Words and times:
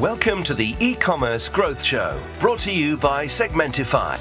Welcome 0.00 0.42
to 0.44 0.54
the 0.54 0.74
e-commerce 0.80 1.50
growth 1.50 1.82
show, 1.82 2.18
brought 2.40 2.60
to 2.60 2.72
you 2.72 2.96
by 2.96 3.26
Segmentify. 3.26 4.16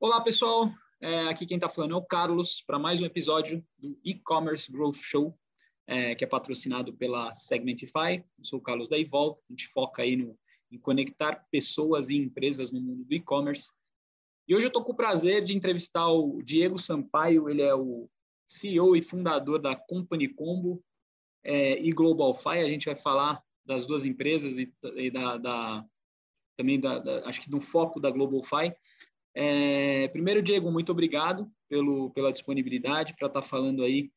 Olá, 0.00 0.22
pessoal. 0.22 0.72
É, 1.02 1.28
aqui 1.28 1.44
quem 1.44 1.58
está 1.58 1.68
falando 1.68 1.92
é 1.92 1.98
o 1.98 2.02
Carlos 2.02 2.62
para 2.66 2.78
mais 2.78 2.98
um 2.98 3.04
episódio 3.04 3.62
do 3.78 3.94
e-commerce 4.02 4.72
growth 4.72 4.96
show, 4.96 5.38
é, 5.86 6.14
que 6.14 6.24
é 6.24 6.26
patrocinado 6.26 6.94
pela 6.94 7.34
Segmentify. 7.34 8.24
Eu 8.38 8.44
sou 8.44 8.58
o 8.58 8.62
Carlos 8.62 8.88
da 8.88 8.98
Evolve. 8.98 9.38
A 9.50 9.52
gente 9.52 9.68
foca 9.68 10.00
aí 10.00 10.16
no, 10.16 10.34
em 10.70 10.78
conectar 10.78 11.46
pessoas 11.50 12.08
e 12.08 12.16
empresas 12.16 12.70
no 12.70 12.80
mundo 12.80 13.04
do 13.04 13.14
e-commerce. 13.14 13.70
E 14.48 14.56
hoje 14.56 14.64
eu 14.64 14.68
estou 14.68 14.82
com 14.82 14.92
o 14.92 14.96
prazer 14.96 15.44
de 15.44 15.54
entrevistar 15.54 16.08
o 16.08 16.40
Diego 16.42 16.78
Sampaio. 16.78 17.50
Ele 17.50 17.60
é 17.60 17.74
o 17.74 18.08
CEO 18.46 18.96
e 18.96 19.02
fundador 19.02 19.60
da 19.60 19.76
Company 19.76 20.28
Combo, 20.28 20.82
é, 21.44 21.80
e 21.80 21.90
GlobalFi. 21.92 22.58
A 22.58 22.68
gente 22.68 22.86
vai 22.86 22.96
falar 22.96 23.42
das 23.64 23.86
duas 23.86 24.04
empresas 24.04 24.58
e, 24.58 24.72
e 24.96 25.10
da, 25.10 25.36
da, 25.36 25.84
também 26.56 26.80
da, 26.80 26.98
da, 26.98 27.26
acho 27.26 27.40
que 27.40 27.50
no 27.50 27.60
foco 27.60 28.00
da 28.00 28.10
GlobalFi. 28.10 28.74
É, 29.34 30.08
primeiro, 30.08 30.42
Diego, 30.42 30.70
muito 30.70 30.92
obrigado 30.92 31.50
pelo, 31.68 32.10
pela 32.10 32.32
disponibilidade 32.32 33.14
para 33.16 33.28
estar 33.28 33.40
tá 33.40 33.46
falando 33.46 33.82
aí 33.82 34.10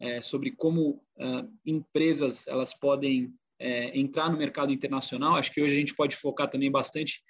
é, 0.00 0.20
sobre 0.20 0.50
como 0.50 1.02
uh, 1.16 1.58
empresas 1.64 2.46
elas 2.48 2.74
podem 2.74 3.32
é, 3.58 3.96
entrar 3.96 4.28
no 4.30 4.36
mercado 4.36 4.72
internacional. 4.72 5.36
Acho 5.36 5.52
que 5.52 5.62
hoje 5.62 5.76
a 5.76 5.78
gente 5.78 5.94
pode 5.94 6.16
focar 6.16 6.50
também 6.50 6.70
bastante 6.70 7.22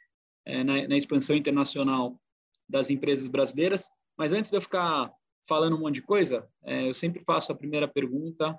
é, 0.47 0.65
na, 0.65 0.89
na, 0.89 0.97
expansão 0.97 1.37
internacional 1.37 2.19
das 2.67 2.89
empresas 2.89 3.29
brasileiras. 3.29 3.91
Mas 4.17 4.33
antes 4.33 4.51
de 4.51 4.57
eu 4.57 4.61
ficar 4.61 5.13
falando 5.47 5.77
um 5.77 5.81
monte 5.81 5.97
de 5.97 6.03
coisa, 6.03 6.49
é, 6.65 6.89
eu 6.89 6.95
sempre 6.95 7.23
faço 7.23 7.53
a 7.53 7.57
primeira 7.57 7.87
pergunta 7.87 8.59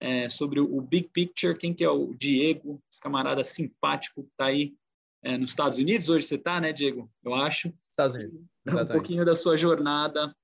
é, 0.00 0.28
sobre 0.28 0.58
o 0.60 0.80
big 0.80 1.08
picture, 1.12 1.56
quem 1.56 1.74
que 1.74 1.84
é 1.84 1.90
o 1.90 2.14
Diego, 2.14 2.82
esse 2.90 3.00
camarada 3.00 3.44
simpático 3.44 4.22
que 4.22 4.30
está 4.30 4.46
aí 4.46 4.74
é, 5.22 5.36
nos 5.36 5.50
Estados 5.50 5.78
Unidos. 5.78 6.08
Hoje 6.08 6.26
você 6.26 6.36
está, 6.36 6.60
né, 6.60 6.72
Diego? 6.72 7.10
Eu 7.22 7.34
acho. 7.34 7.72
Estados 7.88 8.16
Unidos. 8.16 8.40
Exatamente. 8.66 8.90
Um 8.90 8.94
pouquinho 8.94 9.24
da 9.24 9.36
sua 9.36 9.56
jornada 9.56 10.34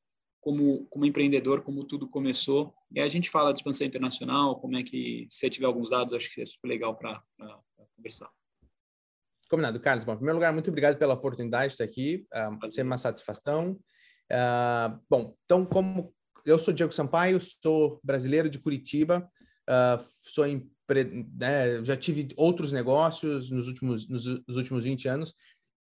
como, 0.40 0.86
como 0.86 1.06
empreendedor, 1.06 1.62
como 1.62 1.84
tudo 1.84 2.06
começou. 2.06 2.72
E 2.92 3.00
a 3.00 3.08
gente 3.08 3.30
fala 3.30 3.52
de 3.52 3.58
expansão 3.58 3.86
internacional, 3.86 4.60
como 4.60 4.76
é 4.76 4.82
que, 4.82 5.26
se 5.30 5.38
você 5.40 5.50
tiver 5.50 5.66
alguns 5.66 5.90
dados, 5.90 6.14
acho 6.14 6.32
que 6.32 6.42
é 6.42 6.46
super 6.46 6.68
legal 6.68 6.94
para 6.94 7.22
conversar. 7.96 8.30
Combinado, 9.48 9.80
Carlos. 9.80 10.04
Bom, 10.04 10.12
em 10.12 10.16
primeiro 10.16 10.36
lugar, 10.36 10.52
muito 10.52 10.68
obrigado 10.68 10.98
pela 10.98 11.14
oportunidade 11.14 11.68
de 11.68 11.72
estar 11.72 11.84
aqui. 11.84 12.26
Uh, 12.32 12.68
sempre 12.68 12.90
uma 12.90 12.98
satisfação. 12.98 13.72
Uh, 14.30 15.00
bom, 15.08 15.34
então, 15.44 15.64
como 15.64 16.14
eu 16.44 16.58
sou 16.58 16.74
Diego 16.74 16.92
Sampaio, 16.92 17.40
sou 17.40 18.00
brasileiro 18.04 18.48
de 18.48 18.58
Curitiba, 18.58 19.28
uh, 19.68 20.04
sou 20.22 20.46
né, 20.46 21.84
já 21.84 21.96
tive 21.96 22.28
outros 22.36 22.72
negócios 22.72 23.50
nos 23.50 23.66
últimos, 23.68 24.08
nos, 24.08 24.26
nos, 24.26 24.56
últimos 24.56 24.84
20 24.84 25.08
anos. 25.08 25.34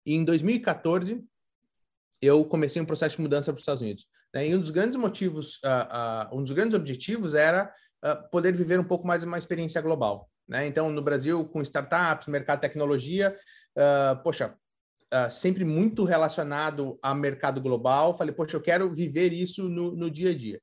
E 0.06 0.14
em 0.14 0.24
2014, 0.24 1.24
eu 2.22 2.44
comecei 2.46 2.82
um 2.82 2.86
processo 2.86 3.16
de 3.18 3.22
mudança 3.22 3.52
para 3.52 3.58
os 3.58 3.62
Estados 3.62 3.82
Unidos. 3.82 4.08
Né? 4.34 4.50
E 4.50 4.56
um 4.56 4.60
dos 4.60 4.72
grandes 4.72 4.98
motivos, 4.98 5.58
uh, 5.58 6.34
uh, 6.34 6.38
um 6.38 6.44
dos 6.44 6.52
grandes 6.54 6.76
objetivos 6.76 7.34
era 7.34 7.74
poder 8.32 8.54
viver 8.54 8.80
um 8.80 8.84
pouco 8.84 9.08
mais 9.08 9.24
uma 9.24 9.36
experiência 9.36 9.82
global. 9.82 10.30
Né? 10.48 10.68
Então, 10.68 10.92
no 10.92 11.02
Brasil, 11.02 11.44
com 11.46 11.64
startups, 11.64 12.28
mercado 12.28 12.58
de 12.58 12.62
tecnologia, 12.62 13.36
poxa, 14.24 14.56
sempre 15.32 15.66
muito 15.66 16.04
relacionado 16.04 17.00
a 17.02 17.16
mercado 17.16 17.60
global. 17.60 18.16
Falei, 18.16 18.32
poxa, 18.32 18.58
eu 18.58 18.62
quero 18.62 18.94
viver 18.94 19.34
isso 19.34 19.68
no, 19.68 19.96
no 19.96 20.12
dia 20.12 20.30
a 20.30 20.36
dia. 20.36 20.62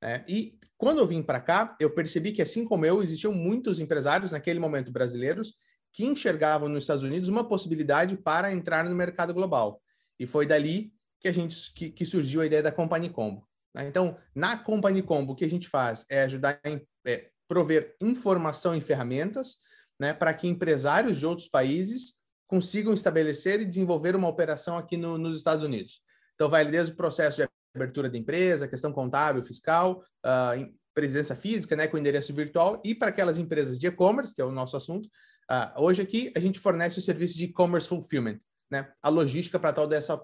Né? 0.00 0.24
E 0.28 0.56
quando 0.84 0.98
eu 0.98 1.06
vim 1.06 1.22
para 1.22 1.40
cá, 1.40 1.74
eu 1.80 1.88
percebi 1.88 2.30
que, 2.30 2.42
assim 2.42 2.62
como 2.62 2.84
eu, 2.84 3.02
existiam 3.02 3.32
muitos 3.32 3.80
empresários 3.80 4.32
naquele 4.32 4.60
momento 4.60 4.92
brasileiros 4.92 5.54
que 5.90 6.04
enxergavam 6.04 6.68
nos 6.68 6.84
Estados 6.84 7.02
Unidos 7.02 7.30
uma 7.30 7.48
possibilidade 7.48 8.18
para 8.18 8.52
entrar 8.52 8.84
no 8.84 8.94
mercado 8.94 9.32
global. 9.32 9.80
E 10.20 10.26
foi 10.26 10.44
dali 10.44 10.92
que 11.18 11.26
a 11.26 11.32
gente 11.32 11.72
que, 11.72 11.88
que 11.88 12.04
surgiu 12.04 12.42
a 12.42 12.46
ideia 12.46 12.62
da 12.62 12.70
Company 12.70 13.08
Combo. 13.08 13.48
Né? 13.74 13.88
Então, 13.88 14.18
na 14.34 14.58
Company 14.58 15.00
Combo, 15.00 15.32
o 15.32 15.34
que 15.34 15.46
a 15.46 15.48
gente 15.48 15.70
faz 15.70 16.04
é 16.10 16.24
ajudar 16.24 16.60
a 16.62 16.80
é, 17.06 17.30
prover 17.48 17.96
informação 17.98 18.76
e 18.76 18.80
ferramentas 18.82 19.56
né, 19.98 20.12
para 20.12 20.34
que 20.34 20.46
empresários 20.46 21.18
de 21.18 21.24
outros 21.24 21.48
países 21.48 22.12
consigam 22.46 22.92
estabelecer 22.92 23.58
e 23.62 23.64
desenvolver 23.64 24.14
uma 24.14 24.28
operação 24.28 24.76
aqui 24.76 24.98
no, 24.98 25.16
nos 25.16 25.38
Estados 25.38 25.64
Unidos. 25.64 26.02
Então, 26.34 26.50
vai 26.50 26.70
desde 26.70 26.92
o 26.92 26.96
processo 26.96 27.38
de 27.38 27.48
abertura 27.74 28.08
da 28.08 28.18
empresa, 28.18 28.68
questão 28.68 28.92
contábil, 28.92 29.42
fiscal, 29.42 30.02
uh, 30.24 30.74
presença 30.94 31.34
física, 31.34 31.74
né, 31.74 31.88
com 31.88 31.98
endereço 31.98 32.32
virtual, 32.32 32.80
e 32.84 32.94
para 32.94 33.08
aquelas 33.08 33.36
empresas 33.36 33.78
de 33.78 33.86
e-commerce, 33.86 34.34
que 34.34 34.40
é 34.40 34.44
o 34.44 34.52
nosso 34.52 34.76
assunto, 34.76 35.06
uh, 35.50 35.82
hoje 35.82 36.00
aqui 36.00 36.32
a 36.36 36.40
gente 36.40 36.60
fornece 36.60 36.98
o 36.98 37.02
serviço 37.02 37.36
de 37.36 37.44
e-commerce 37.44 37.88
fulfillment, 37.88 38.38
né, 38.70 38.88
a 39.02 39.08
logística 39.08 39.58
para 39.58 39.72
toda 39.72 39.96
essa 39.96 40.16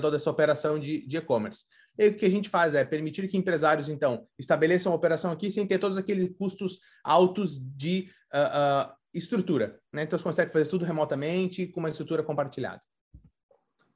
toda 0.00 0.16
essa 0.16 0.30
operação 0.30 0.78
de, 0.78 1.06
de 1.06 1.16
e-commerce. 1.16 1.64
E 1.98 2.08
o 2.08 2.16
que 2.16 2.26
a 2.26 2.30
gente 2.30 2.48
faz 2.48 2.74
é 2.74 2.84
permitir 2.84 3.26
que 3.26 3.36
empresários 3.36 3.88
então 3.88 4.26
estabeleçam 4.38 4.92
a 4.92 4.94
operação 4.94 5.32
aqui 5.32 5.50
sem 5.50 5.66
ter 5.66 5.78
todos 5.78 5.96
aqueles 5.96 6.30
custos 6.38 6.78
altos 7.02 7.58
de 7.58 8.08
uh, 8.32 8.92
estrutura, 9.12 9.80
né? 9.92 10.04
Então 10.04 10.16
você 10.16 10.22
consegue 10.22 10.52
fazer 10.52 10.66
tudo 10.66 10.84
remotamente 10.84 11.66
com 11.66 11.80
uma 11.80 11.90
estrutura 11.90 12.22
compartilhada. 12.22 12.80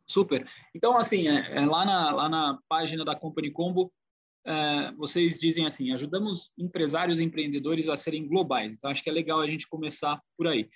Super. 0.07 0.49
Então, 0.75 0.97
assim, 0.97 1.29
é, 1.29 1.63
é, 1.63 1.67
lá, 1.67 1.85
na, 1.85 2.11
lá 2.11 2.29
na 2.29 2.59
página 2.69 3.05
da 3.05 3.15
Company 3.15 3.51
Combo, 3.51 3.93
é, 4.45 4.93
vocês 4.93 5.39
dizem 5.39 5.65
assim: 5.65 5.93
ajudamos 5.93 6.51
empresários 6.59 7.21
e 7.21 7.25
empreendedores 7.25 7.89
a 7.89 7.97
serem 7.97 8.27
globais. 8.27 8.75
Então, 8.75 8.91
acho 8.91 9.03
que 9.03 9.11
é 9.11 9.13
legal 9.13 9.41
a 9.41 9.47
gente 9.47 9.69
começar 9.69 10.21
por 10.37 10.47
aí. 10.47 10.69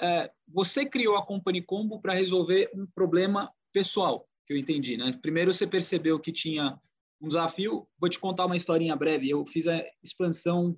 É, 0.00 0.30
você 0.48 0.84
criou 0.84 1.16
a 1.16 1.24
Company 1.24 1.62
Combo 1.62 2.00
para 2.00 2.14
resolver 2.14 2.70
um 2.74 2.86
problema 2.86 3.52
pessoal, 3.72 4.26
que 4.46 4.52
eu 4.52 4.56
entendi, 4.56 4.96
né? 4.96 5.16
Primeiro, 5.20 5.52
você 5.52 5.66
percebeu 5.66 6.18
que 6.18 6.32
tinha 6.32 6.78
um 7.20 7.28
desafio. 7.28 7.86
Vou 7.98 8.08
te 8.08 8.18
contar 8.18 8.46
uma 8.46 8.56
historinha 8.56 8.96
breve. 8.96 9.30
Eu 9.30 9.44
fiz 9.46 9.66
a 9.66 9.84
expansão, 10.02 10.76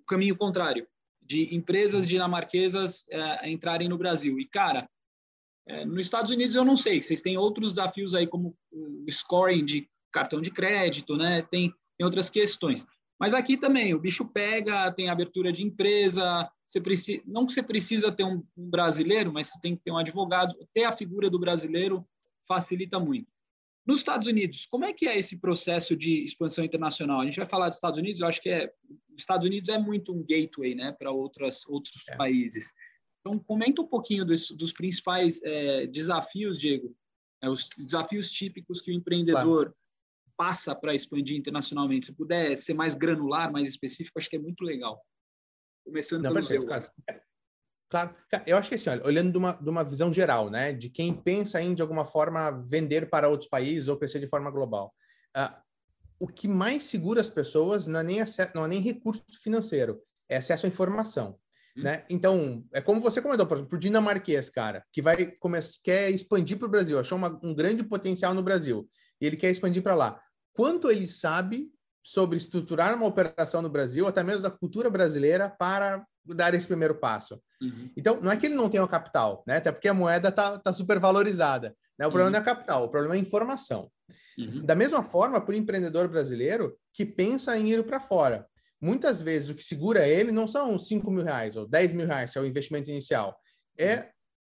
o 0.00 0.04
caminho 0.04 0.36
contrário, 0.36 0.86
de 1.20 1.54
empresas 1.54 2.08
dinamarquesas 2.08 3.06
é, 3.10 3.50
entrarem 3.50 3.88
no 3.88 3.98
Brasil. 3.98 4.38
E, 4.38 4.46
cara, 4.46 4.88
é, 5.66 5.84
nos 5.84 6.04
Estados 6.04 6.30
Unidos 6.30 6.54
eu 6.54 6.64
não 6.64 6.76
sei, 6.76 7.02
vocês 7.02 7.22
têm 7.22 7.38
outros 7.38 7.72
desafios 7.72 8.14
aí 8.14 8.26
como 8.26 8.56
o 8.70 9.10
scoring 9.10 9.64
de 9.64 9.88
cartão 10.12 10.40
de 10.40 10.50
crédito, 10.50 11.16
né? 11.16 11.42
Tem, 11.42 11.72
tem 11.98 12.04
outras 12.04 12.30
questões. 12.30 12.86
Mas 13.18 13.32
aqui 13.32 13.56
também 13.56 13.94
o 13.94 13.98
bicho 13.98 14.26
pega, 14.26 14.92
tem 14.92 15.08
abertura 15.08 15.52
de 15.52 15.64
empresa, 15.64 16.48
você 16.66 16.80
precisa, 16.80 17.22
não 17.26 17.46
que 17.46 17.52
você 17.52 17.62
precisa 17.62 18.12
ter 18.12 18.24
um, 18.24 18.42
um 18.56 18.68
brasileiro, 18.68 19.32
mas 19.32 19.48
você 19.48 19.60
tem 19.60 19.76
que 19.76 19.82
ter 19.82 19.90
um 19.90 19.98
advogado, 19.98 20.54
ter 20.74 20.84
a 20.84 20.92
figura 20.92 21.30
do 21.30 21.38
brasileiro 21.38 22.06
facilita 22.46 22.98
muito. 22.98 23.32
Nos 23.86 23.98
Estados 23.98 24.26
Unidos, 24.26 24.66
como 24.66 24.84
é 24.84 24.92
que 24.92 25.06
é 25.06 25.18
esse 25.18 25.38
processo 25.38 25.94
de 25.94 26.24
expansão 26.24 26.64
internacional? 26.64 27.20
A 27.20 27.24
gente 27.24 27.36
vai 27.36 27.46
falar 27.46 27.68
dos 27.68 27.76
Estados 27.76 27.98
Unidos, 27.98 28.20
eu 28.20 28.26
acho 28.26 28.40
que 28.40 28.48
é, 28.48 28.72
os 29.10 29.22
Estados 29.22 29.46
Unidos 29.46 29.68
é 29.68 29.78
muito 29.78 30.12
um 30.12 30.24
gateway, 30.24 30.74
né, 30.74 30.92
para 30.92 31.10
outras 31.10 31.66
outros 31.66 32.08
é. 32.08 32.16
países. 32.16 32.72
Então, 33.26 33.38
comenta 33.38 33.80
um 33.80 33.86
pouquinho 33.86 34.24
dos, 34.24 34.50
dos 34.50 34.72
principais 34.72 35.40
é, 35.42 35.86
desafios, 35.86 36.60
Diego, 36.60 36.94
é, 37.42 37.48
os 37.48 37.68
desafios 37.78 38.30
típicos 38.30 38.82
que 38.82 38.90
o 38.90 38.94
empreendedor 38.94 39.66
claro. 39.66 39.76
passa 40.36 40.74
para 40.74 40.94
expandir 40.94 41.38
internacionalmente. 41.38 42.06
Se 42.06 42.14
puder 42.14 42.58
ser 42.58 42.74
mais 42.74 42.94
granular, 42.94 43.50
mais 43.50 43.66
específico, 43.66 44.18
acho 44.18 44.28
que 44.28 44.36
é 44.36 44.38
muito 44.38 44.62
legal. 44.62 45.02
Começando 45.86 46.22
Não, 46.22 46.34
pelo 46.34 46.46
perfeito, 46.46 46.66
Claro. 47.90 48.14
claro. 48.28 48.44
Eu 48.46 48.58
acho 48.58 48.68
que 48.68 48.74
assim, 48.74 48.90
olha, 48.90 49.06
olhando 49.06 49.32
de 49.32 49.38
uma, 49.38 49.52
de 49.52 49.70
uma 49.70 49.84
visão 49.84 50.12
geral, 50.12 50.50
né, 50.50 50.74
de 50.74 50.90
quem 50.90 51.14
pensa 51.14 51.62
em, 51.62 51.74
de 51.74 51.80
alguma 51.80 52.04
forma, 52.04 52.50
vender 52.50 53.08
para 53.08 53.28
outros 53.28 53.48
países 53.48 53.88
ou 53.88 53.96
crescer 53.96 54.20
de 54.20 54.26
forma 54.26 54.50
global. 54.50 54.94
Uh, 55.34 55.64
o 56.18 56.28
que 56.28 56.46
mais 56.46 56.84
segura 56.84 57.22
as 57.22 57.30
pessoas 57.30 57.86
não 57.86 58.00
é 58.00 58.04
nem, 58.04 58.20
acesso, 58.20 58.52
não 58.54 58.64
é 58.66 58.68
nem 58.68 58.80
recurso 58.80 59.24
financeiro, 59.42 60.02
é 60.28 60.36
acesso 60.36 60.66
à 60.66 60.68
informação. 60.68 61.38
Hum. 61.76 61.82
Né? 61.82 62.04
Então, 62.08 62.64
é 62.72 62.80
como 62.80 63.00
você 63.00 63.20
comentou, 63.20 63.46
por 63.46 63.58
exemplo, 63.58 63.76
o 63.76 63.80
dinamarquês, 63.80 64.48
cara, 64.48 64.84
que 64.92 65.02
vai 65.02 65.26
começar, 65.26 65.78
quer 65.82 66.10
expandir 66.10 66.58
para 66.58 66.66
o 66.66 66.70
Brasil, 66.70 66.98
achou 66.98 67.18
uma, 67.18 67.38
um 67.42 67.54
grande 67.54 67.82
potencial 67.82 68.32
no 68.32 68.42
Brasil, 68.42 68.88
e 69.20 69.26
ele 69.26 69.36
quer 69.36 69.50
expandir 69.50 69.82
para 69.82 69.94
lá. 69.94 70.20
Quanto 70.52 70.90
ele 70.90 71.06
sabe 71.08 71.68
sobre 72.02 72.36
estruturar 72.36 72.94
uma 72.94 73.06
operação 73.06 73.60
no 73.60 73.68
Brasil, 73.68 74.06
até 74.06 74.22
mesmo 74.22 74.42
da 74.42 74.50
cultura 74.50 74.88
brasileira, 74.88 75.48
para 75.48 76.04
dar 76.24 76.54
esse 76.54 76.66
primeiro 76.66 76.94
passo? 76.94 77.40
Uhum. 77.60 77.90
Então, 77.96 78.20
não 78.20 78.30
é 78.30 78.36
que 78.36 78.46
ele 78.46 78.54
não 78.54 78.68
tenha 78.68 78.84
o 78.84 78.88
capital, 78.88 79.42
né? 79.46 79.56
Até 79.56 79.72
porque 79.72 79.88
a 79.88 79.94
moeda 79.94 80.28
está 80.28 80.58
tá 80.58 80.72
super 80.72 81.00
valorizada. 81.00 81.74
Né? 81.98 82.06
O 82.06 82.10
problema 82.10 82.26
uhum. 82.26 82.32
não 82.32 82.40
é 82.40 82.44
capital, 82.44 82.84
o 82.84 82.88
problema 82.88 83.16
é 83.16 83.18
informação. 83.18 83.90
Uhum. 84.38 84.64
Da 84.64 84.74
mesma 84.74 85.02
forma, 85.02 85.40
para 85.40 85.52
o 85.52 85.56
empreendedor 85.56 86.08
brasileiro 86.08 86.76
que 86.92 87.06
pensa 87.06 87.56
em 87.56 87.70
ir 87.70 87.84
para 87.84 88.00
fora 88.00 88.46
muitas 88.84 89.22
vezes 89.22 89.48
o 89.48 89.54
que 89.54 89.64
segura 89.64 90.06
ele 90.06 90.30
não 90.30 90.46
são 90.46 90.78
5 90.78 91.10
mil 91.10 91.24
reais 91.24 91.56
ou 91.56 91.66
10 91.66 91.94
mil 91.94 92.06
reais, 92.06 92.32
que 92.32 92.38
é 92.38 92.40
o 92.40 92.46
investimento 92.46 92.90
inicial. 92.90 93.34
É, 93.78 93.96
uhum. 93.96 94.02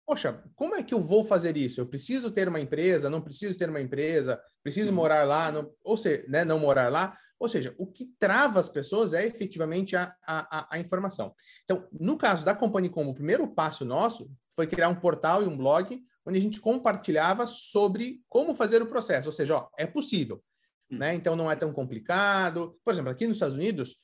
poxa, 0.05 0.43
como 0.55 0.75
é 0.75 0.83
que 0.83 0.93
eu 0.93 0.99
vou 0.99 1.23
fazer 1.23 1.55
isso? 1.55 1.79
Eu 1.79 1.87
preciso 1.87 2.29
ter 2.29 2.49
uma 2.49 2.59
empresa, 2.59 3.09
não 3.09 3.21
preciso 3.21 3.57
ter 3.57 3.69
uma 3.69 3.79
empresa, 3.79 4.41
preciso 4.61 4.89
uhum. 4.89 4.95
morar 4.95 5.23
lá, 5.23 5.51
não, 5.51 5.71
ou 5.83 5.95
seja, 5.95 6.25
né, 6.27 6.43
não 6.43 6.59
morar 6.59 6.91
lá, 6.91 7.17
Ou 7.39 7.49
seja, 7.49 7.73
o 7.77 7.87
que 7.87 8.05
trava 8.19 8.59
as 8.59 8.69
pessoas 8.69 9.13
é 9.13 9.25
efetivamente 9.25 9.95
a, 9.95 10.13
a, 10.25 10.67
a 10.75 10.79
informação. 10.79 11.33
Então, 11.63 11.87
no 11.91 12.17
caso 12.17 12.45
da 12.45 12.55
Company 12.55 12.89
Combo, 12.89 13.11
o 13.11 13.15
primeiro 13.15 13.47
passo 13.47 13.85
nosso 13.85 14.29
foi 14.53 14.67
criar 14.67 14.89
um 14.89 14.95
portal 14.95 15.43
e 15.43 15.45
um 15.45 15.57
blog 15.57 16.01
onde 16.25 16.39
a 16.39 16.41
gente 16.41 16.59
compartilhava 16.59 17.45
sobre 17.45 18.21
como 18.27 18.53
fazer 18.53 18.81
o 18.81 18.87
processo. 18.87 19.27
Ou 19.27 19.33
seja, 19.33 19.57
ó, 19.57 19.69
é 19.77 19.85
possível. 19.85 20.41
Hum. 20.89 20.97
Né? 20.97 21.13
Então, 21.15 21.35
não 21.35 21.51
é 21.51 21.55
tão 21.55 21.71
complicado. 21.73 22.77
Por 22.83 22.93
exemplo, 22.93 23.11
aqui 23.11 23.27
nos 23.27 23.37
Estados 23.37 23.57
Unidos, 23.57 23.97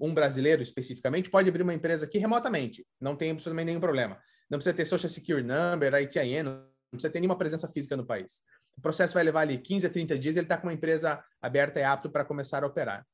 um 0.00 0.12
brasileiro 0.12 0.62
especificamente 0.62 1.30
pode 1.30 1.48
abrir 1.48 1.62
uma 1.62 1.74
empresa 1.74 2.06
aqui 2.06 2.18
remotamente. 2.18 2.86
Não 3.00 3.16
tem 3.16 3.30
absolutamente 3.30 3.66
nenhum 3.66 3.80
problema. 3.80 4.20
Não 4.50 4.58
precisa 4.58 4.74
ter 4.74 4.84
Social 4.84 5.10
Security 5.10 5.46
Number, 5.46 5.94
ITIN, 5.94 6.42
não 6.42 6.66
precisa 6.90 7.12
ter 7.12 7.20
nenhuma 7.20 7.38
presença 7.38 7.68
física 7.68 7.96
no 7.96 8.06
país. 8.06 8.42
O 8.76 8.80
processo 8.80 9.14
vai 9.14 9.24
levar 9.24 9.40
ali 9.40 9.58
15 9.58 9.86
a 9.86 9.90
30 9.90 10.18
dias 10.18 10.36
ele 10.36 10.44
está 10.44 10.56
com 10.56 10.66
uma 10.66 10.72
empresa 10.72 11.22
aberta 11.40 11.80
e 11.80 11.82
apto 11.82 12.10
para 12.10 12.24
começar 12.24 12.62
a 12.62 12.66
operar. 12.66 13.06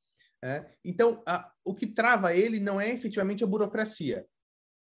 Né? 0.43 0.67
Então, 0.85 1.23
a, 1.27 1.51
o 1.65 1.75
que 1.75 1.87
trava 1.87 2.35
ele 2.35 2.61
não 2.61 2.81
é 2.81 2.91
efetivamente 2.91 3.43
a 3.43 3.47
burocracia, 3.47 4.27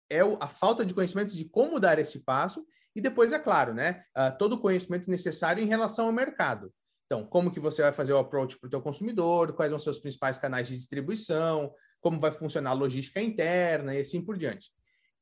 é 0.09 0.23
o, 0.23 0.38
a 0.41 0.47
falta 0.47 0.85
de 0.85 0.93
conhecimento 0.93 1.35
de 1.35 1.45
como 1.45 1.79
dar 1.79 2.00
esse 2.00 2.19
passo 2.19 2.65
e 2.95 3.01
depois, 3.01 3.31
é 3.31 3.38
claro, 3.38 3.75
né, 3.75 4.03
uh, 4.17 4.35
todo 4.38 4.53
o 4.53 4.59
conhecimento 4.59 5.09
necessário 5.09 5.63
em 5.63 5.67
relação 5.67 6.07
ao 6.07 6.11
mercado. 6.11 6.73
Então, 7.07 7.25
como 7.25 7.50
que 7.50 7.59
você 7.59 7.81
vai 7.81 7.94
fazer 7.94 8.13
o 8.13 8.19
approach 8.19 8.59
para 8.59 8.68
o 8.68 8.69
teu 8.69 8.81
consumidor, 8.81 9.54
quais 9.54 9.71
vão 9.71 9.80
ser 9.80 9.89
os 9.89 9.98
principais 9.98 10.38
canais 10.38 10.68
de 10.68 10.75
distribuição, 10.75 11.74
como 12.01 12.19
vai 12.19 12.31
funcionar 12.31 12.71
a 12.71 12.74
logística 12.74 13.21
interna 13.21 13.95
e 13.95 14.01
assim 14.01 14.21
por 14.21 14.38
diante. 14.38 14.71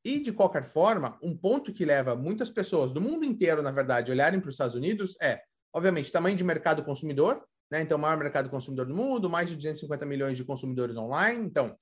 E, 0.04 0.20
de 0.20 0.32
qualquer 0.32 0.64
forma, 0.64 1.18
um 1.24 1.36
ponto 1.36 1.72
que 1.72 1.86
leva 1.86 2.16
muitas 2.16 2.50
pessoas 2.50 2.92
do 2.92 3.00
mundo 3.00 3.24
inteiro, 3.24 3.62
na 3.62 3.72
verdade, 3.72 4.12
olharem 4.12 4.40
para 4.40 4.50
os 4.50 4.56
Estados 4.56 4.76
Unidos 4.76 5.16
é, 5.22 5.42
obviamente, 5.72 6.12
tamanho 6.12 6.36
de 6.36 6.44
mercado 6.44 6.84
consumidor, 6.84 7.44
né? 7.72 7.82
Então, 7.82 7.98
maior 7.98 8.18
mercado 8.18 8.50
consumidor 8.50 8.86
do 8.86 8.96
mundo, 8.96 9.30
mais 9.30 9.50
de 9.50 9.56
250 9.56 10.06
milhões 10.06 10.38
de 10.38 10.44
consumidores 10.44 10.98
online. 10.98 11.46
Então, 11.46 11.76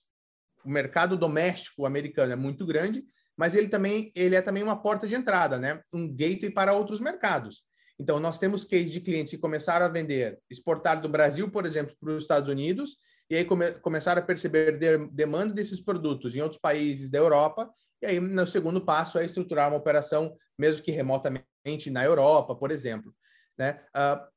o 0.66 0.70
mercado 0.70 1.18
doméstico 1.18 1.86
americano 1.86 2.34
é 2.34 2.36
muito 2.36 2.66
grande, 2.66 3.04
mas 3.38 3.56
ele 3.56 3.68
também 3.68 4.12
ele 4.16 4.36
é 4.36 4.42
também 4.42 4.64
uma 4.64 4.82
porta 4.82 5.08
de 5.08 5.16
entrada, 5.16 5.58
né? 5.58 5.82
Um 5.94 6.08
gateway 6.08 6.52
para 6.52 6.74
outros 6.74 7.00
mercados. 7.00 7.64
Então, 8.00 8.20
nós 8.20 8.40
temos 8.40 8.66
cases 8.66 8.92
de 8.92 9.02
clientes 9.02 9.32
que 9.32 9.40
começaram 9.40 9.86
a 9.86 9.90
vender, 9.90 10.40
exportar 10.50 11.00
do 11.02 11.10
Brasil, 11.10 11.50
por 11.50 11.66
exemplo, 11.66 11.96
para 12.00 12.14
os 12.14 12.24
Estados 12.24 12.50
Unidos, 12.50 12.98
e 13.30 13.36
aí 13.36 13.46
come, 13.46 13.72
começaram 13.76 14.22
a 14.22 14.26
perceber 14.26 14.78
de, 14.78 15.08
demanda 15.08 15.54
desses 15.54 15.80
produtos 15.80 16.36
em 16.36 16.42
outros 16.42 16.60
países 16.60 17.10
da 17.10 17.20
Europa, 17.20 17.70
e 18.02 18.06
aí, 18.06 18.20
no 18.20 18.46
segundo 18.46 18.82
passo, 18.82 19.18
é 19.18 19.26
estruturar 19.26 19.70
uma 19.70 19.78
operação, 19.78 20.36
mesmo 20.60 20.84
que 20.84 20.92
remotamente, 20.92 21.90
na 21.90 22.04
Europa, 22.04 22.54
por 22.54 22.70
exemplo. 22.70 23.16
Né? 23.58 23.80
Uh, 23.96 24.34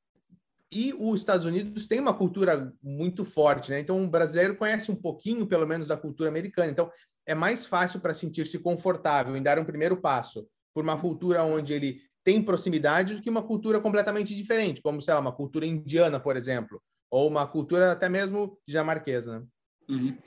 e 0.72 0.94
os 0.94 1.20
Estados 1.20 1.46
Unidos 1.46 1.86
tem 1.86 1.98
uma 1.98 2.14
cultura 2.14 2.72
muito 2.82 3.24
forte, 3.24 3.70
né? 3.70 3.80
Então, 3.80 4.04
o 4.04 4.08
brasileiro 4.08 4.56
conhece 4.56 4.90
um 4.90 4.96
pouquinho, 4.96 5.46
pelo 5.46 5.66
menos, 5.66 5.86
da 5.86 5.96
cultura 5.96 6.28
americana. 6.28 6.70
Então, 6.70 6.90
é 7.26 7.34
mais 7.34 7.66
fácil 7.66 8.00
para 8.00 8.14
sentir-se 8.14 8.58
confortável 8.58 9.36
em 9.36 9.42
dar 9.42 9.58
um 9.58 9.64
primeiro 9.64 9.96
passo 9.96 10.46
por 10.74 10.84
uma 10.84 11.00
cultura 11.00 11.42
onde 11.42 11.72
ele 11.72 12.00
tem 12.26 12.42
proximidade 12.42 13.14
do 13.14 13.22
que 13.22 13.30
uma 13.30 13.40
cultura 13.40 13.80
completamente 13.80 14.34
diferente, 14.34 14.82
como, 14.82 15.00
sei 15.00 15.14
lá, 15.14 15.20
uma 15.20 15.30
cultura 15.30 15.64
indiana, 15.64 16.18
por 16.18 16.36
exemplo, 16.36 16.82
ou 17.08 17.28
uma 17.28 17.46
cultura 17.46 17.92
até 17.92 18.08
mesmo 18.08 18.58
dinamarquesa, 18.66 19.38
né? 19.38 19.46
Uhum. 19.88 20.18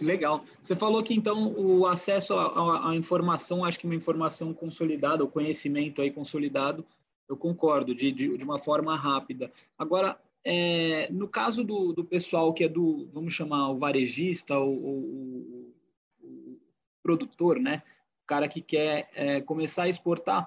Legal. 0.00 0.44
Você 0.62 0.76
falou 0.76 1.02
que 1.02 1.12
então 1.12 1.52
o 1.56 1.84
acesso 1.88 2.38
à, 2.38 2.94
informação, 2.94 3.64
acho 3.64 3.76
que 3.76 3.86
uma 3.86 3.96
informação 3.96 4.54
consolidada, 4.54 5.24
o 5.24 5.28
conhecimento 5.28 6.00
aí 6.00 6.12
consolidado, 6.12 6.86
eu 7.28 7.36
concordo, 7.36 7.92
de, 7.92 8.12
de, 8.12 8.38
de 8.38 8.44
uma 8.44 8.60
forma 8.60 8.96
rápida. 8.96 9.50
Agora, 9.76 10.16
é, 10.44 11.10
no 11.10 11.26
caso 11.26 11.64
do, 11.64 11.92
do 11.92 12.04
pessoal 12.04 12.54
que 12.54 12.62
é 12.62 12.68
do, 12.68 13.08
vamos 13.12 13.34
chamar 13.34 13.70
o 13.70 13.78
varejista, 13.78 14.56
o, 14.56 14.72
o, 14.72 15.74
o 16.22 16.60
produtor, 17.02 17.58
né? 17.58 17.82
O 18.22 18.26
cara 18.28 18.46
que 18.46 18.60
quer 18.60 19.10
é, 19.12 19.40
começar 19.40 19.82
a 19.82 19.88
exportar, 19.88 20.46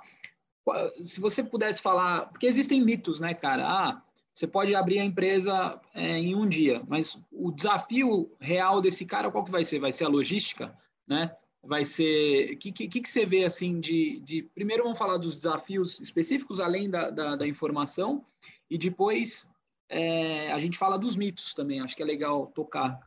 se 1.02 1.20
você 1.20 1.44
pudesse 1.44 1.82
falar, 1.82 2.28
porque 2.28 2.46
existem 2.46 2.84
mitos, 2.84 3.20
né, 3.20 3.34
cara? 3.34 3.66
Ah, 3.66 4.02
você 4.34 4.48
pode 4.48 4.74
abrir 4.74 5.00
a 5.00 5.04
empresa 5.04 5.80
é, 5.94 6.18
em 6.18 6.36
um 6.36 6.48
dia, 6.48 6.82
mas 6.88 7.22
o 7.32 7.52
desafio 7.52 8.32
real 8.40 8.80
desse 8.82 9.06
cara 9.06 9.30
qual 9.30 9.44
que 9.44 9.52
vai 9.52 9.64
ser? 9.64 9.80
Vai 9.80 9.92
ser 9.92 10.06
a 10.06 10.10
logística, 10.10 10.78
né? 11.08 11.36
Vai 11.64 11.84
ser 11.84 12.54
o 12.54 12.58
que, 12.58 12.72
que, 12.72 12.88
que 12.88 13.10
você 13.10 13.26
vê 13.26 13.44
assim 13.44 13.80
de, 13.80 14.20
de 14.22 14.44
primeiro 14.44 14.84
vamos 14.84 14.98
falar 14.98 15.18
dos 15.18 15.36
desafios 15.36 16.00
específicos 16.00 16.60
além 16.60 16.90
da, 16.90 17.10
da, 17.10 17.36
da 17.36 17.48
informação 17.48 18.26
e 18.70 18.78
depois 18.78 19.52
é, 19.90 20.52
a 20.52 20.58
gente 20.58 20.78
fala 20.78 20.98
dos 20.98 21.16
mitos 21.16 21.54
também. 21.54 21.82
Acho 21.82 21.96
que 21.96 22.02
é 22.02 22.06
legal 22.06 22.48
tocar. 22.48 23.00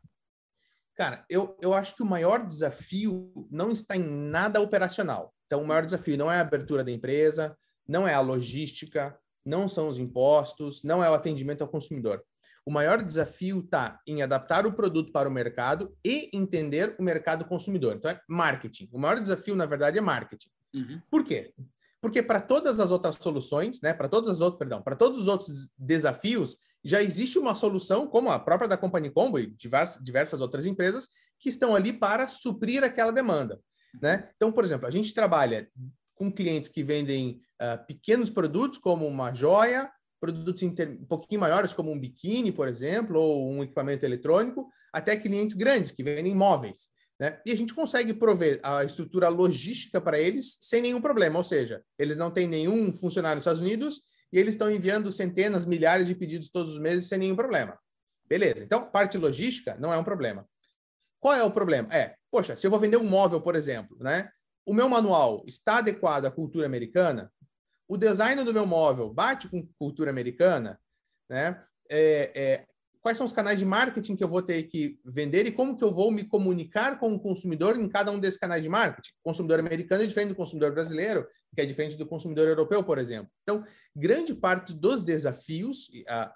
Cara, 0.94 1.24
eu, 1.28 1.56
eu 1.60 1.74
acho 1.74 1.96
que 1.96 2.02
o 2.02 2.06
maior 2.06 2.44
desafio 2.44 3.32
não 3.50 3.70
está 3.70 3.96
em 3.96 4.04
nada 4.04 4.60
operacional. 4.60 5.33
Então, 5.54 5.62
o 5.62 5.66
maior 5.68 5.84
desafio 5.84 6.18
não 6.18 6.32
é 6.32 6.38
a 6.38 6.40
abertura 6.40 6.82
da 6.82 6.90
empresa, 6.90 7.56
não 7.86 8.08
é 8.08 8.12
a 8.12 8.18
logística, 8.18 9.16
não 9.46 9.68
são 9.68 9.86
os 9.86 9.98
impostos, 9.98 10.82
não 10.82 11.02
é 11.02 11.08
o 11.08 11.14
atendimento 11.14 11.62
ao 11.62 11.68
consumidor. 11.68 12.24
O 12.66 12.72
maior 12.72 13.00
desafio 13.00 13.60
está 13.60 14.00
em 14.04 14.20
adaptar 14.20 14.66
o 14.66 14.72
produto 14.72 15.12
para 15.12 15.28
o 15.28 15.32
mercado 15.32 15.96
e 16.04 16.28
entender 16.32 16.96
o 16.98 17.04
mercado 17.04 17.44
consumidor. 17.44 17.94
Então, 17.94 18.10
é 18.10 18.20
marketing. 18.28 18.88
O 18.90 18.98
maior 18.98 19.20
desafio, 19.20 19.54
na 19.54 19.64
verdade, 19.64 19.96
é 19.96 20.00
marketing. 20.00 20.48
Uhum. 20.74 21.00
Por 21.08 21.22
quê? 21.22 21.54
Porque 22.00 22.20
para 22.20 22.40
todas 22.40 22.80
as 22.80 22.90
outras 22.90 23.14
soluções, 23.14 23.80
né, 23.80 23.94
para 23.94 24.08
todas 24.08 24.30
as 24.30 24.40
outras, 24.40 24.58
perdão, 24.58 24.82
para 24.82 24.96
todos 24.96 25.20
os 25.20 25.28
outros 25.28 25.70
desafios, 25.78 26.56
já 26.82 27.00
existe 27.00 27.38
uma 27.38 27.54
solução, 27.54 28.08
como 28.08 28.28
a 28.28 28.40
própria 28.40 28.68
da 28.68 28.76
Company 28.76 29.08
Combo 29.08 29.38
e 29.38 29.46
diversas, 29.46 30.02
diversas 30.02 30.40
outras 30.40 30.66
empresas, 30.66 31.06
que 31.38 31.48
estão 31.48 31.76
ali 31.76 31.92
para 31.92 32.26
suprir 32.26 32.82
aquela 32.82 33.12
demanda. 33.12 33.60
Né? 34.00 34.28
Então, 34.36 34.52
por 34.52 34.64
exemplo, 34.64 34.86
a 34.86 34.90
gente 34.90 35.12
trabalha 35.14 35.68
com 36.14 36.30
clientes 36.30 36.68
que 36.68 36.82
vendem 36.82 37.40
uh, 37.60 37.86
pequenos 37.86 38.30
produtos, 38.30 38.78
como 38.78 39.06
uma 39.06 39.32
joia, 39.34 39.90
produtos 40.20 40.62
um 40.62 41.06
pouquinho 41.06 41.40
maiores, 41.40 41.74
como 41.74 41.92
um 41.92 41.98
biquíni, 41.98 42.50
por 42.50 42.66
exemplo, 42.68 43.20
ou 43.20 43.50
um 43.52 43.62
equipamento 43.62 44.06
eletrônico, 44.06 44.68
até 44.92 45.16
clientes 45.16 45.54
grandes, 45.54 45.90
que 45.90 46.02
vendem 46.02 46.34
móveis. 46.34 46.88
Né? 47.20 47.40
E 47.46 47.52
a 47.52 47.56
gente 47.56 47.74
consegue 47.74 48.14
prover 48.14 48.58
a 48.62 48.84
estrutura 48.84 49.28
logística 49.28 50.00
para 50.00 50.18
eles 50.18 50.56
sem 50.60 50.80
nenhum 50.80 51.00
problema, 51.00 51.38
ou 51.38 51.44
seja, 51.44 51.82
eles 51.98 52.16
não 52.16 52.30
têm 52.30 52.48
nenhum 52.48 52.92
funcionário 52.92 53.36
nos 53.36 53.42
Estados 53.42 53.60
Unidos 53.60 54.00
e 54.32 54.38
eles 54.38 54.54
estão 54.54 54.70
enviando 54.70 55.12
centenas, 55.12 55.64
milhares 55.64 56.06
de 56.06 56.14
pedidos 56.14 56.48
todos 56.48 56.72
os 56.72 56.78
meses 56.78 57.08
sem 57.08 57.18
nenhum 57.18 57.36
problema. 57.36 57.78
Beleza, 58.26 58.64
então 58.64 58.90
parte 58.90 59.18
logística 59.18 59.76
não 59.78 59.92
é 59.92 59.98
um 59.98 60.04
problema. 60.04 60.48
Qual 61.24 61.34
é 61.34 61.42
o 61.42 61.50
problema? 61.50 61.88
É, 61.90 62.16
poxa, 62.30 62.54
se 62.54 62.66
eu 62.66 62.70
vou 62.70 62.78
vender 62.78 62.98
um 62.98 63.08
móvel, 63.08 63.40
por 63.40 63.56
exemplo, 63.56 63.96
né? 63.98 64.28
O 64.66 64.74
meu 64.74 64.90
manual 64.90 65.42
está 65.46 65.78
adequado 65.78 66.26
à 66.26 66.30
cultura 66.30 66.66
americana? 66.66 67.32
O 67.88 67.96
design 67.96 68.44
do 68.44 68.52
meu 68.52 68.66
móvel 68.66 69.08
bate 69.08 69.48
com 69.48 69.66
cultura 69.78 70.10
americana? 70.10 70.78
Né? 71.30 71.58
É, 71.90 72.30
é, 72.34 72.64
quais 73.00 73.16
são 73.16 73.26
os 73.26 73.32
canais 73.32 73.58
de 73.58 73.64
marketing 73.64 74.16
que 74.16 74.22
eu 74.22 74.28
vou 74.28 74.42
ter 74.42 74.64
que 74.64 75.00
vender 75.02 75.46
e 75.46 75.52
como 75.52 75.78
que 75.78 75.82
eu 75.82 75.90
vou 75.90 76.10
me 76.10 76.24
comunicar 76.24 76.98
com 76.98 77.14
o 77.14 77.18
consumidor 77.18 77.80
em 77.80 77.88
cada 77.88 78.10
um 78.10 78.20
desses 78.20 78.38
canais 78.38 78.62
de 78.62 78.68
marketing? 78.68 79.12
O 79.22 79.30
consumidor 79.30 79.58
americano 79.60 80.02
é 80.02 80.06
diferente 80.06 80.28
do 80.28 80.36
consumidor 80.36 80.72
brasileiro, 80.72 81.26
que 81.54 81.62
é 81.62 81.64
diferente 81.64 81.96
do 81.96 82.06
consumidor 82.06 82.48
europeu, 82.48 82.84
por 82.84 82.98
exemplo. 82.98 83.30
Então, 83.44 83.64
grande 83.96 84.34
parte 84.34 84.74
dos 84.74 85.02
desafios 85.02 85.90
é, 86.06 86.30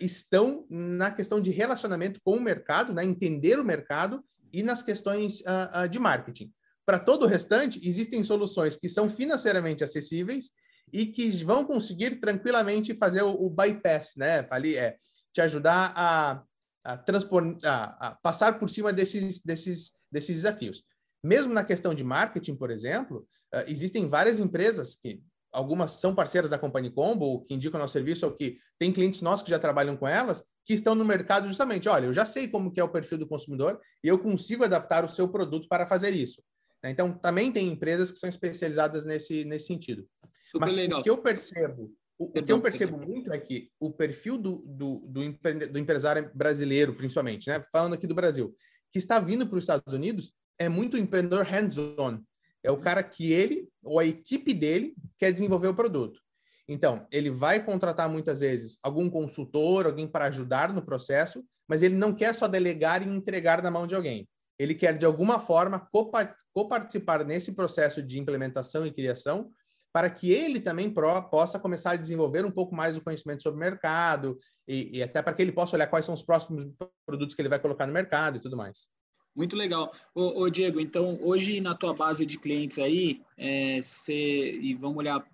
estão 0.00 0.66
na 0.70 1.10
questão 1.10 1.40
de 1.40 1.50
relacionamento 1.50 2.20
com 2.22 2.36
o 2.36 2.40
mercado, 2.40 2.92
né? 2.92 3.04
entender 3.04 3.58
o 3.58 3.64
mercado 3.64 4.24
e 4.52 4.62
nas 4.62 4.82
questões 4.82 5.40
uh, 5.40 5.84
uh, 5.84 5.88
de 5.88 5.98
marketing. 5.98 6.52
Para 6.84 6.98
todo 6.98 7.24
o 7.24 7.28
restante, 7.28 7.80
existem 7.86 8.22
soluções 8.22 8.76
que 8.76 8.88
são 8.88 9.08
financeiramente 9.08 9.82
acessíveis 9.82 10.50
e 10.92 11.06
que 11.06 11.30
vão 11.44 11.64
conseguir 11.64 12.20
tranquilamente 12.20 12.94
fazer 12.94 13.22
o, 13.22 13.32
o 13.32 13.50
bypass, 13.50 14.14
né? 14.16 14.46
Ali 14.50 14.76
é 14.76 14.96
te 15.32 15.40
ajudar 15.40 15.92
a, 15.96 16.42
a, 16.84 16.94
a, 16.94 18.08
a 18.08 18.10
passar 18.16 18.58
por 18.58 18.68
cima 18.68 18.92
desses, 18.92 19.40
desses, 19.42 19.92
desses 20.10 20.36
desafios. 20.36 20.84
Mesmo 21.24 21.54
na 21.54 21.64
questão 21.64 21.94
de 21.94 22.04
marketing, 22.04 22.56
por 22.56 22.70
exemplo, 22.70 23.26
uh, 23.54 23.64
existem 23.66 24.08
várias 24.08 24.38
empresas 24.38 24.94
que 24.94 25.22
algumas 25.52 25.92
são 25.92 26.14
parceiras 26.14 26.50
da 26.50 26.58
Company 26.58 26.90
Combo, 26.90 27.44
que 27.44 27.54
indicam 27.54 27.78
nosso 27.78 27.92
serviço, 27.92 28.26
ou 28.26 28.32
que 28.32 28.58
tem 28.78 28.92
clientes 28.92 29.20
nossos 29.20 29.44
que 29.44 29.50
já 29.50 29.58
trabalham 29.58 29.96
com 29.96 30.08
elas, 30.08 30.42
que 30.64 30.72
estão 30.72 30.94
no 30.94 31.04
mercado 31.04 31.46
justamente, 31.46 31.88
olha, 31.88 32.06
eu 32.06 32.12
já 32.12 32.24
sei 32.24 32.48
como 32.48 32.72
que 32.72 32.80
é 32.80 32.84
o 32.84 32.88
perfil 32.88 33.18
do 33.18 33.26
consumidor 33.26 33.80
e 34.02 34.08
eu 34.08 34.18
consigo 34.18 34.64
adaptar 34.64 35.04
o 35.04 35.08
seu 35.08 35.28
produto 35.28 35.68
para 35.68 35.86
fazer 35.86 36.14
isso. 36.14 36.42
Então, 36.84 37.12
também 37.12 37.52
tem 37.52 37.68
empresas 37.68 38.10
que 38.10 38.18
são 38.18 38.28
especializadas 38.28 39.04
nesse, 39.04 39.44
nesse 39.44 39.66
sentido. 39.66 40.06
Super 40.50 40.66
Mas 40.66 40.74
legal. 40.74 41.00
o 41.00 41.02
que 41.02 41.10
eu 41.10 41.18
percebo, 41.18 41.92
o, 42.18 42.24
o 42.24 42.42
que 42.42 42.52
eu 42.52 42.60
percebo 42.60 42.98
muito 42.98 43.32
é 43.32 43.38
que 43.38 43.70
o 43.78 43.90
perfil 43.90 44.36
do, 44.36 44.64
do, 44.66 44.98
do, 45.06 45.22
empre, 45.22 45.66
do 45.66 45.78
empresário 45.78 46.30
brasileiro, 46.34 46.94
principalmente, 46.94 47.48
né? 47.48 47.64
falando 47.70 47.94
aqui 47.94 48.06
do 48.06 48.14
Brasil, 48.14 48.54
que 48.90 48.98
está 48.98 49.20
vindo 49.20 49.46
para 49.46 49.58
os 49.58 49.64
Estados 49.64 49.94
Unidos, 49.94 50.32
é 50.58 50.68
muito 50.68 50.96
empreendedor 50.96 51.44
hands-on. 51.44 52.20
É 52.62 52.70
o 52.70 52.80
cara 52.80 53.02
que 53.02 53.32
ele 53.32 53.68
ou 53.82 53.98
a 53.98 54.06
equipe 54.06 54.54
dele 54.54 54.94
quer 55.18 55.32
desenvolver 55.32 55.68
o 55.68 55.74
produto. 55.74 56.20
Então, 56.68 57.06
ele 57.10 57.30
vai 57.30 57.64
contratar 57.64 58.08
muitas 58.08 58.40
vezes 58.40 58.78
algum 58.82 59.10
consultor, 59.10 59.86
alguém 59.86 60.06
para 60.06 60.26
ajudar 60.26 60.72
no 60.72 60.84
processo, 60.84 61.44
mas 61.68 61.82
ele 61.82 61.96
não 61.96 62.14
quer 62.14 62.34
só 62.34 62.46
delegar 62.46 63.02
e 63.02 63.10
entregar 63.10 63.62
na 63.62 63.70
mão 63.70 63.86
de 63.86 63.94
alguém. 63.94 64.28
Ele 64.58 64.74
quer, 64.74 64.96
de 64.96 65.04
alguma 65.04 65.40
forma, 65.40 65.88
coparticipar 66.52 67.24
nesse 67.24 67.52
processo 67.52 68.02
de 68.02 68.20
implementação 68.20 68.86
e 68.86 68.92
criação, 68.92 69.50
para 69.92 70.08
que 70.08 70.30
ele 70.30 70.60
também 70.60 70.90
possa 70.90 71.58
começar 71.58 71.92
a 71.92 71.96
desenvolver 71.96 72.44
um 72.44 72.50
pouco 72.50 72.74
mais 72.74 72.96
o 72.96 73.02
conhecimento 73.02 73.42
sobre 73.42 73.58
o 73.58 73.60
mercado 73.60 74.38
e, 74.66 74.98
e, 74.98 75.02
até 75.02 75.20
para 75.20 75.34
que 75.34 75.42
ele 75.42 75.52
possa 75.52 75.76
olhar 75.76 75.86
quais 75.86 76.06
são 76.06 76.14
os 76.14 76.22
próximos 76.22 76.66
produtos 77.04 77.34
que 77.34 77.42
ele 77.42 77.48
vai 77.48 77.58
colocar 77.58 77.86
no 77.86 77.92
mercado 77.92 78.36
e 78.38 78.40
tudo 78.40 78.56
mais. 78.56 78.88
Muito 79.34 79.56
legal. 79.56 79.94
Ô, 80.14 80.42
ô 80.42 80.50
Diego, 80.50 80.78
então, 80.78 81.18
hoje 81.22 81.60
na 81.60 81.74
tua 81.74 81.94
base 81.94 82.26
de 82.26 82.38
clientes 82.38 82.78
aí, 82.78 83.22
é, 83.36 83.80
cê, 83.80 84.58
e 84.60 84.74
vamos 84.74 84.98
olhar, 84.98 85.26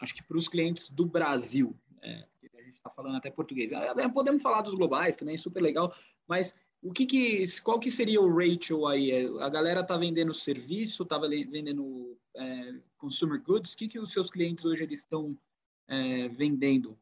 acho 0.00 0.14
que 0.14 0.22
para 0.22 0.36
os 0.36 0.48
clientes 0.48 0.88
do 0.88 1.06
Brasil, 1.06 1.76
é, 2.02 2.26
a 2.58 2.62
gente 2.62 2.76
está 2.76 2.90
falando 2.90 3.16
até 3.16 3.30
português, 3.30 3.70
podemos 4.12 4.42
falar 4.42 4.62
dos 4.62 4.74
globais 4.74 5.16
também, 5.16 5.36
super 5.36 5.62
legal, 5.62 5.94
mas 6.26 6.54
o 6.82 6.92
que, 6.92 7.06
que 7.06 7.44
qual 7.62 7.78
que 7.78 7.90
seria 7.90 8.20
o 8.20 8.36
ratio 8.36 8.86
aí? 8.88 9.12
É, 9.12 9.26
a 9.40 9.48
galera 9.48 9.80
está 9.80 9.96
vendendo 9.96 10.34
serviço, 10.34 11.04
está 11.04 11.16
vendendo 11.16 12.18
é, 12.36 12.74
consumer 12.98 13.40
goods? 13.40 13.74
O 13.74 13.76
que, 13.76 13.86
que 13.86 14.00
os 14.00 14.10
seus 14.10 14.28
clientes 14.28 14.64
hoje 14.64 14.82
eles 14.82 14.98
estão 14.98 15.38
é, 15.86 16.26
vendendo? 16.28 16.98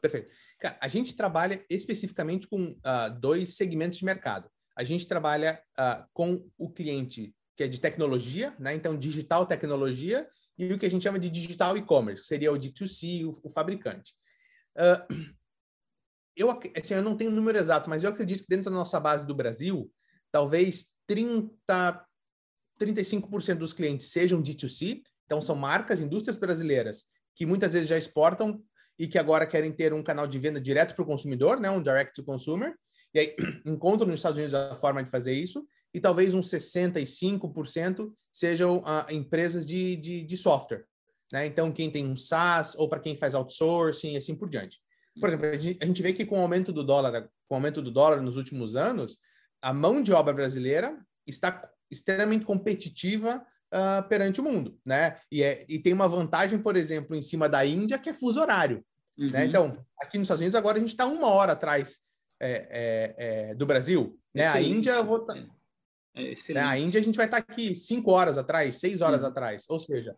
Perfeito. 0.00 0.30
Cara, 0.58 0.78
a 0.80 0.88
gente 0.88 1.14
trabalha 1.14 1.64
especificamente 1.68 2.46
com 2.48 2.70
uh, 2.70 3.20
dois 3.20 3.56
segmentos 3.56 3.98
de 3.98 4.04
mercado. 4.04 4.50
A 4.76 4.82
gente 4.82 5.06
trabalha 5.06 5.62
uh, 5.78 6.04
com 6.12 6.48
o 6.56 6.70
cliente 6.70 7.34
que 7.56 7.64
é 7.64 7.68
de 7.68 7.78
tecnologia, 7.78 8.56
né? 8.58 8.74
Então, 8.74 8.96
digital 8.96 9.44
tecnologia, 9.44 10.26
e 10.56 10.72
o 10.72 10.78
que 10.78 10.86
a 10.86 10.90
gente 10.90 11.02
chama 11.02 11.18
de 11.18 11.28
digital 11.28 11.76
e-commerce, 11.76 12.22
que 12.22 12.26
seria 12.26 12.50
o 12.50 12.56
D2C, 12.56 13.26
o, 13.26 13.32
o 13.46 13.50
fabricante. 13.50 14.14
Uh, 14.78 15.30
eu, 16.34 16.50
assim, 16.50 16.94
eu 16.94 17.02
não 17.02 17.16
tenho 17.16 17.30
o 17.30 17.34
número 17.34 17.58
exato, 17.58 17.90
mas 17.90 18.02
eu 18.02 18.10
acredito 18.10 18.44
que 18.44 18.48
dentro 18.48 18.70
da 18.70 18.76
nossa 18.76 18.98
base 18.98 19.26
do 19.26 19.34
Brasil, 19.34 19.92
talvez 20.32 20.86
30, 21.06 22.06
35% 22.80 23.56
dos 23.56 23.74
clientes 23.74 24.10
sejam 24.10 24.42
D2C, 24.42 25.02
então 25.26 25.42
são 25.42 25.54
marcas, 25.54 26.00
indústrias 26.00 26.38
brasileiras 26.38 27.04
que 27.36 27.46
muitas 27.46 27.72
vezes 27.72 27.88
já 27.88 27.98
exportam 27.98 28.62
e 29.00 29.08
que 29.08 29.18
agora 29.18 29.46
querem 29.46 29.72
ter 29.72 29.94
um 29.94 30.02
canal 30.02 30.26
de 30.26 30.38
venda 30.38 30.60
direto 30.60 30.94
para 30.94 31.02
o 31.02 31.06
consumidor, 31.06 31.58
né, 31.58 31.70
um 31.70 31.82
direct 31.82 32.12
to 32.12 32.22
consumer, 32.22 32.74
e 33.14 33.18
aí 33.18 33.34
encontram 33.64 34.06
nos 34.06 34.20
Estados 34.20 34.36
Unidos 34.36 34.52
a 34.52 34.74
forma 34.74 35.02
de 35.02 35.10
fazer 35.10 35.32
isso, 35.32 35.66
e 35.94 35.98
talvez 35.98 36.34
uns 36.34 36.50
65% 36.50 38.12
sejam 38.30 38.82
ah, 38.84 39.06
empresas 39.10 39.66
de, 39.66 39.96
de, 39.96 40.22
de, 40.22 40.36
software. 40.36 40.84
Né? 41.32 41.46
Então, 41.46 41.72
quem 41.72 41.90
tem 41.90 42.06
um 42.06 42.14
SaaS 42.14 42.74
ou 42.76 42.90
para 42.90 43.00
quem 43.00 43.16
faz 43.16 43.34
outsourcing 43.34 44.12
e 44.12 44.16
assim 44.18 44.36
por 44.36 44.50
diante. 44.50 44.78
Por 45.18 45.30
exemplo, 45.30 45.46
a 45.46 45.86
gente 45.86 46.02
vê 46.02 46.12
que 46.12 46.26
com 46.26 46.38
o 46.38 46.42
aumento 46.42 46.70
do 46.70 46.84
dólar, 46.84 47.22
com 47.48 47.54
o 47.54 47.56
aumento 47.56 47.80
do 47.80 47.90
dólar 47.90 48.20
nos 48.20 48.36
últimos 48.36 48.76
anos, 48.76 49.16
a 49.62 49.72
mão 49.72 50.02
de 50.02 50.12
obra 50.12 50.34
brasileira 50.34 50.94
está 51.26 51.68
extremamente 51.90 52.44
competitiva 52.44 53.44
uh, 53.72 54.06
perante 54.08 54.40
o 54.40 54.44
mundo, 54.44 54.78
né? 54.84 55.18
E, 55.32 55.42
é, 55.42 55.64
e 55.68 55.78
tem 55.78 55.92
uma 55.92 56.08
vantagem, 56.08 56.58
por 56.58 56.76
exemplo, 56.76 57.16
em 57.16 57.22
cima 57.22 57.48
da 57.48 57.64
Índia, 57.64 57.98
que 57.98 58.10
é 58.10 58.12
fuso 58.12 58.40
horário. 58.40 58.84
Né? 59.20 59.26
Uhum. 59.26 59.32
Né? 59.32 59.44
Então, 59.44 59.86
aqui 60.00 60.16
nos 60.16 60.24
Estados 60.24 60.40
Unidos, 60.40 60.54
agora 60.54 60.78
a 60.78 60.80
gente 60.80 60.90
está 60.90 61.06
uma 61.06 61.28
hora 61.28 61.52
atrás 61.52 62.00
é, 62.40 62.50
é, 62.70 63.50
é, 63.50 63.54
do 63.54 63.66
Brasil. 63.66 64.18
Né? 64.34 64.46
A 64.46 64.60
Índia, 64.60 64.94
tá... 65.26 65.34
É, 66.14 66.52
né? 66.54 66.60
A 66.62 66.78
Índia, 66.78 67.00
a 67.00 67.04
gente 67.04 67.16
vai 67.16 67.26
estar 67.26 67.42
tá 67.42 67.52
aqui 67.52 67.74
cinco 67.74 68.10
horas 68.12 68.38
atrás, 68.38 68.76
seis 68.76 69.02
horas 69.02 69.22
uhum. 69.22 69.28
atrás. 69.28 69.66
Ou 69.68 69.78
seja, 69.78 70.16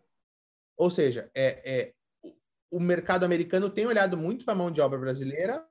ou 0.77 0.89
seja 0.89 1.29
é, 1.35 1.61
é, 1.65 1.93
o 2.71 2.79
mercado 2.79 3.25
americano 3.25 3.69
tem 3.69 3.85
olhado 3.85 4.17
muito 4.17 4.45
para 4.45 4.53
a 4.53 4.57
mão 4.57 4.71
de 4.71 4.81
obra 4.81 4.97
brasileira 4.97 5.63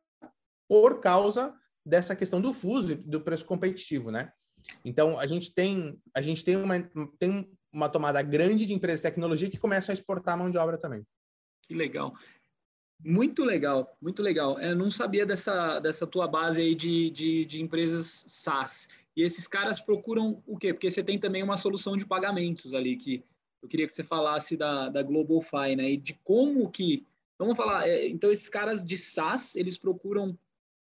por 0.68 1.00
causa 1.00 1.54
dessa 1.84 2.14
questão 2.14 2.40
do 2.40 2.52
fuso 2.52 2.92
e 2.92 2.94
do 2.94 3.20
preço 3.20 3.44
competitivo, 3.44 4.10
né? 4.10 4.32
Então, 4.84 5.18
a 5.18 5.26
gente 5.26 5.52
tem, 5.52 6.00
a 6.14 6.22
gente 6.22 6.44
tem 6.44 6.56
uma, 6.56 6.80
tem 7.18 7.50
uma 7.72 7.88
tomada 7.88 8.22
grande 8.22 8.64
de 8.64 8.72
empresas 8.72 9.00
de 9.00 9.08
tecnologia 9.08 9.50
que 9.50 9.58
começam 9.58 9.92
a 9.92 9.94
exportar 9.94 10.34
a 10.34 10.36
mão 10.36 10.50
de 10.50 10.56
obra 10.56 10.78
também. 10.78 11.04
Que 11.62 11.74
legal. 11.74 12.14
Muito 13.04 13.44
legal, 13.44 13.96
muito 14.00 14.22
legal. 14.22 14.60
Eu 14.60 14.76
não 14.76 14.90
sabia 14.90 15.26
dessa, 15.26 15.80
dessa 15.80 16.06
tua 16.06 16.28
base 16.28 16.60
aí 16.60 16.74
de, 16.74 17.10
de, 17.10 17.44
de 17.44 17.62
empresas 17.62 18.24
SaaS. 18.28 18.88
E 19.16 19.22
esses 19.22 19.48
caras 19.48 19.80
procuram 19.80 20.42
o 20.46 20.56
quê? 20.56 20.72
Porque 20.72 20.90
você 20.90 21.02
tem 21.02 21.18
também 21.18 21.42
uma 21.42 21.56
solução 21.56 21.96
de 21.96 22.06
pagamentos 22.06 22.72
ali, 22.72 22.96
que 22.96 23.24
eu 23.62 23.68
queria 23.68 23.86
que 23.86 23.92
você 23.92 24.04
falasse 24.04 24.56
da, 24.56 24.88
da 24.88 25.02
GlobalFi, 25.02 25.76
né? 25.76 25.90
E 25.90 25.96
de 25.96 26.14
como 26.24 26.70
que... 26.70 27.04
Vamos 27.38 27.56
falar, 27.56 27.88
é, 27.88 28.06
então 28.06 28.30
esses 28.30 28.48
caras 28.48 28.84
de 28.84 28.96
SaaS, 28.96 29.56
eles 29.56 29.76
procuram 29.76 30.38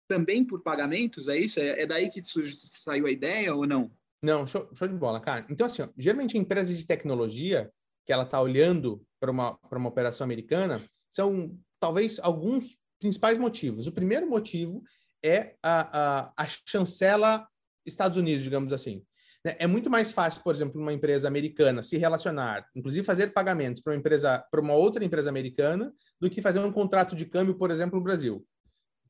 também 0.07 0.43
por 0.43 0.61
pagamentos, 0.61 1.29
é 1.29 1.37
isso? 1.37 1.59
É, 1.59 1.81
é 1.81 1.85
daí 1.85 2.09
que 2.09 2.21
saiu 2.21 3.07
a 3.07 3.11
ideia 3.11 3.55
ou 3.55 3.65
não? 3.65 3.89
Não, 4.21 4.45
show, 4.45 4.69
show 4.73 4.87
de 4.87 4.95
bola, 4.95 5.19
cara. 5.19 5.45
Então, 5.49 5.67
assim, 5.67 5.81
ó, 5.81 5.87
geralmente 5.97 6.37
empresas 6.37 6.77
de 6.77 6.85
tecnologia 6.85 7.71
que 8.05 8.11
ela 8.11 8.23
está 8.23 8.41
olhando 8.41 9.01
para 9.19 9.31
uma, 9.31 9.57
uma 9.71 9.89
operação 9.89 10.25
americana 10.25 10.81
são 11.09 11.57
talvez 11.83 12.17
alguns 12.21 12.77
principais 12.97 13.37
motivos. 13.37 13.87
O 13.87 13.91
primeiro 13.91 14.25
motivo 14.25 14.81
é 15.21 15.55
a, 15.61 16.29
a, 16.31 16.33
a 16.37 16.47
chancela 16.65 17.45
Estados 17.85 18.15
Unidos, 18.17 18.41
digamos 18.41 18.71
assim. 18.71 19.03
Né? 19.43 19.57
É 19.59 19.67
muito 19.67 19.89
mais 19.89 20.09
fácil, 20.09 20.41
por 20.41 20.55
exemplo, 20.55 20.79
uma 20.79 20.93
empresa 20.93 21.27
americana 21.27 21.83
se 21.83 21.97
relacionar, 21.97 22.65
inclusive 22.73 23.05
fazer 23.05 23.33
pagamentos 23.33 23.81
para 23.81 23.91
uma 23.91 23.99
empresa, 23.99 24.39
para 24.49 24.61
uma 24.61 24.73
outra 24.73 25.03
empresa 25.03 25.29
americana, 25.29 25.93
do 26.21 26.29
que 26.29 26.41
fazer 26.41 26.59
um 26.59 26.71
contrato 26.71 27.17
de 27.17 27.25
câmbio, 27.25 27.55
por 27.55 27.69
exemplo, 27.69 27.99
no 27.99 28.03
Brasil. 28.03 28.45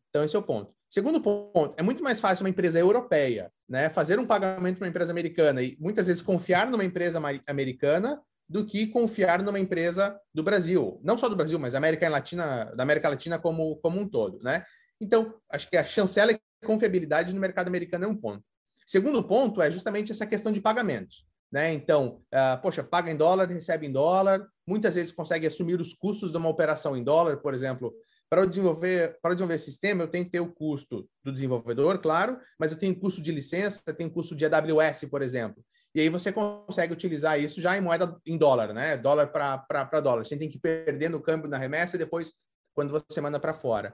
Então, 0.10 0.24
esse 0.24 0.36
é 0.36 0.40
o 0.40 0.44
ponto. 0.44 0.74
Segundo 0.90 1.22
ponto, 1.22 1.76
é 1.78 1.84
muito 1.84 2.04
mais 2.04 2.20
fácil 2.20 2.44
uma 2.44 2.50
empresa 2.50 2.80
europeia 2.80 3.52
né, 3.70 3.88
fazer 3.88 4.18
um 4.18 4.26
pagamento 4.26 4.78
para 4.78 4.86
uma 4.86 4.90
empresa 4.90 5.12
americana 5.12 5.62
e 5.62 5.78
muitas 5.80 6.08
vezes 6.08 6.24
confiar 6.24 6.72
numa 6.72 6.84
empresa 6.84 7.22
americana 7.48 8.20
do 8.54 8.64
que 8.64 8.86
confiar 8.86 9.42
numa 9.42 9.60
empresa 9.60 10.16
do 10.32 10.44
Brasil, 10.44 11.02
não 11.04 11.18
só 11.18 11.28
do 11.28 11.36
Brasil, 11.36 11.58
mas 11.58 11.72
da 11.72 11.80
América 11.80 12.08
Latina, 12.08 12.66
da 12.76 12.84
América 12.84 13.10
Latina 13.10 13.40
como, 13.40 13.78
como 13.78 14.00
um 14.00 14.08
todo, 14.08 14.40
né? 14.44 14.64
Então, 15.02 15.34
acho 15.50 15.68
que 15.68 15.76
a 15.76 15.84
chancela 15.84 16.32
e 16.32 16.40
confiabilidade 16.64 17.34
no 17.34 17.42
mercado 17.42 17.68
americano 17.68 18.06
é 18.06 18.08
um 18.08 18.16
ponto. 18.16 18.44
Segundo 18.86 19.24
ponto 19.24 19.60
é 19.60 19.72
justamente 19.72 20.12
essa 20.12 20.28
questão 20.28 20.52
de 20.52 20.62
pagamentos, 20.62 21.26
né? 21.52 21.74
Então, 21.74 22.22
uh, 22.32 22.62
poxa, 22.62 22.84
paga 22.84 23.10
em 23.10 23.18
dólar, 23.18 23.50
recebe 23.50 23.88
em 23.88 23.92
dólar, 23.92 24.48
muitas 24.68 24.94
vezes 24.94 25.12
consegue 25.12 25.48
assumir 25.48 25.82
os 25.82 25.96
custos 25.96 26.32
de 26.32 26.38
uma 26.38 26.50
operação 26.50 26.96
em 26.96 27.04
dólar, 27.04 27.38
por 27.38 27.56
exemplo, 27.56 27.92
para 28.30 28.46
desenvolver 28.46 29.18
para 29.20 29.34
desenvolver 29.34 29.58
sistema, 29.58 30.04
eu 30.04 30.08
tenho 30.08 30.26
que 30.26 30.32
ter 30.32 30.42
o 30.42 30.54
custo 30.54 31.10
do 31.24 31.32
desenvolvedor, 31.32 31.98
claro, 31.98 32.38
mas 32.60 32.72
eu 32.72 32.78
tenho 32.78 32.96
custo 33.00 33.20
de 33.20 33.32
licença, 33.32 33.82
eu 33.88 33.96
tenho 33.96 34.12
custo 34.12 34.36
de 34.36 34.46
AWS, 34.46 35.06
por 35.10 35.24
exemplo. 35.24 35.66
E 35.96 36.02
aí 36.02 36.10
você 36.10 36.32
consegue 36.32 36.94
utilizar 36.94 37.40
isso 37.40 37.62
já 37.62 37.78
em 37.78 37.82
moeda 37.82 38.18
em 38.26 38.38
dólar, 38.38 38.74
né? 38.74 38.98
Dólar 38.98 39.28
para 39.28 40.02
dólar. 40.02 40.26
Você 40.26 40.38
tem 40.38 40.50
que 40.50 40.60
perder 40.60 41.10
no 41.10 41.22
câmbio 41.22 41.50
na 41.50 41.58
remessa 41.58 41.96
e 41.96 42.00
depois 42.00 42.34
quando 42.74 42.92
você 42.92 43.22
manda 43.22 43.40
para 43.40 43.54
fora. 43.54 43.94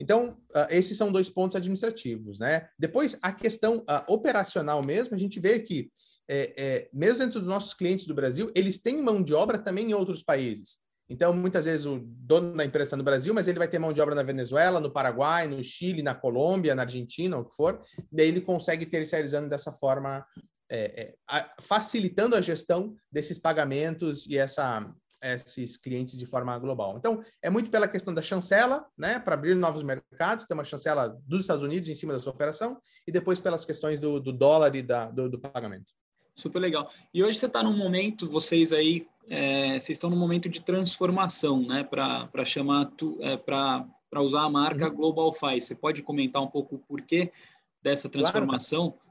Então, 0.00 0.28
uh, 0.50 0.66
esses 0.70 0.96
são 0.96 1.10
dois 1.10 1.28
pontos 1.28 1.56
administrativos, 1.56 2.38
né? 2.38 2.68
Depois, 2.78 3.18
a 3.20 3.32
questão 3.32 3.78
uh, 3.78 4.12
operacional 4.12 4.82
mesmo, 4.82 5.14
a 5.14 5.18
gente 5.18 5.40
vê 5.40 5.58
que, 5.58 5.90
é, 6.28 6.54
é, 6.56 6.88
mesmo 6.92 7.24
dentro 7.24 7.40
dos 7.40 7.48
nossos 7.48 7.74
clientes 7.74 8.06
do 8.06 8.14
Brasil, 8.14 8.52
eles 8.54 8.78
têm 8.78 9.02
mão 9.02 9.22
de 9.22 9.34
obra 9.34 9.58
também 9.58 9.90
em 9.90 9.94
outros 9.94 10.22
países. 10.22 10.78
Então, 11.10 11.32
muitas 11.32 11.64
vezes 11.64 11.86
o 11.86 11.98
dono 12.04 12.54
da 12.54 12.64
empresa 12.64 12.88
está 12.88 12.96
no 12.96 13.02
Brasil, 13.02 13.32
mas 13.32 13.48
ele 13.48 13.58
vai 13.58 13.66
ter 13.66 13.78
mão 13.78 13.92
de 13.92 14.00
obra 14.00 14.14
na 14.14 14.22
Venezuela, 14.22 14.78
no 14.78 14.92
Paraguai, 14.92 15.48
no 15.48 15.64
Chile, 15.64 16.02
na 16.02 16.14
Colômbia, 16.14 16.74
na 16.74 16.82
Argentina, 16.82 17.38
o 17.38 17.46
que 17.46 17.56
for. 17.56 17.82
Daí 18.12 18.28
ele 18.28 18.42
consegue 18.42 18.84
terceirizando 18.84 19.48
dessa 19.48 19.72
forma 19.72 20.24
é, 20.70 21.02
é, 21.02 21.14
a, 21.26 21.54
facilitando 21.60 22.36
a 22.36 22.40
gestão 22.40 22.94
desses 23.10 23.38
pagamentos 23.38 24.26
e 24.26 24.36
essa, 24.36 24.86
esses 25.22 25.76
clientes 25.76 26.16
de 26.16 26.26
forma 26.26 26.56
global. 26.58 26.96
Então, 26.96 27.22
é 27.42 27.50
muito 27.50 27.70
pela 27.70 27.88
questão 27.88 28.12
da 28.12 28.22
chancela, 28.22 28.86
né, 28.96 29.18
para 29.18 29.34
abrir 29.34 29.54
novos 29.54 29.82
mercados, 29.82 30.44
ter 30.44 30.54
uma 30.54 30.64
chancela 30.64 31.18
dos 31.26 31.40
Estados 31.40 31.62
Unidos 31.62 31.88
em 31.88 31.94
cima 31.94 32.12
da 32.12 32.20
sua 32.20 32.32
operação, 32.32 32.78
e 33.06 33.12
depois 33.12 33.40
pelas 33.40 33.64
questões 33.64 33.98
do, 33.98 34.20
do 34.20 34.32
dólar 34.32 34.74
e 34.76 34.82
da, 34.82 35.06
do, 35.06 35.28
do, 35.28 35.38
pagamento. 35.38 35.92
Super 36.34 36.60
legal. 36.60 36.90
E 37.12 37.24
hoje 37.24 37.38
você 37.38 37.46
está 37.46 37.62
num 37.62 37.76
momento, 37.76 38.28
vocês 38.28 38.72
aí, 38.72 39.06
é, 39.28 39.80
vocês 39.80 39.96
estão 39.96 40.10
num 40.10 40.16
momento 40.16 40.48
de 40.48 40.60
transformação, 40.60 41.66
né, 41.66 41.82
para 41.82 42.44
chamar, 42.44 42.92
é, 43.20 43.36
para 43.36 43.86
usar 44.18 44.42
a 44.42 44.50
marca 44.50 44.88
uhum. 44.88 44.94
Global 44.94 45.32
Fi. 45.32 45.60
Você 45.60 45.74
pode 45.74 46.02
comentar 46.02 46.42
um 46.42 46.46
pouco 46.46 46.76
o 46.76 46.78
porquê 46.78 47.32
dessa 47.82 48.08
transformação? 48.08 48.90
Claro. 48.90 49.07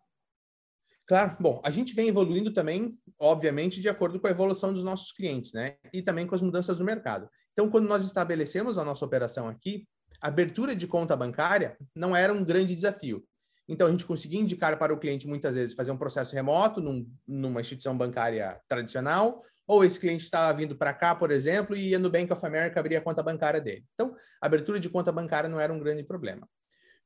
Claro, 1.07 1.37
bom, 1.39 1.61
a 1.63 1.71
gente 1.71 1.95
vem 1.95 2.09
evoluindo 2.09 2.53
também, 2.53 2.97
obviamente, 3.17 3.79
de 3.79 3.87
acordo 3.87 4.19
com 4.19 4.27
a 4.27 4.31
evolução 4.31 4.73
dos 4.73 4.83
nossos 4.83 5.13
clientes, 5.13 5.53
né? 5.53 5.77
E 5.93 6.01
também 6.01 6.27
com 6.27 6.35
as 6.35 6.41
mudanças 6.41 6.79
no 6.79 6.85
mercado. 6.85 7.29
Então, 7.53 7.69
quando 7.69 7.87
nós 7.87 8.05
estabelecemos 8.05 8.77
a 8.77 8.83
nossa 8.83 9.05
operação 9.05 9.47
aqui, 9.47 9.87
a 10.21 10.27
abertura 10.27 10.75
de 10.75 10.85
conta 10.85 11.15
bancária 11.15 11.77
não 11.95 12.13
era 12.13 12.33
um 12.33 12.43
grande 12.43 12.75
desafio. 12.75 13.23
Então, 13.69 13.87
a 13.87 13.89
gente 13.89 14.05
conseguia 14.05 14.39
indicar 14.39 14.77
para 14.77 14.93
o 14.93 14.99
cliente, 14.99 15.27
muitas 15.27 15.55
vezes, 15.55 15.73
fazer 15.73 15.91
um 15.91 15.97
processo 15.97 16.35
remoto 16.35 16.81
num, 16.81 17.09
numa 17.25 17.61
instituição 17.61 17.97
bancária 17.97 18.59
tradicional, 18.67 19.41
ou 19.65 19.85
esse 19.85 19.97
cliente 19.97 20.25
estava 20.25 20.57
vindo 20.57 20.75
para 20.75 20.93
cá, 20.93 21.15
por 21.15 21.31
exemplo, 21.31 21.75
e 21.75 21.89
ia 21.89 21.99
no 21.99 22.09
Bank 22.09 22.31
of 22.33 22.45
America 22.45 22.79
abrir 22.79 22.97
a 22.97 23.01
conta 23.01 23.23
bancária 23.23 23.61
dele. 23.61 23.85
Então, 23.93 24.13
a 24.41 24.45
abertura 24.45 24.77
de 24.77 24.89
conta 24.89 25.11
bancária 25.11 25.49
não 25.49 25.59
era 25.59 25.71
um 25.71 25.79
grande 25.79 26.03
problema. 26.03 26.47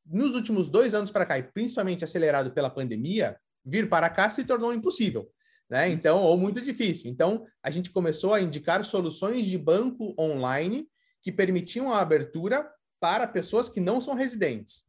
Nos 0.03 0.33
últimos 0.33 0.69
dois 0.69 0.95
anos 0.95 1.11
para 1.11 1.25
cá, 1.25 1.37
e 1.37 1.43
principalmente 1.43 2.03
acelerado 2.03 2.51
pela 2.51 2.69
pandemia, 2.69 3.37
vir 3.63 3.89
para 3.89 4.09
cá 4.09 4.29
se 4.29 4.43
tornou 4.43 4.73
impossível. 4.73 5.29
Né? 5.69 5.89
Então, 5.89 6.21
ou 6.21 6.37
muito 6.37 6.61
difícil. 6.61 7.09
Então, 7.09 7.45
a 7.63 7.71
gente 7.71 7.89
começou 7.91 8.33
a 8.33 8.41
indicar 8.41 8.83
soluções 8.83 9.45
de 9.45 9.57
banco 9.57 10.13
online 10.19 10.87
que 11.21 11.31
permitiam 11.31 11.93
a 11.93 11.99
abertura 11.99 12.69
para 12.99 13.27
pessoas 13.27 13.69
que 13.69 13.79
não 13.79 14.01
são 14.01 14.13
residentes. 14.13 14.83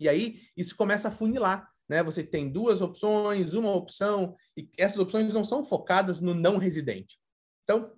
E 0.00 0.08
aí, 0.08 0.40
isso 0.56 0.76
começa 0.76 1.08
a 1.08 1.10
funilar 1.10 1.70
né? 1.88 2.02
Você 2.02 2.22
tem 2.22 2.50
duas 2.50 2.80
opções, 2.80 3.54
uma 3.54 3.72
opção, 3.72 4.36
e 4.56 4.68
essas 4.76 4.98
opções 4.98 5.32
não 5.32 5.44
são 5.44 5.64
focadas 5.64 6.20
no 6.20 6.34
não 6.34 6.58
residente. 6.58 7.18
Então, 7.62 7.92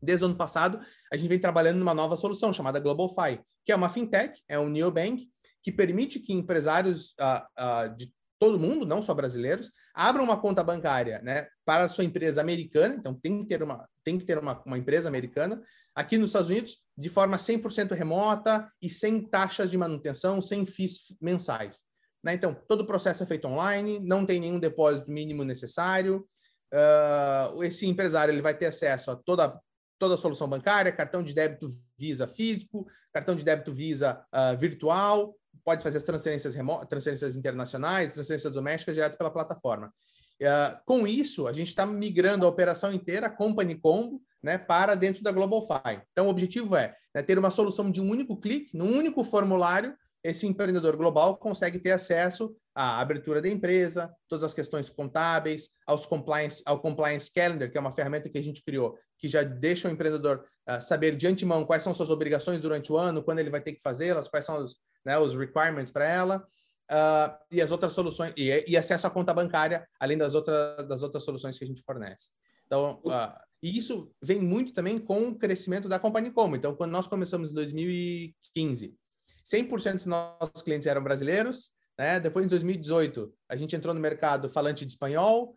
desde 0.00 0.24
o 0.24 0.28
ano 0.28 0.36
passado, 0.36 0.80
a 1.12 1.16
gente 1.16 1.28
vem 1.28 1.38
trabalhando 1.38 1.78
numa 1.78 1.94
nova 1.94 2.16
solução 2.16 2.52
chamada 2.52 2.80
GlobalFi, 2.80 3.40
que 3.64 3.72
é 3.72 3.76
uma 3.76 3.88
fintech, 3.88 4.42
é 4.48 4.58
um 4.58 4.68
neobank, 4.68 5.30
que 5.62 5.72
permite 5.72 6.20
que 6.20 6.32
empresários 6.32 7.14
uh, 7.20 7.42
uh, 7.58 7.96
de 7.96 8.12
todo 8.38 8.58
mundo, 8.58 8.84
não 8.84 9.00
só 9.00 9.14
brasileiros, 9.14 9.70
abram 9.94 10.24
uma 10.24 10.38
conta 10.38 10.62
bancária 10.62 11.20
né, 11.22 11.48
para 11.64 11.84
a 11.84 11.88
sua 11.88 12.04
empresa 12.04 12.40
americana, 12.40 12.94
então 12.94 13.14
tem 13.14 13.42
que 13.42 13.48
ter 13.48 13.62
uma, 13.62 13.88
tem 14.04 14.18
que 14.18 14.24
ter 14.24 14.38
uma, 14.38 14.62
uma 14.66 14.78
empresa 14.78 15.08
americana, 15.08 15.62
aqui 15.94 16.18
nos 16.18 16.30
Estados 16.30 16.50
Unidos, 16.50 16.78
de 16.96 17.08
forma 17.08 17.38
100% 17.38 17.92
remota 17.92 18.70
e 18.82 18.90
sem 18.90 19.22
taxas 19.22 19.70
de 19.70 19.78
manutenção, 19.78 20.42
sem 20.42 20.66
FIIs 20.66 21.16
mensais. 21.20 21.84
Né? 22.22 22.34
Então, 22.34 22.54
todo 22.68 22.82
o 22.82 22.86
processo 22.86 23.22
é 23.22 23.26
feito 23.26 23.48
online, 23.48 23.98
não 24.00 24.26
tem 24.26 24.40
nenhum 24.40 24.58
depósito 24.58 25.10
mínimo 25.10 25.44
necessário. 25.44 26.26
Uh, 26.74 27.62
esse 27.62 27.86
empresário 27.86 28.32
ele 28.32 28.42
vai 28.42 28.52
ter 28.52 28.66
acesso 28.66 29.10
a 29.10 29.16
toda, 29.16 29.58
toda 29.98 30.14
a 30.14 30.18
solução 30.18 30.48
bancária, 30.48 30.92
cartão 30.92 31.22
de 31.22 31.32
débito 31.32 31.68
Visa 31.98 32.26
físico, 32.26 32.86
cartão 33.12 33.34
de 33.34 33.44
débito 33.44 33.72
Visa 33.72 34.22
uh, 34.34 34.56
virtual, 34.56 35.34
pode 35.66 35.82
fazer 35.82 35.98
as 35.98 36.04
transferências, 36.04 36.54
transferências 36.88 37.34
internacionais, 37.34 38.14
transferências 38.14 38.52
domésticas 38.52 38.94
direto 38.94 39.18
pela 39.18 39.32
plataforma. 39.32 39.92
Uh, 40.40 40.78
com 40.86 41.06
isso, 41.08 41.48
a 41.48 41.52
gente 41.52 41.68
está 41.68 41.84
migrando 41.84 42.46
a 42.46 42.48
operação 42.48 42.92
inteira, 42.92 43.28
Company 43.28 43.74
Combo, 43.74 44.22
né, 44.40 44.56
para 44.56 44.94
dentro 44.94 45.24
da 45.24 45.32
GlobalFi. 45.32 46.00
Então, 46.12 46.26
o 46.26 46.28
objetivo 46.28 46.76
é 46.76 46.94
né, 47.12 47.20
ter 47.20 47.36
uma 47.36 47.50
solução 47.50 47.90
de 47.90 48.00
um 48.00 48.08
único 48.08 48.36
clique, 48.36 48.76
num 48.76 48.96
único 48.96 49.24
formulário, 49.24 49.96
esse 50.22 50.46
empreendedor 50.46 50.96
global 50.96 51.36
consegue 51.36 51.78
ter 51.78 51.92
acesso 51.92 52.54
à 52.74 53.00
abertura 53.00 53.40
da 53.40 53.48
empresa, 53.48 54.12
todas 54.28 54.44
as 54.44 54.54
questões 54.54 54.88
contábeis, 54.88 55.70
aos 55.86 56.06
compliance, 56.06 56.62
ao 56.64 56.80
Compliance 56.80 57.32
Calendar, 57.32 57.70
que 57.70 57.78
é 57.78 57.80
uma 57.80 57.92
ferramenta 57.92 58.28
que 58.28 58.38
a 58.38 58.42
gente 58.42 58.62
criou, 58.62 58.96
que 59.18 59.26
já 59.26 59.42
deixa 59.42 59.88
o 59.88 59.90
empreendedor 59.90 60.44
uh, 60.68 60.80
saber 60.80 61.16
de 61.16 61.26
antemão 61.26 61.64
quais 61.64 61.82
são 61.82 61.94
suas 61.94 62.10
obrigações 62.10 62.60
durante 62.60 62.92
o 62.92 62.96
ano, 62.96 63.22
quando 63.22 63.38
ele 63.40 63.50
vai 63.50 63.60
ter 63.60 63.72
que 63.72 63.82
fazê-las, 63.82 64.28
quais 64.28 64.44
são 64.44 64.58
os, 64.58 64.76
né, 65.06 65.16
os 65.16 65.36
requirements 65.36 65.92
para 65.92 66.04
ela, 66.04 66.46
uh, 66.90 67.38
e 67.50 67.62
as 67.62 67.70
outras 67.70 67.92
soluções, 67.92 68.32
e, 68.36 68.64
e, 68.66 68.76
acesso 68.76 69.06
à 69.06 69.10
conta 69.10 69.32
bancária, 69.32 69.88
além 70.00 70.18
das, 70.18 70.34
outras 70.34 70.84
das 70.88 71.02
outras 71.04 71.22
soluções 71.22 71.56
que 71.56 71.64
a 71.64 71.66
gente 71.66 71.80
fornece. 71.82 72.30
Então, 72.66 73.00
uh, 73.04 73.40
e 73.62 73.78
isso 73.78 74.12
vem 74.20 74.40
muito 74.40 74.72
também 74.72 74.98
com 74.98 75.28
o 75.28 75.38
crescimento 75.38 75.88
da 75.88 76.00
Company 76.00 76.32
Como. 76.32 76.56
Então, 76.56 76.74
quando 76.74 76.90
nós 76.90 77.06
começamos 77.06 77.52
em 77.52 77.54
2015, 77.54 78.96
100% 79.44 79.92
dos 79.94 80.06
nossos 80.06 80.62
clientes 80.62 80.88
eram 80.88 81.04
brasileiros. 81.04 81.70
Né? 81.96 82.18
Depois, 82.18 82.44
em 82.44 82.48
2018, 82.48 83.32
a 83.48 83.56
gente 83.56 83.74
entrou 83.76 83.94
no 83.94 84.00
mercado 84.00 84.50
falante 84.50 84.84
de 84.84 84.90
espanhol 84.92 85.56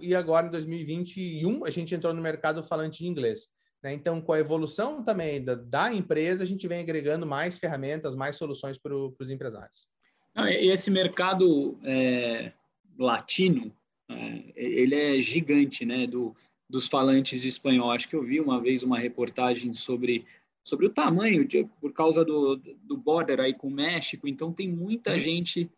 e 0.00 0.14
agora, 0.14 0.46
em 0.46 0.50
2021, 0.50 1.64
a 1.64 1.70
gente 1.70 1.94
entrou 1.94 2.14
no 2.14 2.22
mercado 2.22 2.64
falante 2.64 3.04
de 3.04 3.08
inglês. 3.08 3.48
Né? 3.82 3.92
Então, 3.94 4.20
com 4.20 4.32
a 4.32 4.40
evolução 4.40 5.02
também 5.02 5.44
da, 5.44 5.54
da, 5.54 5.92
empresa, 5.92 6.42
a 6.44 6.46
gente 6.46 6.66
vem 6.66 6.80
agregando 6.80 7.26
mais 7.26 7.58
ferramentas, 7.58 8.14
mais 8.14 8.36
soluções 8.36 8.78
para 8.78 8.94
os 8.94 9.30
empresários. 9.30 9.86
E 10.36 10.70
esse 10.70 10.90
mercado 10.90 11.78
é, 11.82 12.52
latino, 12.98 13.72
é, 14.10 14.44
ele 14.54 14.94
é 14.94 15.20
gigante, 15.20 15.84
né? 15.84 16.06
Do, 16.06 16.36
dos 16.68 16.88
falantes 16.88 17.40
de 17.40 17.48
espanhol. 17.48 17.90
Acho 17.90 18.08
que 18.08 18.16
eu 18.16 18.22
vi 18.22 18.40
uma 18.40 18.60
vez 18.60 18.82
uma 18.82 18.98
reportagem 18.98 19.72
sobre 19.72 20.26
sobre 20.66 20.84
o 20.84 20.90
tamanho, 20.90 21.46
de, 21.46 21.64
por 21.80 21.92
causa 21.92 22.24
do, 22.24 22.56
do 22.56 22.96
border 22.96 23.38
aí 23.38 23.54
com 23.54 23.68
o 23.68 23.70
México. 23.70 24.26
Então, 24.26 24.52
tem 24.52 24.68
muita 24.68 25.12
uhum. 25.12 25.18
gente 25.18 25.70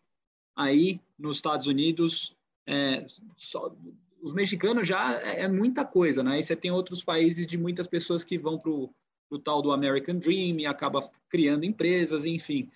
aí 0.57 0.99
nos 1.19 1.37
Estados 1.37 1.67
Unidos. 1.67 2.35
É, 2.67 3.05
só, 3.37 3.77
os 4.23 4.35
mexicanos 4.35 4.87
já 4.87 5.21
é, 5.21 5.43
é, 5.43 5.49
muita 5.49 5.85
coisa, 5.85 6.23
né? 6.23 6.39
E 6.39 6.43
você 6.43 6.57
tem 6.57 6.71
outros 6.71 7.03
países 7.03 7.47
de 7.47 7.57
muitas 7.57 7.87
pessoas 7.87 8.25
que 8.25 8.39
vão 8.39 8.59
para 8.59 8.71
o 8.71 9.39
tal 9.43 9.63
do 9.63 9.73
American 9.73 10.17
Dream 10.17 10.59
e 10.59 10.67
acaba 10.67 11.01
criando 11.29 11.65
empresas, 11.65 12.25
enfim. 12.25 12.71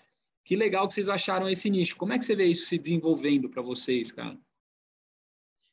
Que 0.44 0.56
legal 0.56 0.86
que 0.86 0.94
vocês 0.94 1.08
acharam 1.08 1.48
esse 1.48 1.70
nicho. 1.70 1.96
Como 1.96 2.12
é 2.12 2.18
que 2.18 2.24
você 2.24 2.34
vê 2.34 2.46
isso 2.46 2.66
se 2.66 2.78
desenvolvendo 2.78 3.48
para 3.48 3.62
vocês, 3.62 4.10
cara? 4.10 4.38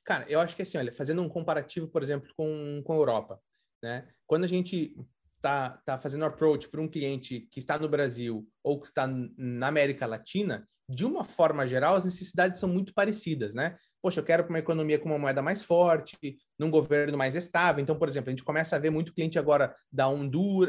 Cara, 0.04 0.26
eu 0.30 0.40
acho 0.40 0.56
que 0.56 0.62
assim, 0.62 0.78
olha, 0.78 0.92
fazendo 0.92 1.22
um 1.22 1.30
comparativo, 1.30 1.88
por 1.88 2.02
exemplo, 2.02 2.32
com, 2.36 2.82
com 2.84 2.94
a 2.94 2.96
Europa, 2.96 3.42
né? 3.82 4.08
Quando 4.26 4.44
a 4.44 4.48
gente 4.48 4.96
está 5.36 5.70
tá 5.86 5.98
fazendo 5.98 6.26
approach 6.26 6.68
para 6.70 6.82
um 6.82 6.88
cliente 6.88 7.42
que 7.52 7.60
está 7.60 7.78
no 7.78 7.88
Brasil 7.88 8.48
ou 8.64 8.80
que 8.80 8.88
está 8.88 9.08
na 9.08 9.68
América 9.68 10.06
Latina, 10.06 10.68
de 10.90 11.06
uma 11.06 11.24
forma 11.24 11.68
geral, 11.68 11.96
as 11.96 12.06
necessidades 12.06 12.60
são 12.60 12.68
muito 12.68 12.94
parecidas, 12.94 13.54
né? 13.54 13.78
Poxa, 14.02 14.20
eu 14.20 14.24
quero 14.24 14.48
uma 14.48 14.60
economia 14.60 14.98
com 14.98 15.10
uma 15.10 15.20
moeda 15.20 15.42
mais 15.42 15.64
forte, 15.64 16.18
num 16.58 16.70
governo 16.70 17.18
mais 17.18 17.36
estável. 17.36 17.82
Então, 17.82 17.98
por 17.98 18.08
exemplo, 18.08 18.30
a 18.30 18.32
gente 18.32 18.44
começa 18.44 18.76
a 18.76 18.80
ver 18.80 18.90
muito 18.90 19.14
cliente 19.14 19.38
agora 19.38 19.76
da 19.92 20.08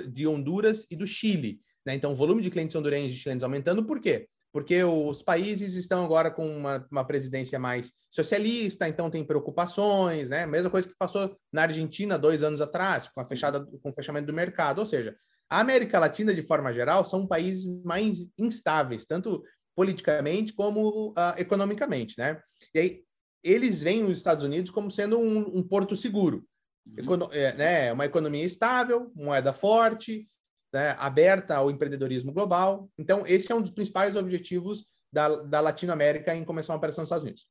de 0.08 0.26
Honduras 0.26 0.86
e 0.90 0.96
do 0.96 1.06
Chile. 1.06 1.60
Né? 1.86 1.94
Então, 1.94 2.12
o 2.12 2.16
volume 2.16 2.42
de 2.42 2.50
clientes 2.50 2.74
hondurenhos 2.76 3.12
e 3.12 3.16
chilenos 3.16 3.44
aumentando, 3.44 3.84
por 3.84 4.00
quê? 4.00 4.26
porque 4.52 4.82
os 4.82 5.22
países 5.22 5.74
estão 5.74 6.04
agora 6.04 6.30
com 6.30 6.46
uma, 6.46 6.86
uma, 6.90 7.04
presidência 7.04 7.58
mais 7.58 7.92
socialista, 8.08 8.88
então 8.88 9.10
tem 9.10 9.24
preocupações, 9.24 10.30
né? 10.30 10.44
Mesma 10.46 10.70
coisa 10.70 10.88
que 10.88 10.94
passou 10.98 11.36
na 11.52 11.62
Argentina 11.62 12.18
dois 12.18 12.42
anos 12.42 12.60
atrás, 12.60 13.08
com 13.08 13.20
a 13.20 13.26
fechada, 13.26 13.64
com 13.80 13.90
o 13.90 13.94
fechamento 13.94 14.26
do 14.26 14.32
mercado. 14.32 14.80
Ou 14.80 14.86
seja, 14.86 15.14
a 15.48 15.60
América 15.60 15.98
Latina, 15.98 16.34
de 16.34 16.42
forma 16.42 16.72
geral, 16.72 17.04
são 17.04 17.26
países 17.26 17.66
mais 17.84 18.28
instáveis, 18.36 19.06
tanto 19.06 19.42
politicamente 19.76 20.52
como 20.52 21.10
uh, 21.10 21.38
economicamente, 21.38 22.16
né? 22.18 22.40
E 22.74 22.78
aí 22.78 23.04
eles 23.42 23.82
veem 23.82 24.04
os 24.04 24.18
Estados 24.18 24.44
Unidos 24.44 24.70
como 24.70 24.90
sendo 24.90 25.18
um, 25.18 25.58
um 25.58 25.62
porto 25.62 25.96
seguro, 25.96 26.44
uhum. 26.86 26.94
Econo 26.96 27.28
é, 27.32 27.54
né? 27.54 27.92
Uma 27.92 28.06
economia 28.06 28.44
estável, 28.44 29.10
moeda 29.14 29.52
forte, 29.52 30.28
né, 30.72 30.94
aberta 30.98 31.56
ao 31.56 31.70
empreendedorismo 31.70 32.32
global. 32.32 32.88
Então, 32.98 33.24
esse 33.26 33.50
é 33.50 33.54
um 33.54 33.60
dos 33.60 33.72
principais 33.72 34.16
objetivos 34.16 34.84
da, 35.12 35.28
da 35.36 35.60
Latinoamérica 35.60 36.34
em 36.34 36.44
começar 36.44 36.72
uma 36.72 36.78
operação 36.78 37.02
nos 37.02 37.08
Estados 37.08 37.24
Unidos. 37.24 37.46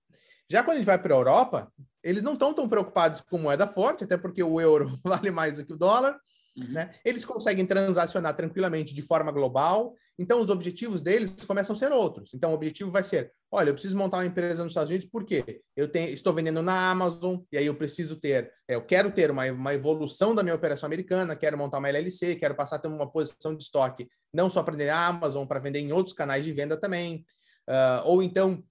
Já 0.49 0.63
quando 0.63 0.75
a 0.75 0.77
gente 0.77 0.85
vai 0.85 0.97
para 0.97 1.13
a 1.13 1.17
Europa, 1.17 1.71
eles 2.03 2.23
não 2.23 2.33
estão 2.33 2.53
tão 2.53 2.67
preocupados 2.67 3.21
com 3.21 3.37
moeda 3.37 3.67
forte, 3.67 4.03
até 4.03 4.17
porque 4.17 4.41
o 4.41 4.59
euro 4.59 4.99
vale 5.03 5.29
mais 5.29 5.57
do 5.57 5.65
que 5.65 5.73
o 5.73 5.77
dólar. 5.77 6.19
Né? 6.67 6.91
Eles 7.05 7.23
conseguem 7.25 7.65
transacionar 7.65 8.35
tranquilamente 8.35 8.93
de 8.93 9.01
forma 9.01 9.31
global, 9.31 9.93
então 10.17 10.41
os 10.41 10.49
objetivos 10.49 11.01
deles 11.01 11.43
começam 11.45 11.73
a 11.73 11.79
ser 11.79 11.91
outros. 11.91 12.33
Então 12.33 12.51
o 12.51 12.53
objetivo 12.53 12.91
vai 12.91 13.03
ser: 13.03 13.31
olha, 13.51 13.69
eu 13.69 13.73
preciso 13.73 13.95
montar 13.95 14.17
uma 14.17 14.25
empresa 14.25 14.63
nos 14.63 14.71
Estados 14.71 14.89
Unidos 14.89 15.07
porque 15.11 15.61
eu 15.75 15.87
tenho, 15.87 16.09
estou 16.09 16.33
vendendo 16.33 16.61
na 16.61 16.91
Amazon, 16.91 17.37
e 17.51 17.57
aí 17.57 17.65
eu 17.65 17.75
preciso 17.75 18.17
ter, 18.17 18.51
é, 18.67 18.75
eu 18.75 18.85
quero 18.85 19.11
ter 19.11 19.31
uma, 19.31 19.45
uma 19.51 19.73
evolução 19.73 20.35
da 20.35 20.43
minha 20.43 20.55
operação 20.55 20.87
americana, 20.87 21.35
quero 21.35 21.57
montar 21.57 21.79
uma 21.79 21.89
LLC, 21.89 22.35
quero 22.35 22.55
passar 22.55 22.75
a 22.75 22.79
ter 22.79 22.87
uma 22.87 23.09
posição 23.09 23.55
de 23.55 23.63
estoque, 23.63 24.09
não 24.33 24.49
só 24.49 24.61
para 24.61 24.73
vender 24.73 24.87
na 24.87 25.07
Amazon, 25.07 25.45
para 25.45 25.59
vender 25.59 25.79
em 25.79 25.91
outros 25.91 26.15
canais 26.15 26.43
de 26.43 26.51
venda 26.51 26.75
também. 26.75 27.23
Uh, 27.67 28.01
ou 28.05 28.23
então 28.23 28.63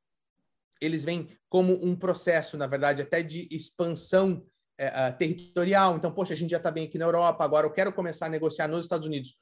eles 0.81 1.05
vêm 1.05 1.29
como 1.49 1.75
um 1.85 1.97
processo, 1.97 2.57
na 2.57 2.67
verdade, 2.67 3.03
até 3.03 3.23
de 3.23 3.49
expansão 3.51 4.45
é, 4.79 5.11
territorial. 5.13 5.97
Então, 5.97 6.13
poxa, 6.13 6.33
a 6.33 6.37
gente 6.37 6.51
já 6.51 6.57
está 6.57 6.71
bem 6.71 6.87
aqui 6.87 6.97
na 6.97 7.05
Europa, 7.05 7.45
agora 7.45 7.67
eu 7.67 7.71
quero 7.73 7.93
começar 7.93 8.27
a 8.27 8.31
negociar 8.31 8.69
nos 8.69 8.85
Estados 8.85 9.07
Unidos 9.07 9.35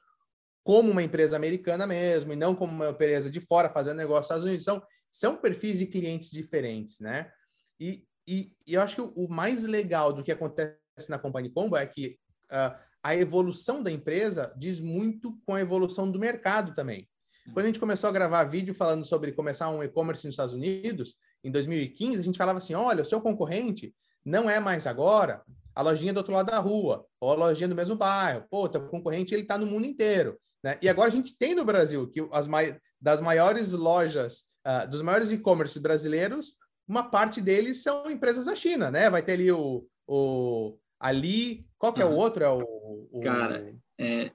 como 0.63 0.91
uma 0.91 1.03
empresa 1.03 1.35
americana 1.37 1.87
mesmo, 1.87 2.33
e 2.33 2.35
não 2.35 2.53
como 2.53 2.73
uma 2.73 2.89
empresa 2.89 3.29
de 3.29 3.39
fora 3.39 3.69
fazendo 3.69 3.97
negócio 3.97 4.19
nos 4.19 4.25
Estados 4.25 4.43
Unidos. 4.43 4.65
São, 4.65 4.83
são 5.09 5.37
perfis 5.37 5.79
de 5.79 5.85
clientes 5.85 6.29
diferentes, 6.29 6.99
né? 6.99 7.31
E, 7.79 8.03
e, 8.27 8.51
e 8.65 8.73
eu 8.73 8.81
acho 8.81 8.95
que 8.95 9.01
o, 9.01 9.13
o, 9.15 9.29
mais 9.29 9.63
legal 9.63 10.11
do 10.11 10.23
que 10.23 10.31
acontece 10.31 10.75
na 11.09 11.17
Company 11.17 11.49
Combo 11.49 11.77
é 11.77 11.85
que 11.85 12.19
uh, 12.51 12.77
a 13.01 13.15
evolução 13.15 13.81
da 13.81 13.89
empresa 13.89 14.51
diz 14.57 14.81
muito 14.81 15.39
com 15.45 15.55
a 15.55 15.61
evolução 15.61 16.11
do 16.11 16.19
mercado 16.19 16.73
também. 16.73 17.07
Quando 17.53 17.63
a 17.63 17.67
gente 17.67 17.79
começou 17.79 18.09
a 18.09 18.13
gravar 18.13 18.43
vídeo 18.43 18.73
falando 18.73 19.05
sobre 19.05 19.31
começar 19.31 19.69
um 19.69 19.81
e-commerce 19.81 20.25
nos 20.25 20.33
Estados 20.33 20.53
Unidos, 20.53 21.15
em 21.43 21.49
2015, 21.49 22.19
a 22.19 22.23
gente 22.23 22.37
falava 22.37 22.57
assim: 22.57 22.73
olha, 22.73 23.03
o 23.03 23.05
seu 23.05 23.21
concorrente 23.21 23.95
não 24.27 24.49
é 24.49 24.59
mais 24.59 24.85
agora 24.85 25.41
a 25.73 25.81
lojinha 25.81 26.11
do 26.11 26.17
outro 26.17 26.33
lado 26.33 26.51
da 26.51 26.59
rua, 26.59 27.05
ou 27.21 27.31
a 27.31 27.35
lojinha 27.35 27.69
do 27.69 27.75
mesmo 27.75 27.95
bairro. 27.95 28.43
Pô, 28.49 28.67
teu 28.67 28.85
concorrente 28.87 29.33
ele 29.33 29.43
está 29.43 29.57
no 29.57 29.65
mundo 29.65 29.85
inteiro. 29.85 30.37
Né? 30.61 30.77
E 30.81 30.89
agora 30.89 31.07
a 31.07 31.11
gente 31.11 31.37
tem 31.37 31.55
no 31.55 31.63
Brasil 31.63 32.09
que 32.09 32.27
as 32.31 32.47
mai 32.47 32.77
das 32.99 33.21
maiores 33.21 33.71
lojas 33.71 34.43
uh, 34.65 34.89
dos 34.89 35.01
maiores 35.01 35.31
e-commerce 35.31 35.79
brasileiros, 35.79 36.55
uma 36.87 37.03
parte 37.03 37.39
deles 37.39 37.83
são 37.83 38.09
empresas 38.09 38.45
da 38.45 38.55
China, 38.55 38.89
né? 38.89 39.09
Vai 39.09 39.21
ter 39.21 39.33
ali 39.33 39.51
o, 39.51 39.85
o 40.07 40.77
Ali, 40.99 41.65
qual 41.77 41.93
que 41.93 42.01
é 42.01 42.05
o 42.05 42.15
outro? 42.15 42.43
É 42.43 42.49
o, 42.49 43.07
o... 43.11 43.21
Cara, 43.21 43.71
é, 43.99 44.31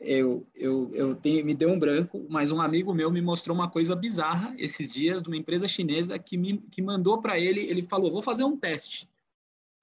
eu, 0.00 0.46
eu, 0.54 0.90
eu 0.94 1.14
tenho, 1.16 1.44
me 1.44 1.52
deu 1.52 1.68
um 1.68 1.78
branco, 1.78 2.24
mas 2.28 2.52
um 2.52 2.60
amigo 2.60 2.94
meu 2.94 3.10
me 3.10 3.20
mostrou 3.20 3.56
uma 3.56 3.68
coisa 3.68 3.96
bizarra 3.96 4.54
esses 4.56 4.92
dias 4.92 5.20
de 5.20 5.28
uma 5.28 5.36
empresa 5.36 5.66
chinesa 5.66 6.16
que 6.18 6.36
me 6.36 6.58
que 6.70 6.80
mandou 6.80 7.20
para 7.20 7.40
ele, 7.40 7.60
ele 7.60 7.82
falou, 7.82 8.12
vou 8.12 8.22
fazer 8.22 8.44
um 8.44 8.56
teste. 8.56 9.08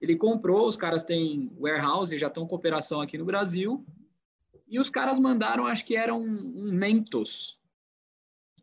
Ele 0.04 0.16
comprou, 0.16 0.68
os 0.68 0.76
caras 0.76 1.02
têm 1.02 1.50
warehouse, 1.58 2.18
já 2.18 2.26
estão 2.26 2.46
com 2.46 2.54
operação 2.54 3.00
aqui 3.00 3.16
no 3.16 3.24
Brasil, 3.24 3.82
e 4.68 4.78
os 4.78 4.90
caras 4.90 5.18
mandaram, 5.18 5.66
acho 5.66 5.82
que 5.82 5.96
era 5.96 6.14
um, 6.14 6.26
um 6.26 6.70
Mentos, 6.70 7.58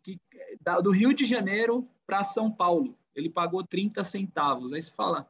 que, 0.04 0.22
da, 0.62 0.80
do 0.80 0.92
Rio 0.92 1.12
de 1.12 1.26
Janeiro 1.26 1.90
para 2.06 2.24
São 2.24 2.52
Paulo. 2.52 2.96
Ele 3.16 3.28
pagou 3.28 3.66
30 3.66 4.04
centavos. 4.04 4.72
Aí 4.72 4.80
você 4.80 4.92
fala, 4.92 5.28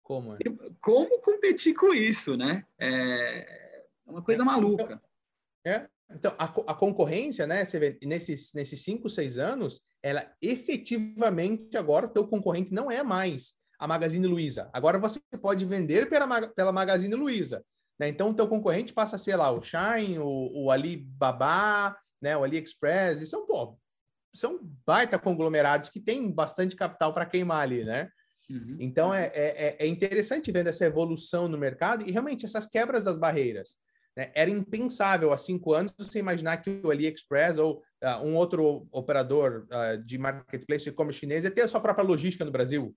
como? 0.00 0.34
É? 0.34 0.38
Como 0.80 1.20
competir 1.20 1.74
com 1.74 1.92
isso, 1.92 2.36
né? 2.36 2.64
É 2.78 3.86
uma 4.06 4.22
coisa 4.22 4.42
é, 4.42 4.44
maluca. 4.44 4.84
Então, 4.84 5.00
é, 5.64 5.88
então 6.08 6.34
a, 6.38 6.44
a, 6.44 6.74
concorrência, 6.74 7.48
né? 7.48 7.64
Você 7.64 7.80
vê, 7.80 7.98
nesses, 8.04 8.54
nesses 8.54 8.80
cinco, 8.84 9.10
seis 9.10 9.38
anos, 9.38 9.82
ela 10.00 10.32
efetivamente 10.40 11.76
agora 11.76 12.06
o 12.06 12.10
teu 12.10 12.28
concorrente 12.28 12.72
não 12.72 12.88
é 12.88 13.02
mais 13.02 13.58
a 13.80 13.88
Magazine 13.88 14.26
Luiza. 14.26 14.68
Agora 14.74 14.98
você 14.98 15.18
pode 15.40 15.64
vender 15.64 16.08
pela, 16.10 16.46
pela 16.48 16.70
Magazine 16.70 17.14
Luiza. 17.14 17.64
Né? 17.98 18.08
Então 18.08 18.28
o 18.28 18.34
teu 18.34 18.46
concorrente 18.46 18.92
passa 18.92 19.16
a 19.16 19.18
ser 19.18 19.36
lá 19.36 19.50
o 19.50 19.62
Shine, 19.62 20.18
o, 20.18 20.64
o 20.64 20.70
Alibaba, 20.70 21.96
né? 22.20 22.36
o 22.36 22.44
AliExpress, 22.44 23.22
e 23.22 23.26
são, 23.26 23.46
pô, 23.46 23.78
são 24.34 24.60
baita 24.86 25.18
conglomerados 25.18 25.88
que 25.88 25.98
têm 25.98 26.30
bastante 26.30 26.76
capital 26.76 27.14
para 27.14 27.24
queimar 27.24 27.62
ali, 27.62 27.82
né? 27.84 28.10
Uhum. 28.50 28.76
Então 28.80 29.14
é, 29.14 29.26
é, 29.32 29.76
é, 29.78 29.86
interessante 29.86 30.52
vendo 30.52 30.66
essa 30.66 30.84
evolução 30.84 31.48
no 31.48 31.56
mercado 31.56 32.06
e 32.06 32.10
realmente 32.10 32.44
essas 32.44 32.66
quebras 32.66 33.04
das 33.04 33.16
barreiras. 33.16 33.76
Né? 34.16 34.30
Era 34.34 34.50
impensável 34.50 35.32
há 35.32 35.38
cinco 35.38 35.72
anos 35.72 35.92
você 35.96 36.18
imaginar 36.18 36.58
que 36.58 36.80
o 36.84 36.90
AliExpress 36.90 37.58
ou 37.58 37.82
uh, 38.02 38.26
um 38.26 38.36
outro 38.36 38.88
operador 38.90 39.68
uh, 39.70 40.04
de 40.04 40.18
marketplace 40.18 40.84
de 40.84 40.90
e-commerce 40.90 41.20
chinês 41.20 41.44
ia 41.44 41.50
ter 41.50 41.62
a 41.62 41.68
sua 41.68 41.80
própria 41.80 42.04
logística 42.04 42.44
no 42.44 42.50
Brasil. 42.50 42.94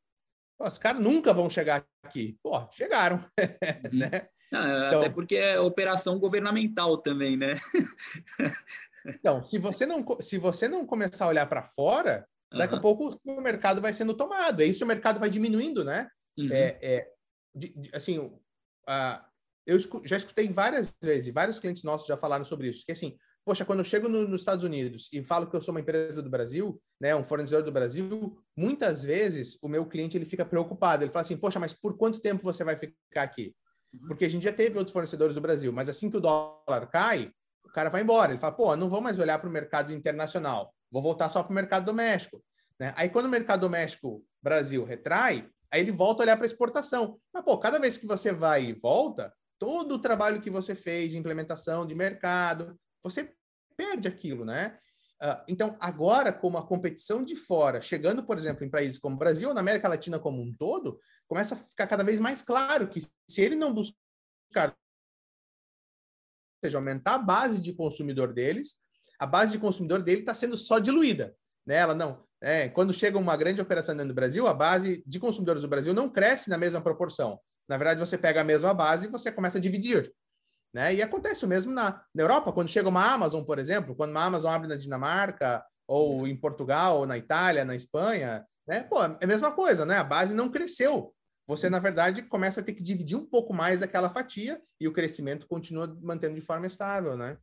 Os 0.65 0.78
caras 0.78 1.02
nunca 1.02 1.34
vão 1.34 1.49
chegar 1.49 1.86
aqui. 2.04 2.38
Pô, 2.41 2.67
chegaram. 2.71 3.23
Uhum. 3.91 3.99
né? 3.99 4.28
Não, 4.52 4.88
então, 4.88 4.99
até 4.99 5.10
porque 5.10 5.36
é 5.36 5.60
operação 5.60 6.19
governamental 6.19 6.97
também, 6.97 7.36
né? 7.36 7.60
então, 9.06 9.43
se 9.43 9.58
você 9.58 9.86
não, 9.86 10.06
se 10.21 10.38
você 10.38 10.67
não 10.67 10.86
começar 10.86 11.26
a 11.26 11.30
olhar 11.30 11.47
para 11.47 11.63
fora, 11.63 12.28
Daqui 12.54 12.73
uhum. 12.73 12.80
a 12.80 12.82
pouco 12.82 13.10
o 13.26 13.41
mercado 13.41 13.82
vai 13.82 13.93
sendo 13.93 14.13
tomado. 14.13 14.62
É 14.62 14.65
isso 14.65 14.84
o 14.84 14.88
mercado 14.88 15.19
vai 15.19 15.30
diminuindo, 15.30 15.84
né? 15.84 16.08
Uhum. 16.38 16.49
É, 16.52 16.78
é 16.82 17.12
de, 17.56 17.67
de, 17.76 17.89
assim, 17.93 18.19
uh, 18.19 19.23
eu 19.65 19.78
escu 19.78 20.02
já 20.06 20.17
escutei 20.17 20.47
várias 20.49 20.95
vezes, 21.02 21.34
vários 21.34 21.60
clientes 21.60 21.84
nossos 21.84 22.08
já 22.08 22.17
falaram 22.17 22.45
sobre 22.45 22.69
isso, 22.69 22.86
que 22.86 22.91
assim, 22.91 23.17
poxa, 23.45 23.65
quando 23.65 23.79
eu 23.79 23.86
chego 23.86 24.08
no, 24.08 24.27
nos 24.27 24.41
Estados 24.41 24.63
Unidos 24.63 25.10
e 25.12 25.23
falo 25.23 25.47
que 25.47 25.56
eu 25.56 25.62
sou 25.62 25.73
uma 25.73 25.82
empresa 25.82 26.21
do 26.21 26.29
Brasil, 26.29 26.82
né, 26.99 27.15
um 27.15 27.23
fornecedor 27.23 27.63
do 27.63 27.71
Brasil, 27.71 28.38
muitas 28.58 29.03
vezes 29.03 29.58
o 29.62 29.67
meu 29.67 29.86
cliente 29.86 30.17
ele 30.17 30.25
fica 30.25 30.45
preocupado. 30.45 31.03
Ele 31.03 31.12
fala 31.12 31.21
assim, 31.21 31.38
poxa, 31.38 31.60
mas 31.60 31.73
por 31.73 31.97
quanto 31.97 32.21
tempo 32.21 32.43
você 32.43 32.63
vai 32.63 32.77
ficar 32.77 33.23
aqui? 33.23 33.56
Uhum. 33.93 34.08
Porque 34.08 34.25
a 34.25 34.29
gente 34.29 34.43
já 34.43 34.53
teve 34.53 34.77
outros 34.77 34.93
fornecedores 34.93 35.36
do 35.36 35.41
Brasil, 35.41 35.71
mas 35.71 35.89
assim 35.89 36.10
que 36.10 36.17
o 36.17 36.21
dólar 36.21 36.88
cai, 36.91 37.32
o 37.65 37.69
cara 37.69 37.89
vai 37.89 38.01
embora. 38.01 38.32
Ele 38.32 38.39
fala, 38.39 38.53
pô, 38.53 38.75
não 38.75 38.89
vou 38.89 39.01
mais 39.01 39.19
olhar 39.19 39.39
para 39.39 39.49
o 39.49 39.51
mercado 39.51 39.93
internacional 39.93 40.73
vou 40.93 41.01
voltar 41.01 41.27
só 41.27 41.41
para 41.41 41.51
o 41.51 41.56
mercado 41.56 41.86
doméstico. 41.86 42.41
Né? 42.79 42.93
Aí, 42.95 43.10
quando 43.10 43.25
o 43.25 43.29
mercado 43.29 43.62
doméstico 43.62 44.23
Brasil 44.41 44.86
retrai, 44.86 45.49
aí 45.71 45.82
ele 45.82 45.91
volta 45.91 46.21
a 46.21 46.23
olhar 46.23 46.38
para 46.38 46.45
exportação. 46.45 47.19
Mas, 47.34 47.43
pô, 47.43 47.58
cada 47.58 47.79
vez 47.79 47.97
que 47.97 48.06
você 48.06 48.32
vai 48.32 48.65
e 48.65 48.73
volta, 48.73 49.34
todo 49.58 49.95
o 49.95 49.99
trabalho 49.99 50.39
que 50.39 50.51
você 50.51 50.75
fez 50.75 51.12
de 51.12 51.17
implementação 51.17 51.86
de 51.88 51.95
mercado, 51.95 52.79
você 53.03 53.33
perde 53.75 54.07
aquilo, 54.07 54.45
né? 54.45 54.77
Uh, 55.21 55.43
então, 55.47 55.77
agora, 55.79 56.33
como 56.33 56.57
a 56.57 56.65
competição 56.65 57.23
de 57.23 57.35
fora, 57.35 57.81
chegando, 57.81 58.23
por 58.23 58.37
exemplo, 58.37 58.65
em 58.65 58.69
países 58.69 58.97
como 58.97 59.15
o 59.15 59.19
Brasil 59.19 59.49
ou 59.49 59.53
na 59.53 59.61
América 59.61 59.87
Latina 59.87 60.19
como 60.19 60.41
um 60.41 60.53
todo, 60.53 60.99
começa 61.27 61.55
a 61.55 61.57
ficar 61.57 61.87
cada 61.87 62.03
vez 62.03 62.19
mais 62.19 62.41
claro 62.41 62.89
que 62.89 63.01
se 63.01 63.41
ele 63.41 63.55
não 63.55 63.73
buscar, 63.73 64.75
seja, 66.63 66.77
aumentar 66.77 67.15
a 67.15 67.19
base 67.19 67.61
de 67.61 67.73
consumidor 67.73 68.33
deles, 68.33 68.75
a 69.17 69.25
base 69.25 69.53
de 69.53 69.59
consumidor 69.59 70.01
dele 70.01 70.21
está 70.21 70.33
sendo 70.33 70.57
só 70.57 70.79
diluída. 70.79 71.35
Né? 71.65 71.75
Ela 71.75 71.95
não. 71.95 72.23
É, 72.41 72.67
quando 72.67 72.91
chega 72.91 73.17
uma 73.17 73.37
grande 73.37 73.61
operação 73.61 73.95
dentro 73.95 74.09
do 74.09 74.15
Brasil, 74.15 74.47
a 74.47 74.53
base 74.53 75.01
de 75.07 75.19
consumidores 75.19 75.61
do 75.61 75.67
Brasil 75.69 75.93
não 75.93 76.09
cresce 76.09 76.49
na 76.49 76.57
mesma 76.57 76.81
proporção. 76.81 77.39
Na 77.67 77.77
verdade, 77.77 78.01
você 78.01 78.17
pega 78.17 78.41
a 78.41 78.43
mesma 78.43 78.73
base 78.73 79.07
e 79.07 79.09
você 79.09 79.31
começa 79.31 79.57
a 79.57 79.61
dividir. 79.61 80.13
Né? 80.73 80.95
E 80.95 81.01
acontece 81.01 81.45
o 81.45 81.47
mesmo 81.47 81.71
na, 81.71 82.01
na 82.13 82.23
Europa, 82.23 82.51
quando 82.51 82.69
chega 82.69 82.89
uma 82.89 83.13
Amazon, 83.13 83.43
por 83.43 83.59
exemplo, 83.59 83.95
quando 83.95 84.12
uma 84.12 84.23
Amazon 84.23 84.53
abre 84.53 84.67
na 84.67 84.75
Dinamarca, 84.75 85.63
ou 85.88 86.27
em 86.27 86.36
Portugal, 86.36 86.99
ou 86.99 87.05
na 87.05 87.17
Itália, 87.17 87.65
na 87.65 87.75
Espanha, 87.75 88.45
né? 88.67 88.83
Pô, 88.83 89.03
é 89.03 89.17
a 89.21 89.27
mesma 89.27 89.51
coisa, 89.51 89.86
né? 89.86 89.97
A 89.97 90.03
base 90.03 90.33
não 90.33 90.49
cresceu. 90.49 91.13
Você, 91.45 91.69
na 91.69 91.79
verdade, 91.79 92.23
começa 92.23 92.62
a 92.62 92.63
ter 92.63 92.73
que 92.73 92.81
dividir 92.81 93.17
um 93.17 93.25
pouco 93.25 93.53
mais 93.53 93.81
aquela 93.81 94.09
fatia 94.09 94.62
e 94.79 94.88
o 94.88 94.93
crescimento 94.93 95.45
continua 95.45 95.93
mantendo 96.01 96.36
de 96.36 96.41
forma 96.41 96.65
estável, 96.65 97.17
né? 97.17 97.38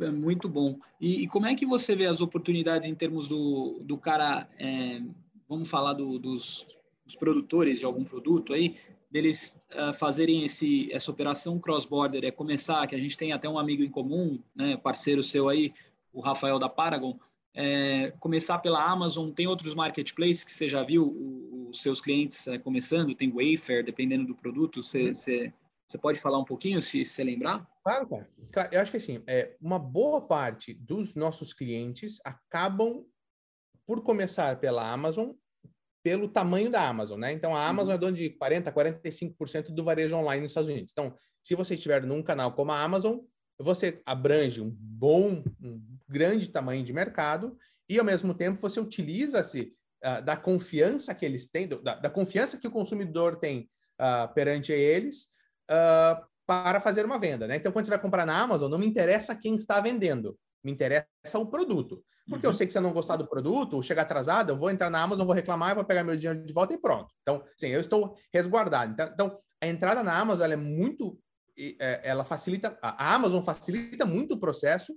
É 0.00 0.10
muito 0.10 0.48
bom. 0.48 0.78
E, 1.00 1.24
e, 1.24 1.28
como 1.28 1.46
é 1.46 1.54
que 1.54 1.66
você 1.66 1.94
vê 1.94 2.06
as 2.06 2.20
oportunidades 2.20 2.88
em 2.88 2.94
termos 2.94 3.28
do, 3.28 3.80
do 3.82 3.98
cara, 3.98 4.48
é, 4.58 5.00
vamos 5.48 5.68
falar 5.68 5.94
do, 5.94 6.18
dos, 6.18 6.66
dos, 7.04 7.16
produtores 7.16 7.80
de 7.80 7.84
algum 7.84 8.04
produto 8.04 8.54
aí, 8.54 8.76
deles 9.10 9.60
uh, 9.72 9.92
fazerem 9.94 10.44
esse, 10.44 10.92
essa 10.92 11.10
operação 11.10 11.58
cross-border, 11.58 12.24
é 12.24 12.30
começar, 12.30 12.86
que 12.86 12.94
a 12.94 12.98
gente 12.98 13.16
tem 13.16 13.32
até 13.32 13.48
um 13.48 13.58
amigo 13.58 13.82
em 13.82 13.90
comum, 13.90 14.38
né, 14.54 14.76
parceiro 14.76 15.22
seu 15.22 15.48
aí, 15.48 15.72
o 16.12 16.20
Rafael 16.20 16.58
da 16.58 16.68
Paragon, 16.68 17.18
é, 17.54 18.12
começar 18.20 18.58
pela 18.58 18.84
Amazon, 18.84 19.30
tem 19.30 19.46
outros 19.46 19.74
marketplaces 19.74 20.44
que 20.44 20.52
você 20.52 20.68
já 20.68 20.82
viu 20.82 21.66
os 21.68 21.82
seus 21.82 22.00
clientes 22.00 22.46
é, 22.46 22.58
começando, 22.58 23.14
tem 23.14 23.30
Wayfair, 23.30 23.84
dependendo 23.84 24.26
do 24.26 24.34
produto, 24.34 24.82
você, 24.82 25.14
você 25.14 25.52
você 25.88 25.96
pode 25.96 26.20
falar 26.20 26.38
um 26.38 26.44
pouquinho, 26.44 26.82
se 26.82 27.02
você 27.02 27.24
lembrar? 27.24 27.66
Claro, 27.82 28.06
cara. 28.06 28.28
Eu 28.70 28.80
acho 28.82 28.90
que 28.90 28.98
assim, 28.98 29.22
é, 29.26 29.56
uma 29.58 29.78
boa 29.78 30.20
parte 30.20 30.74
dos 30.74 31.14
nossos 31.14 31.54
clientes 31.54 32.20
acabam 32.22 33.06
por 33.86 34.02
começar 34.02 34.60
pela 34.60 34.86
Amazon, 34.92 35.30
pelo 36.02 36.28
tamanho 36.28 36.70
da 36.70 36.88
Amazon, 36.88 37.18
né? 37.18 37.32
Então, 37.32 37.54
a 37.54 37.66
Amazon 37.66 37.90
uhum. 37.90 37.94
é 37.96 37.98
dona 37.98 38.16
de 38.16 38.30
40%, 38.30 38.72
45% 38.72 39.74
do 39.74 39.84
varejo 39.84 40.16
online 40.16 40.42
nos 40.42 40.52
Estados 40.52 40.68
Unidos. 40.68 40.92
Então, 40.92 41.14
se 41.42 41.54
você 41.54 41.74
estiver 41.74 42.04
num 42.04 42.22
canal 42.22 42.52
como 42.52 42.72
a 42.72 42.82
Amazon, 42.82 43.18
você 43.58 44.00
abrange 44.06 44.60
um 44.60 44.70
bom, 44.70 45.42
um 45.62 45.82
grande 46.08 46.48
tamanho 46.48 46.84
de 46.84 46.92
mercado 46.92 47.56
e, 47.88 47.98
ao 47.98 48.04
mesmo 48.04 48.32
tempo, 48.34 48.60
você 48.60 48.78
utiliza-se 48.78 49.74
uh, 50.04 50.22
da 50.22 50.36
confiança 50.36 51.14
que 51.14 51.24
eles 51.24 51.48
têm, 51.48 51.68
da, 51.68 51.96
da, 51.96 52.10
confiança 52.10 52.58
que 52.58 52.68
o 52.68 52.72
consumidor 52.72 53.36
tem 53.36 53.68
uh, 54.00 54.32
perante 54.34 54.72
eles, 54.72 55.24
uh, 55.70 56.24
para 56.46 56.80
fazer 56.80 57.04
uma 57.04 57.18
venda. 57.18 57.46
Né? 57.46 57.56
Então, 57.56 57.72
quando 57.72 57.84
você 57.84 57.90
vai 57.90 58.00
comprar 58.00 58.24
na 58.24 58.40
Amazon, 58.40 58.70
não 58.70 58.78
me 58.78 58.86
interessa 58.86 59.34
quem 59.34 59.56
está 59.56 59.80
vendendo, 59.80 60.38
me 60.64 60.72
interessa 60.72 61.06
o 61.36 61.46
produto. 61.46 62.02
Porque 62.28 62.46
uhum. 62.46 62.52
eu 62.52 62.54
sei 62.54 62.66
que 62.66 62.72
se 62.72 62.78
eu 62.78 62.82
não 62.82 62.92
gostar 62.92 63.16
do 63.16 63.26
produto, 63.26 63.82
chegar 63.82 64.02
atrasado, 64.02 64.50
eu 64.50 64.56
vou 64.56 64.70
entrar 64.70 64.90
na 64.90 65.02
Amazon, 65.02 65.26
vou 65.26 65.34
reclamar, 65.34 65.74
vou 65.74 65.84
pegar 65.84 66.04
meu 66.04 66.16
dinheiro 66.16 66.44
de 66.44 66.52
volta 66.52 66.74
e 66.74 66.78
pronto. 66.78 67.14
Então, 67.22 67.42
sim, 67.56 67.68
eu 67.68 67.80
estou 67.80 68.14
resguardado. 68.32 68.92
Então, 68.92 69.10
então 69.12 69.38
a 69.60 69.66
entrada 69.66 70.02
na 70.02 70.16
Amazon 70.18 70.50
é 70.50 70.56
muito. 70.56 71.18
É, 71.58 72.10
ela 72.10 72.24
facilita. 72.24 72.78
A 72.82 73.14
Amazon 73.14 73.42
facilita 73.42 74.04
muito 74.04 74.34
o 74.34 74.38
processo 74.38 74.94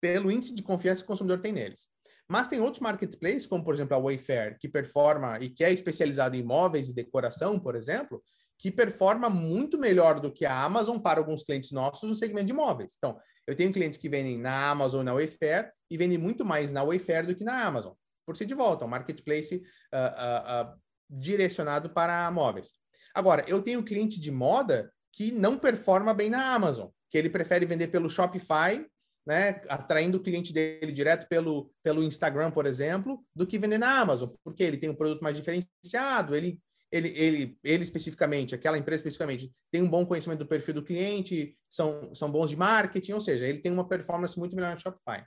pelo 0.00 0.30
índice 0.30 0.54
de 0.54 0.62
confiança 0.62 1.00
que 1.00 1.06
o 1.06 1.08
consumidor 1.08 1.40
tem 1.40 1.52
neles. 1.52 1.86
Mas 2.28 2.48
tem 2.48 2.60
outros 2.60 2.80
marketplaces, 2.80 3.46
como 3.46 3.64
por 3.64 3.72
exemplo 3.72 3.96
a 3.96 4.00
Wayfair, 4.00 4.58
que 4.58 4.68
performa 4.68 5.38
e 5.38 5.48
que 5.50 5.62
é 5.62 5.72
especializado 5.72 6.36
em 6.36 6.40
imóveis 6.40 6.88
e 6.88 6.94
decoração, 6.94 7.58
por 7.58 7.76
exemplo, 7.76 8.22
que 8.58 8.70
performa 8.70 9.28
muito 9.28 9.78
melhor 9.78 10.20
do 10.20 10.32
que 10.32 10.44
a 10.44 10.64
Amazon 10.64 10.98
para 10.98 11.20
alguns 11.20 11.42
clientes 11.42 11.70
nossos 11.70 12.08
no 12.08 12.16
segmento 12.16 12.46
de 12.46 12.52
imóveis. 12.52 12.94
Então, 12.96 13.18
eu 13.46 13.54
tenho 13.54 13.72
clientes 13.72 13.98
que 13.98 14.08
vendem 14.08 14.38
na 14.38 14.70
Amazon 14.70 15.04
na 15.04 15.14
Wayfair 15.14 15.72
e 15.90 15.96
vendem 15.96 16.18
muito 16.18 16.44
mais 16.44 16.72
na 16.72 16.82
Wayfair 16.82 17.26
do 17.26 17.34
que 17.34 17.44
na 17.44 17.64
Amazon. 17.64 17.92
Por 18.26 18.36
ser 18.36 18.46
de 18.46 18.54
volta, 18.54 18.84
um 18.84 18.88
marketplace 18.88 19.56
uh, 19.56 19.58
uh, 19.98 20.72
uh, 20.72 20.80
direcionado 21.08 21.90
para 21.90 22.30
móveis. 22.30 22.72
Agora, 23.14 23.44
eu 23.46 23.62
tenho 23.62 23.84
cliente 23.84 24.18
de 24.18 24.30
moda 24.30 24.92
que 25.12 25.32
não 25.32 25.58
performa 25.58 26.12
bem 26.12 26.28
na 26.28 26.52
Amazon, 26.54 26.88
que 27.10 27.16
ele 27.16 27.30
prefere 27.30 27.64
vender 27.64 27.88
pelo 27.88 28.10
Shopify, 28.10 28.84
né, 29.26 29.60
atraindo 29.68 30.18
o 30.18 30.22
cliente 30.22 30.52
dele 30.52 30.92
direto 30.92 31.26
pelo, 31.28 31.72
pelo 31.82 32.02
Instagram, 32.02 32.50
por 32.50 32.66
exemplo, 32.66 33.24
do 33.34 33.46
que 33.46 33.58
vender 33.58 33.78
na 33.78 34.00
Amazon, 34.00 34.28
porque 34.44 34.62
ele 34.62 34.76
tem 34.76 34.88
um 34.88 34.94
produto 34.94 35.22
mais 35.22 35.36
diferenciado, 35.36 36.36
ele 36.36 36.60
ele, 36.90 37.08
ele, 37.08 37.58
ele 37.64 37.82
especificamente, 37.82 38.54
aquela 38.54 38.78
empresa 38.78 39.00
especificamente, 39.00 39.52
tem 39.70 39.82
um 39.82 39.88
bom 39.88 40.06
conhecimento 40.06 40.40
do 40.40 40.46
perfil 40.46 40.74
do 40.74 40.84
cliente, 40.84 41.56
são, 41.68 42.14
são 42.14 42.30
bons 42.30 42.50
de 42.50 42.56
marketing, 42.56 43.12
ou 43.12 43.20
seja, 43.20 43.46
ele 43.46 43.58
tem 43.58 43.72
uma 43.72 43.88
performance 43.88 44.38
muito 44.38 44.54
melhor 44.54 44.72
no 44.74 44.80
Shopify. 44.80 45.24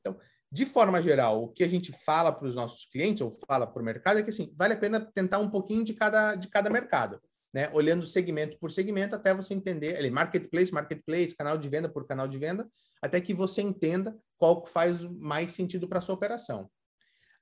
Então, 0.00 0.18
de 0.50 0.64
forma 0.66 1.02
geral, 1.02 1.44
o 1.44 1.48
que 1.48 1.64
a 1.64 1.68
gente 1.68 1.92
fala 2.04 2.32
para 2.32 2.46
os 2.46 2.54
nossos 2.54 2.86
clientes 2.86 3.20
ou 3.20 3.30
fala 3.30 3.66
para 3.66 3.82
o 3.82 3.84
mercado 3.84 4.18
é 4.18 4.22
que 4.22 4.30
assim, 4.30 4.52
vale 4.56 4.74
a 4.74 4.76
pena 4.76 5.00
tentar 5.00 5.38
um 5.38 5.50
pouquinho 5.50 5.84
de 5.84 5.94
cada, 5.94 6.34
de 6.34 6.48
cada 6.48 6.70
mercado, 6.70 7.20
né? 7.52 7.70
Olhando 7.72 8.06
segmento 8.06 8.58
por 8.58 8.70
segmento 8.70 9.14
até 9.14 9.34
você 9.34 9.54
entender, 9.54 9.98
ele 9.98 10.10
marketplace, 10.10 10.72
marketplace, 10.72 11.36
canal 11.36 11.58
de 11.58 11.68
venda 11.68 11.88
por 11.88 12.06
canal 12.06 12.28
de 12.28 12.38
venda, 12.38 12.68
até 13.02 13.20
que 13.20 13.32
você 13.32 13.62
entenda 13.62 14.16
qual 14.36 14.66
faz 14.66 15.02
mais 15.02 15.52
sentido 15.52 15.88
para 15.88 15.98
a 15.98 16.02
sua 16.02 16.14
operação. 16.14 16.70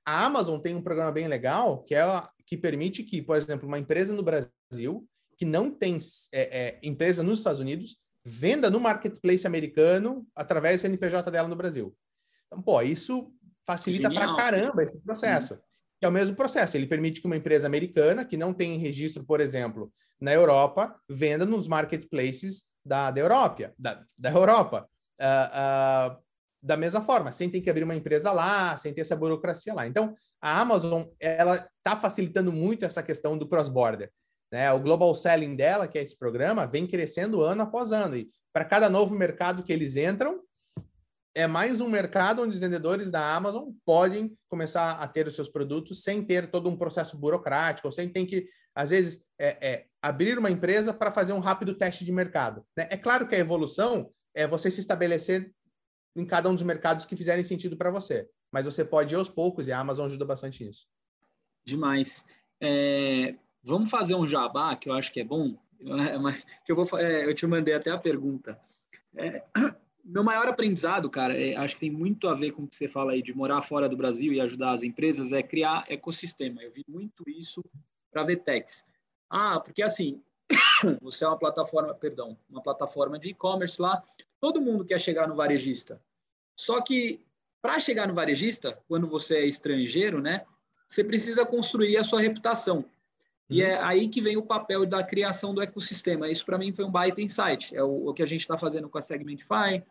A 0.05 0.25
Amazon 0.25 0.59
tem 0.59 0.75
um 0.75 0.81
programa 0.81 1.11
bem 1.11 1.27
legal 1.27 1.83
que 1.83 1.93
é 1.93 2.03
que 2.47 2.57
permite 2.57 3.03
que, 3.03 3.21
por 3.21 3.37
exemplo, 3.37 3.67
uma 3.67 3.77
empresa 3.77 4.15
no 4.15 4.23
Brasil 4.23 5.07
que 5.37 5.45
não 5.45 5.69
tem 5.69 5.99
é, 6.31 6.41
é, 6.41 6.79
empresa 6.81 7.21
nos 7.21 7.39
Estados 7.39 7.59
Unidos 7.59 7.97
venda 8.25 8.69
no 8.69 8.79
marketplace 8.79 9.45
americano 9.45 10.25
através 10.35 10.77
do 10.77 10.81
CNPJ 10.81 11.29
dela 11.29 11.47
no 11.47 11.55
Brasil. 11.55 11.95
Então, 12.47 12.61
pô, 12.61 12.81
isso 12.81 13.31
facilita 13.65 14.09
para 14.09 14.35
caramba 14.35 14.83
esse 14.83 14.97
processo. 14.99 15.57
Que 15.99 16.05
é 16.05 16.09
o 16.09 16.11
mesmo 16.11 16.35
processo. 16.35 16.77
Ele 16.77 16.87
permite 16.87 17.21
que 17.21 17.27
uma 17.27 17.37
empresa 17.37 17.67
americana, 17.67 18.25
que 18.25 18.37
não 18.37 18.53
tem 18.53 18.77
registro, 18.77 19.23
por 19.23 19.39
exemplo, 19.39 19.91
na 20.19 20.33
Europa, 20.33 20.99
venda 21.09 21.45
nos 21.45 21.67
marketplaces 21.67 22.63
da, 22.85 23.11
da 23.11 23.21
Europa. 23.21 23.73
Da, 23.77 24.03
da 24.17 24.31
Europa. 24.31 24.89
Uh, 25.19 26.13
uh, 26.13 26.27
da 26.61 26.75
mesma 26.75 27.01
forma, 27.01 27.31
sem 27.31 27.49
ter 27.49 27.61
que 27.61 27.69
abrir 27.69 27.83
uma 27.83 27.95
empresa 27.95 28.31
lá, 28.31 28.75
sem 28.77 28.93
ter 28.93 29.01
essa 29.01 29.15
burocracia 29.15 29.73
lá. 29.73 29.87
Então, 29.87 30.13
a 30.41 30.59
Amazon, 30.59 31.03
ela 31.19 31.67
está 31.77 31.95
facilitando 31.95 32.51
muito 32.51 32.85
essa 32.85 33.01
questão 33.01 33.37
do 33.37 33.47
cross-border. 33.47 34.11
Né? 34.51 34.71
O 34.71 34.79
global 34.79 35.13
selling 35.15 35.55
dela, 35.55 35.87
que 35.87 35.97
é 35.97 36.03
esse 36.03 36.17
programa, 36.17 36.67
vem 36.67 36.87
crescendo 36.87 37.41
ano 37.41 37.63
após 37.63 37.91
ano. 37.91 38.15
E 38.15 38.29
para 38.53 38.65
cada 38.65 38.89
novo 38.89 39.15
mercado 39.15 39.63
que 39.63 39.73
eles 39.73 39.95
entram, 39.95 40.41
é 41.35 41.45
mais 41.45 41.81
um 41.81 41.87
mercado 41.87 42.41
onde 42.41 42.55
os 42.55 42.59
vendedores 42.59 43.11
da 43.11 43.35
Amazon 43.35 43.69
podem 43.85 44.35
começar 44.49 44.93
a 44.93 45.07
ter 45.07 45.27
os 45.27 45.35
seus 45.35 45.47
produtos 45.47 46.01
sem 46.01 46.23
ter 46.23 46.49
todo 46.49 46.67
um 46.67 46.75
processo 46.75 47.15
burocrático, 47.15 47.91
sem 47.91 48.09
ter 48.09 48.25
que, 48.25 48.47
às 48.73 48.89
vezes, 48.89 49.23
é, 49.39 49.69
é, 49.69 49.85
abrir 50.01 50.39
uma 50.39 50.49
empresa 50.49 50.91
para 50.91 51.11
fazer 51.11 51.33
um 51.33 51.39
rápido 51.39 51.75
teste 51.75 52.03
de 52.03 52.11
mercado. 52.11 52.65
Né? 52.75 52.87
É 52.89 52.97
claro 52.97 53.27
que 53.27 53.35
a 53.35 53.39
evolução 53.39 54.09
é 54.33 54.47
você 54.47 54.71
se 54.71 54.79
estabelecer 54.79 55.51
em 56.15 56.25
cada 56.25 56.49
um 56.49 56.55
dos 56.55 56.63
mercados 56.63 57.05
que 57.05 57.15
fizerem 57.15 57.43
sentido 57.43 57.77
para 57.77 57.91
você, 57.91 58.27
mas 58.51 58.65
você 58.65 58.83
pode 58.83 59.13
ir 59.13 59.17
aos 59.17 59.29
poucos 59.29 59.67
e 59.67 59.71
a 59.71 59.79
Amazon 59.79 60.05
ajuda 60.05 60.25
bastante 60.25 60.63
nisso. 60.63 60.87
Demais. 61.65 62.25
É, 62.61 63.35
vamos 63.63 63.89
fazer 63.89 64.15
um 64.15 64.27
jabá, 64.27 64.75
que 64.75 64.89
eu 64.89 64.93
acho 64.93 65.11
que 65.11 65.19
é 65.19 65.23
bom, 65.23 65.57
mas 66.21 66.45
que 66.65 66.71
eu, 66.71 66.75
vou, 66.75 66.99
é, 66.99 67.25
eu 67.25 67.33
te 67.33 67.45
mandei 67.45 67.73
até 67.73 67.91
a 67.91 67.97
pergunta. 67.97 68.59
É, 69.15 69.43
meu 70.03 70.23
maior 70.23 70.47
aprendizado, 70.47 71.09
cara, 71.09 71.37
é, 71.37 71.55
acho 71.55 71.75
que 71.75 71.81
tem 71.81 71.91
muito 71.91 72.27
a 72.27 72.33
ver 72.33 72.51
com 72.51 72.63
o 72.63 72.67
que 72.67 72.75
você 72.75 72.87
fala 72.87 73.11
aí 73.11 73.21
de 73.21 73.35
morar 73.35 73.61
fora 73.61 73.89
do 73.89 73.97
Brasil 73.97 74.31
e 74.31 74.41
ajudar 74.41 74.71
as 74.71 74.83
empresas, 74.83 75.31
é 75.31 75.43
criar 75.43 75.85
ecossistema. 75.89 76.63
Eu 76.63 76.71
vi 76.71 76.83
muito 76.87 77.23
isso 77.27 77.63
para 78.11 78.23
Vetex. 78.23 78.85
Ah, 79.29 79.59
porque 79.59 79.83
assim, 79.83 80.21
você 81.01 81.25
é 81.25 81.27
uma 81.27 81.37
plataforma, 81.37 81.93
perdão, 81.93 82.37
uma 82.49 82.61
plataforma 82.61 83.19
de 83.19 83.29
e-commerce 83.29 83.81
lá, 83.81 84.01
todo 84.39 84.61
mundo 84.61 84.85
quer 84.85 85.01
chegar 85.01 85.27
no 85.27 85.35
varejista. 85.35 86.01
Só 86.57 86.81
que 86.81 87.21
para 87.61 87.79
chegar 87.79 88.07
no 88.07 88.13
varejista, 88.13 88.77
quando 88.87 89.07
você 89.07 89.37
é 89.37 89.45
estrangeiro, 89.45 90.21
né, 90.21 90.45
você 90.87 91.03
precisa 91.03 91.45
construir 91.45 91.97
a 91.97 92.03
sua 92.03 92.21
reputação. 92.21 92.85
E 93.49 93.61
uhum. 93.61 93.67
é 93.67 93.81
aí 93.81 94.07
que 94.07 94.21
vem 94.21 94.37
o 94.37 94.41
papel 94.41 94.85
da 94.85 95.03
criação 95.03 95.53
do 95.53 95.61
ecossistema. 95.61 96.29
Isso 96.29 96.45
para 96.45 96.57
mim 96.57 96.73
foi 96.73 96.85
um 96.85 96.91
baita 96.91 97.21
insight. 97.21 97.75
É 97.75 97.83
o, 97.83 98.09
o 98.09 98.13
que 98.13 98.23
a 98.23 98.25
gente 98.25 98.41
está 98.41 98.57
fazendo 98.57 98.89
com 98.89 98.97
a 98.97 99.01
Segmentify, 99.01 99.83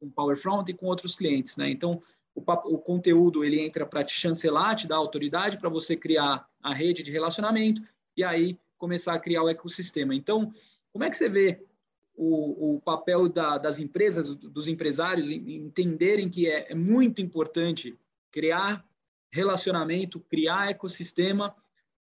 com 0.00 0.10
PowerFront 0.10 0.70
e 0.70 0.74
com 0.74 0.86
outros 0.86 1.14
clientes, 1.14 1.56
né? 1.56 1.70
Então, 1.70 2.02
o, 2.34 2.40
o 2.40 2.78
conteúdo 2.78 3.44
ele 3.44 3.60
entra 3.60 3.86
para 3.86 4.02
te 4.02 4.14
chancelar, 4.14 4.74
te 4.74 4.86
dar 4.86 4.96
autoridade 4.96 5.58
para 5.58 5.68
você 5.68 5.96
criar 5.96 6.46
a 6.62 6.72
rede 6.72 7.02
de 7.02 7.12
relacionamento 7.12 7.82
e 8.16 8.24
aí 8.24 8.58
começar 8.78 9.14
a 9.14 9.18
criar 9.18 9.42
o 9.42 9.48
ecossistema. 9.48 10.14
Então, 10.14 10.52
como 10.92 11.04
é 11.04 11.10
que 11.10 11.16
você 11.16 11.28
vê 11.28 11.64
o, 12.14 12.76
o 12.76 12.80
papel 12.80 13.28
da, 13.28 13.58
das 13.58 13.78
empresas, 13.78 14.34
dos 14.36 14.68
empresários, 14.68 15.30
em, 15.30 15.56
entenderem 15.56 16.28
que 16.28 16.48
é, 16.48 16.72
é 16.72 16.74
muito 16.74 17.20
importante 17.20 17.98
criar 18.30 18.84
relacionamento, 19.30 20.20
criar 20.20 20.70
ecossistema, 20.70 21.54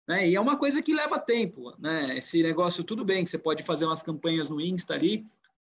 né? 0.06 0.28
E 0.28 0.36
é 0.36 0.40
uma 0.40 0.56
coisa 0.56 0.80
que 0.80 0.94
leva 0.94 1.18
tempo, 1.18 1.74
né? 1.78 2.16
Esse 2.16 2.42
negócio, 2.42 2.84
tudo 2.84 3.04
bem 3.04 3.24
que 3.24 3.30
você 3.30 3.38
pode 3.38 3.62
fazer 3.62 3.86
umas 3.86 4.02
campanhas 4.02 4.48
no 4.48 4.60
Insta 4.60 4.94
ali, 4.94 5.26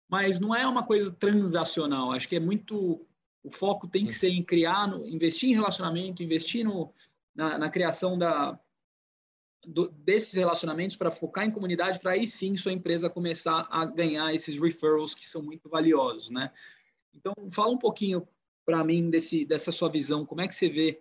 mas 0.08 0.38
não 0.38 0.54
é 0.54 0.66
uma 0.66 0.84
coisa 0.84 1.10
transacional. 1.10 2.12
Acho 2.12 2.28
que 2.28 2.36
é 2.36 2.40
muito. 2.40 3.06
O 3.42 3.50
foco 3.50 3.86
tem 3.86 4.04
que 4.04 4.12
ser 4.12 4.28
em 4.28 4.42
criar, 4.42 4.88
no, 4.88 5.06
investir 5.06 5.50
em 5.50 5.54
relacionamento, 5.54 6.22
investir 6.22 6.64
no, 6.64 6.92
na, 7.34 7.56
na 7.56 7.70
criação 7.70 8.18
da, 8.18 8.58
do, 9.66 9.88
desses 9.88 10.34
relacionamentos 10.34 10.96
para 10.96 11.10
focar 11.10 11.44
em 11.44 11.50
comunidade, 11.50 11.98
para 11.98 12.12
aí 12.12 12.26
sim 12.26 12.56
sua 12.56 12.72
empresa 12.72 13.10
começar 13.10 13.66
a 13.68 13.84
ganhar 13.84 14.32
esses 14.32 14.60
referrals 14.60 15.14
que 15.14 15.26
são 15.26 15.42
muito 15.42 15.68
valiosos, 15.68 16.30
né? 16.30 16.52
Então, 17.12 17.34
fala 17.50 17.72
um 17.72 17.78
pouquinho 17.78 18.26
para 18.64 18.84
mim 18.84 19.10
desse, 19.10 19.44
dessa 19.44 19.72
sua 19.72 19.88
visão, 19.88 20.24
como 20.24 20.40
é 20.40 20.48
que 20.48 20.54
você 20.54 20.68
vê 20.68 21.00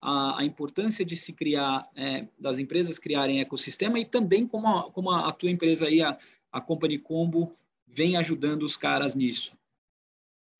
a, 0.00 0.40
a 0.40 0.44
importância 0.44 1.04
de 1.04 1.16
se 1.16 1.32
criar, 1.32 1.88
é, 1.94 2.26
das 2.38 2.58
empresas 2.58 2.98
criarem 2.98 3.40
ecossistema 3.40 3.98
e 3.98 4.04
também 4.04 4.46
como 4.46 4.66
a, 4.68 4.90
como 4.90 5.10
a, 5.10 5.28
a 5.28 5.32
tua 5.32 5.50
empresa 5.50 5.86
aí, 5.86 6.02
a, 6.02 6.18
a 6.50 6.60
Company 6.60 6.98
Combo, 6.98 7.54
vem 7.86 8.16
ajudando 8.16 8.62
os 8.62 8.76
caras 8.76 9.14
nisso. 9.14 9.56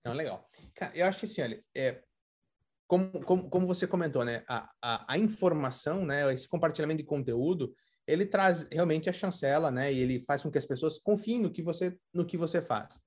Não, 0.05 0.13
legal. 0.13 0.49
Cara, 0.75 0.93
eu 0.95 1.07
acho 1.07 1.21
que 1.21 1.25
assim, 1.27 1.43
olha, 1.43 1.65
é, 1.75 2.03
como, 2.87 3.11
como, 3.23 3.51
como 3.51 3.67
você 3.67 3.87
comentou, 3.87 4.25
né, 4.25 4.43
a, 4.49 4.71
a, 4.83 5.15
a, 5.15 5.19
informação, 5.19 6.05
né, 6.05 6.33
esse 6.33 6.49
compartilhamento 6.49 7.03
de 7.03 7.09
conteúdo, 7.09 7.75
ele 8.07 8.25
traz 8.25 8.69
realmente 8.71 9.11
a 9.11 9.13
chancela, 9.13 9.71
né, 9.71 9.93
e 9.93 9.99
ele 9.99 10.21
faz 10.21 10.43
com 10.43 10.51
que 10.51 10.59
as 10.59 10.67
pessoas 10.67 10.99
confiem 10.99 11.41
no 11.41 11.51
que 11.51 11.63
você, 11.63 11.97
no 12.13 12.25
que 12.25 12.37
você 12.37 12.63
faz. 12.63 13.01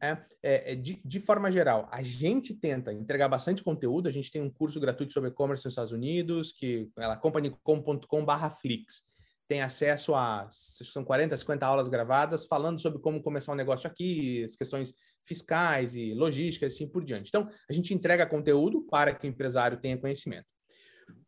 É, 0.00 0.18
é, 0.42 0.72
é 0.72 0.74
de, 0.74 1.00
de, 1.02 1.20
forma 1.20 1.50
geral, 1.50 1.88
a 1.90 2.02
gente 2.02 2.54
tenta 2.54 2.92
entregar 2.92 3.28
bastante 3.28 3.64
conteúdo. 3.64 4.08
A 4.08 4.12
gente 4.12 4.30
tem 4.30 4.42
um 4.42 4.50
curso 4.50 4.78
gratuito 4.78 5.14
sobre 5.14 5.30
e-commerce 5.30 5.64
nos 5.64 5.72
Estados 5.72 5.90
Unidos, 5.90 6.52
que 6.52 6.90
é 6.98 7.16
companycom.com/flix 7.16 9.04
tem 9.48 9.62
acesso 9.62 10.14
a 10.14 10.48
são 10.50 11.04
40, 11.04 11.36
50 11.36 11.66
aulas 11.66 11.88
gravadas 11.88 12.46
falando 12.46 12.80
sobre 12.80 13.00
como 13.00 13.22
começar 13.22 13.52
um 13.52 13.56
negócio 13.56 13.88
aqui, 13.88 14.44
as 14.44 14.56
questões 14.56 14.94
fiscais 15.24 15.94
e 15.94 16.14
logísticas 16.14 16.72
e 16.72 16.76
assim 16.76 16.88
por 16.88 17.04
diante. 17.04 17.28
Então, 17.28 17.48
a 17.68 17.72
gente 17.72 17.94
entrega 17.94 18.26
conteúdo 18.26 18.82
para 18.82 19.14
que 19.14 19.26
o 19.26 19.30
empresário 19.30 19.78
tenha 19.78 19.98
conhecimento. 19.98 20.46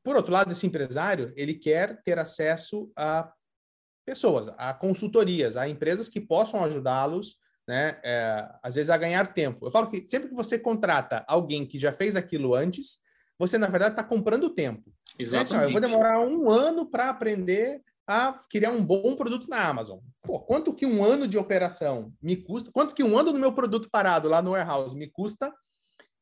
Por 0.03 0.17
outro 0.17 0.33
lado, 0.33 0.53
esse 0.53 0.67
empresário, 0.67 1.33
ele 1.37 1.55
quer 1.55 2.03
ter 2.03 2.19
acesso 2.19 2.91
a 2.97 3.31
pessoas, 4.07 4.49
a 4.57 4.73
consultorias, 4.73 5.57
a 5.57 5.69
empresas 5.69 6.09
que 6.09 6.21
possam 6.21 6.65
ajudá-los, 6.65 7.37
né, 7.69 8.01
é, 8.03 8.49
às 8.63 8.77
vezes 8.77 8.89
a 8.89 8.97
ganhar 8.97 9.35
tempo. 9.35 9.67
Eu 9.67 9.71
falo 9.71 9.91
que 9.91 10.07
sempre 10.07 10.31
que 10.31 10.35
você 10.35 10.59
contrata 10.59 11.25
alguém 11.29 11.67
que 11.67 11.79
já 11.79 11.93
fez 11.93 12.17
aquilo 12.17 12.55
antes, 12.55 12.99
você, 13.39 13.59
na 13.59 13.69
verdade, 13.69 13.93
está 13.93 14.03
comprando 14.03 14.51
tempo. 14.51 14.91
Exatamente. 15.19 15.55
Né? 15.55 15.67
eu 15.67 15.73
vou 15.73 15.81
demorar 15.81 16.21
um 16.21 16.51
ano 16.51 16.91
para 16.91 17.11
aprender 17.11 17.83
a 18.09 18.33
criar 18.51 18.71
um 18.71 18.83
bom 18.83 19.15
produto 19.15 19.51
na 19.51 19.69
Amazon. 19.69 19.99
Pô, 20.23 20.41
quanto 20.41 20.73
que 20.73 20.87
um 20.87 21.05
ano 21.05 21.29
de 21.29 21.37
operação 21.37 22.11
me 22.23 22.37
custa? 22.37 22.73
Quanto 22.73 22.95
que 22.95 23.05
um 23.05 23.19
ano 23.19 23.33
do 23.33 23.39
meu 23.39 23.53
produto 23.53 23.91
parado 23.91 24.31
lá 24.31 24.41
no 24.41 24.53
warehouse 24.53 24.97
me 24.97 25.11
custa? 25.11 25.53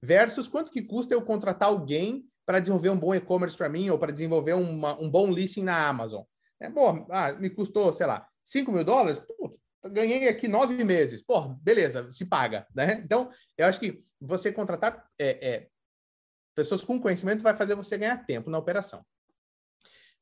Versus 0.02 0.48
quanto 0.48 0.72
que 0.72 0.82
custa 0.82 1.14
eu 1.14 1.22
contratar 1.22 1.68
alguém 1.68 2.26
para 2.44 2.58
desenvolver 2.58 2.90
um 2.90 2.98
bom 2.98 3.14
e-commerce 3.14 3.56
para 3.56 3.68
mim 3.68 3.88
ou 3.88 3.98
para 3.98 4.12
desenvolver 4.12 4.54
uma, 4.54 5.00
um 5.00 5.08
bom 5.08 5.30
listing 5.30 5.62
na 5.62 5.88
Amazon? 5.88 6.24
É, 6.60 6.68
bom, 6.68 7.06
ah, 7.08 7.32
me 7.34 7.48
custou, 7.48 7.92
sei 7.92 8.06
lá, 8.06 8.26
5 8.42 8.72
mil 8.72 8.84
dólares? 8.84 9.20
Pô, 9.20 9.48
ganhei 9.88 10.28
aqui 10.28 10.48
nove 10.48 10.82
meses. 10.82 11.22
Pô, 11.22 11.54
beleza, 11.62 12.10
se 12.10 12.24
paga. 12.24 12.66
Né? 12.74 13.00
Então, 13.04 13.30
eu 13.56 13.64
acho 13.64 13.78
que 13.78 14.04
você 14.20 14.50
contratar 14.50 15.06
é, 15.20 15.48
é, 15.48 15.68
pessoas 16.52 16.84
com 16.84 17.00
conhecimento 17.00 17.44
vai 17.44 17.56
fazer 17.56 17.76
você 17.76 17.96
ganhar 17.96 18.26
tempo 18.26 18.50
na 18.50 18.58
operação. 18.58 19.04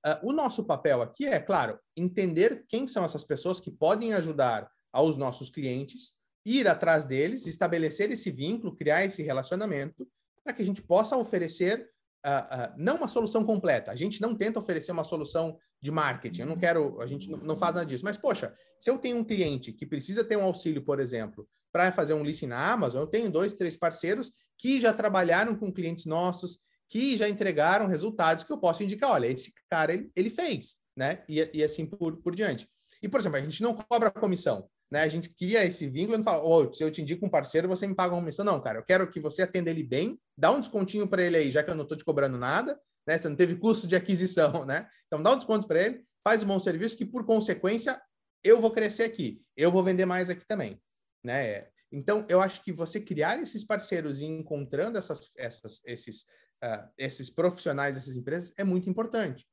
Uh, 0.06 0.28
o 0.28 0.32
nosso 0.32 0.64
papel 0.64 1.00
aqui 1.00 1.26
é, 1.26 1.40
claro, 1.40 1.78
entender 1.96 2.64
quem 2.68 2.86
são 2.86 3.04
essas 3.04 3.24
pessoas 3.24 3.60
que 3.60 3.70
podem 3.70 4.12
ajudar 4.12 4.68
aos 4.92 5.16
nossos 5.16 5.48
clientes, 5.48 6.12
ir 6.44 6.68
atrás 6.68 7.06
deles, 7.06 7.46
estabelecer 7.46 8.12
esse 8.12 8.30
vínculo, 8.30 8.76
criar 8.76 9.04
esse 9.04 9.22
relacionamento, 9.22 10.06
para 10.44 10.52
que 10.52 10.62
a 10.62 10.66
gente 10.66 10.82
possa 10.82 11.16
oferecer 11.16 11.88
uh, 12.24 12.28
uh, 12.28 12.74
não 12.76 12.96
uma 12.96 13.08
solução 13.08 13.44
completa. 13.44 13.90
A 13.90 13.94
gente 13.94 14.20
não 14.20 14.34
tenta 14.34 14.58
oferecer 14.58 14.92
uma 14.92 15.04
solução 15.04 15.58
de 15.80 15.90
marketing. 15.90 16.42
Eu 16.42 16.46
não 16.46 16.56
quero, 16.56 17.00
a 17.00 17.06
gente 17.06 17.30
não, 17.30 17.38
não 17.38 17.56
faz 17.56 17.74
nada 17.74 17.86
disso. 17.86 18.04
Mas 18.04 18.16
poxa, 18.16 18.54
se 18.78 18.90
eu 18.90 18.98
tenho 18.98 19.16
um 19.16 19.24
cliente 19.24 19.72
que 19.72 19.86
precisa 19.86 20.22
ter 20.22 20.36
um 20.36 20.44
auxílio, 20.44 20.82
por 20.82 21.00
exemplo, 21.00 21.48
para 21.72 21.90
fazer 21.90 22.14
um 22.14 22.22
listing 22.22 22.46
na 22.46 22.72
Amazon, 22.72 23.00
eu 23.00 23.06
tenho 23.06 23.30
dois, 23.30 23.52
três 23.54 23.76
parceiros 23.76 24.32
que 24.56 24.80
já 24.80 24.92
trabalharam 24.92 25.56
com 25.56 25.72
clientes 25.72 26.06
nossos, 26.06 26.60
que 26.88 27.16
já 27.16 27.28
entregaram 27.28 27.86
resultados 27.86 28.44
que 28.44 28.52
eu 28.52 28.58
posso 28.58 28.82
indicar, 28.82 29.10
olha, 29.10 29.26
esse 29.26 29.52
cara 29.70 29.92
ele, 29.92 30.10
ele 30.14 30.30
fez, 30.30 30.76
né? 30.96 31.22
E, 31.28 31.48
e 31.52 31.64
assim 31.64 31.86
por, 31.86 32.16
por 32.18 32.34
diante. 32.34 32.68
E, 33.02 33.08
por 33.08 33.20
exemplo, 33.20 33.38
a 33.38 33.40
gente 33.40 33.62
não 33.62 33.74
cobra 33.74 34.10
comissão. 34.10 34.68
né? 34.90 35.02
A 35.02 35.08
gente 35.08 35.28
cria 35.28 35.64
esse 35.64 35.88
vínculo 35.88 36.14
e 36.14 36.18
não 36.18 36.24
fala, 36.24 36.42
oh, 36.42 36.72
se 36.72 36.82
eu 36.82 36.90
te 36.90 37.02
indico 37.02 37.26
um 37.26 37.28
parceiro, 37.28 37.68
você 37.68 37.86
me 37.86 37.94
paga 37.94 38.14
uma 38.14 38.20
comissão. 38.20 38.44
Não, 38.44 38.60
cara, 38.60 38.78
eu 38.78 38.84
quero 38.84 39.10
que 39.10 39.20
você 39.20 39.42
atenda 39.42 39.70
ele 39.70 39.82
bem, 39.82 40.18
dá 40.38 40.50
um 40.50 40.60
descontinho 40.60 41.06
para 41.06 41.22
ele 41.22 41.36
aí, 41.36 41.50
já 41.50 41.62
que 41.62 41.70
eu 41.70 41.74
não 41.74 41.82
estou 41.82 41.98
te 41.98 42.04
cobrando 42.04 42.38
nada, 42.38 42.80
né? 43.06 43.18
Você 43.18 43.28
não 43.28 43.36
teve 43.36 43.56
custo 43.56 43.86
de 43.86 43.96
aquisição, 43.96 44.64
né? 44.66 44.88
Então 45.06 45.22
dá 45.22 45.32
um 45.32 45.36
desconto 45.36 45.66
para 45.66 45.82
ele, 45.82 46.04
faz 46.22 46.42
um 46.42 46.46
bom 46.46 46.58
serviço, 46.58 46.96
que 46.96 47.04
por 47.04 47.26
consequência 47.26 48.00
eu 48.42 48.60
vou 48.60 48.70
crescer 48.70 49.04
aqui, 49.04 49.42
eu 49.56 49.70
vou 49.70 49.82
vender 49.82 50.06
mais 50.06 50.30
aqui 50.30 50.46
também, 50.46 50.80
né? 51.22 51.66
Então 51.90 52.26
eu 52.28 52.40
acho 52.40 52.62
que 52.62 52.72
você 52.72 53.00
criar 53.00 53.40
esses 53.40 53.64
parceiros 53.64 54.20
e 54.20 54.24
encontrando 54.24 54.98
essas, 54.98 55.30
essas, 55.36 55.80
esses, 55.84 56.26
uh, 56.64 56.88
esses 56.96 57.30
profissionais, 57.30 57.96
essas 57.96 58.16
empresas 58.16 58.52
é 58.56 58.64
muito 58.64 58.88
importante. 58.88 59.46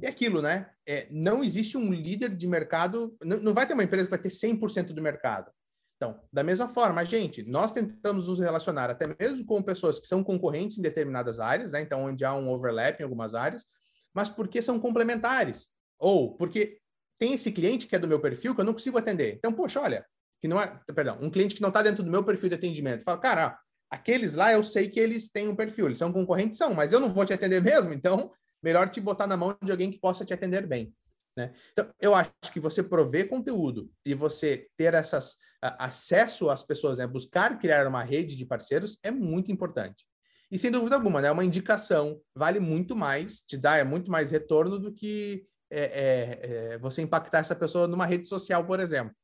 E 0.00 0.06
aquilo, 0.06 0.40
né? 0.40 0.70
É, 0.86 1.06
não 1.10 1.44
existe 1.44 1.76
um 1.76 1.92
líder 1.92 2.34
de 2.34 2.46
mercado, 2.46 3.16
não, 3.22 3.38
não 3.38 3.54
vai 3.54 3.66
ter 3.66 3.74
uma 3.74 3.84
empresa 3.84 4.06
que 4.06 4.10
vai 4.10 4.18
ter 4.18 4.30
100% 4.30 4.92
do 4.92 5.02
mercado. 5.02 5.50
Então, 5.96 6.20
da 6.32 6.42
mesma 6.42 6.68
forma, 6.68 7.04
gente, 7.04 7.44
nós 7.44 7.72
tentamos 7.72 8.26
nos 8.26 8.40
relacionar 8.40 8.90
até 8.90 9.06
mesmo 9.06 9.44
com 9.46 9.62
pessoas 9.62 10.00
que 10.00 10.06
são 10.06 10.24
concorrentes 10.24 10.78
em 10.78 10.82
determinadas 10.82 11.38
áreas, 11.38 11.72
né? 11.72 11.80
Então, 11.80 12.04
onde 12.04 12.24
há 12.24 12.34
um 12.34 12.50
overlap 12.50 12.98
em 12.98 13.04
algumas 13.04 13.34
áreas, 13.34 13.64
mas 14.12 14.28
porque 14.28 14.60
são 14.60 14.80
complementares. 14.80 15.68
Ou 15.98 16.36
porque 16.36 16.78
tem 17.18 17.34
esse 17.34 17.52
cliente 17.52 17.86
que 17.86 17.94
é 17.94 17.98
do 17.98 18.08
meu 18.08 18.18
perfil 18.18 18.54
que 18.54 18.60
eu 18.60 18.64
não 18.64 18.72
consigo 18.72 18.98
atender. 18.98 19.36
Então, 19.36 19.52
poxa, 19.52 19.80
olha, 19.80 20.04
que 20.40 20.48
não 20.48 20.60
é, 20.60 20.80
perdão, 20.92 21.18
um 21.22 21.30
cliente 21.30 21.54
que 21.54 21.62
não 21.62 21.68
está 21.68 21.82
dentro 21.82 22.02
do 22.02 22.10
meu 22.10 22.24
perfil 22.24 22.48
de 22.48 22.56
atendimento. 22.56 23.04
Fala, 23.04 23.20
cara, 23.20 23.58
aqueles 23.92 24.34
lá 24.34 24.52
eu 24.52 24.64
sei 24.64 24.88
que 24.88 24.98
eles 24.98 25.30
têm 25.30 25.48
um 25.48 25.54
perfil, 25.54 25.86
eles 25.86 25.98
são 25.98 26.10
concorrentes, 26.10 26.56
são, 26.56 26.72
mas 26.72 26.94
eu 26.94 26.98
não 26.98 27.12
vou 27.12 27.26
te 27.26 27.34
atender 27.34 27.60
mesmo, 27.60 27.92
então 27.92 28.32
melhor 28.62 28.88
te 28.88 29.00
botar 29.00 29.26
na 29.26 29.36
mão 29.36 29.54
de 29.62 29.70
alguém 29.70 29.90
que 29.90 30.00
possa 30.00 30.24
te 30.24 30.32
atender 30.32 30.66
bem. 30.66 30.94
Né? 31.36 31.52
Então, 31.72 31.88
eu 32.00 32.14
acho 32.14 32.30
que 32.52 32.60
você 32.60 32.82
prover 32.82 33.28
conteúdo 33.28 33.90
e 34.04 34.14
você 34.14 34.66
ter 34.76 34.94
essas 34.94 35.36
acesso 35.60 36.50
às 36.50 36.62
pessoas, 36.62 36.98
né? 36.98 37.06
buscar 37.06 37.58
criar 37.58 37.86
uma 37.86 38.02
rede 38.02 38.36
de 38.36 38.46
parceiros 38.46 38.98
é 39.02 39.10
muito 39.10 39.52
importante. 39.52 40.06
E 40.50 40.58
sem 40.58 40.70
dúvida 40.70 40.96
alguma, 40.96 41.20
né? 41.20 41.30
uma 41.30 41.44
indicação 41.44 42.20
vale 42.34 42.60
muito 42.60 42.96
mais, 42.96 43.42
te 43.42 43.56
dá 43.56 43.76
é 43.76 43.84
muito 43.84 44.10
mais 44.10 44.30
retorno 44.30 44.78
do 44.78 44.92
que 44.92 45.46
é, 45.70 45.80
é, 45.80 46.40
é, 46.74 46.78
você 46.78 47.02
impactar 47.02 47.38
essa 47.38 47.56
pessoa 47.56 47.86
numa 47.86 48.06
rede 48.06 48.26
social, 48.26 48.66
por 48.66 48.80
exemplo. 48.80 49.14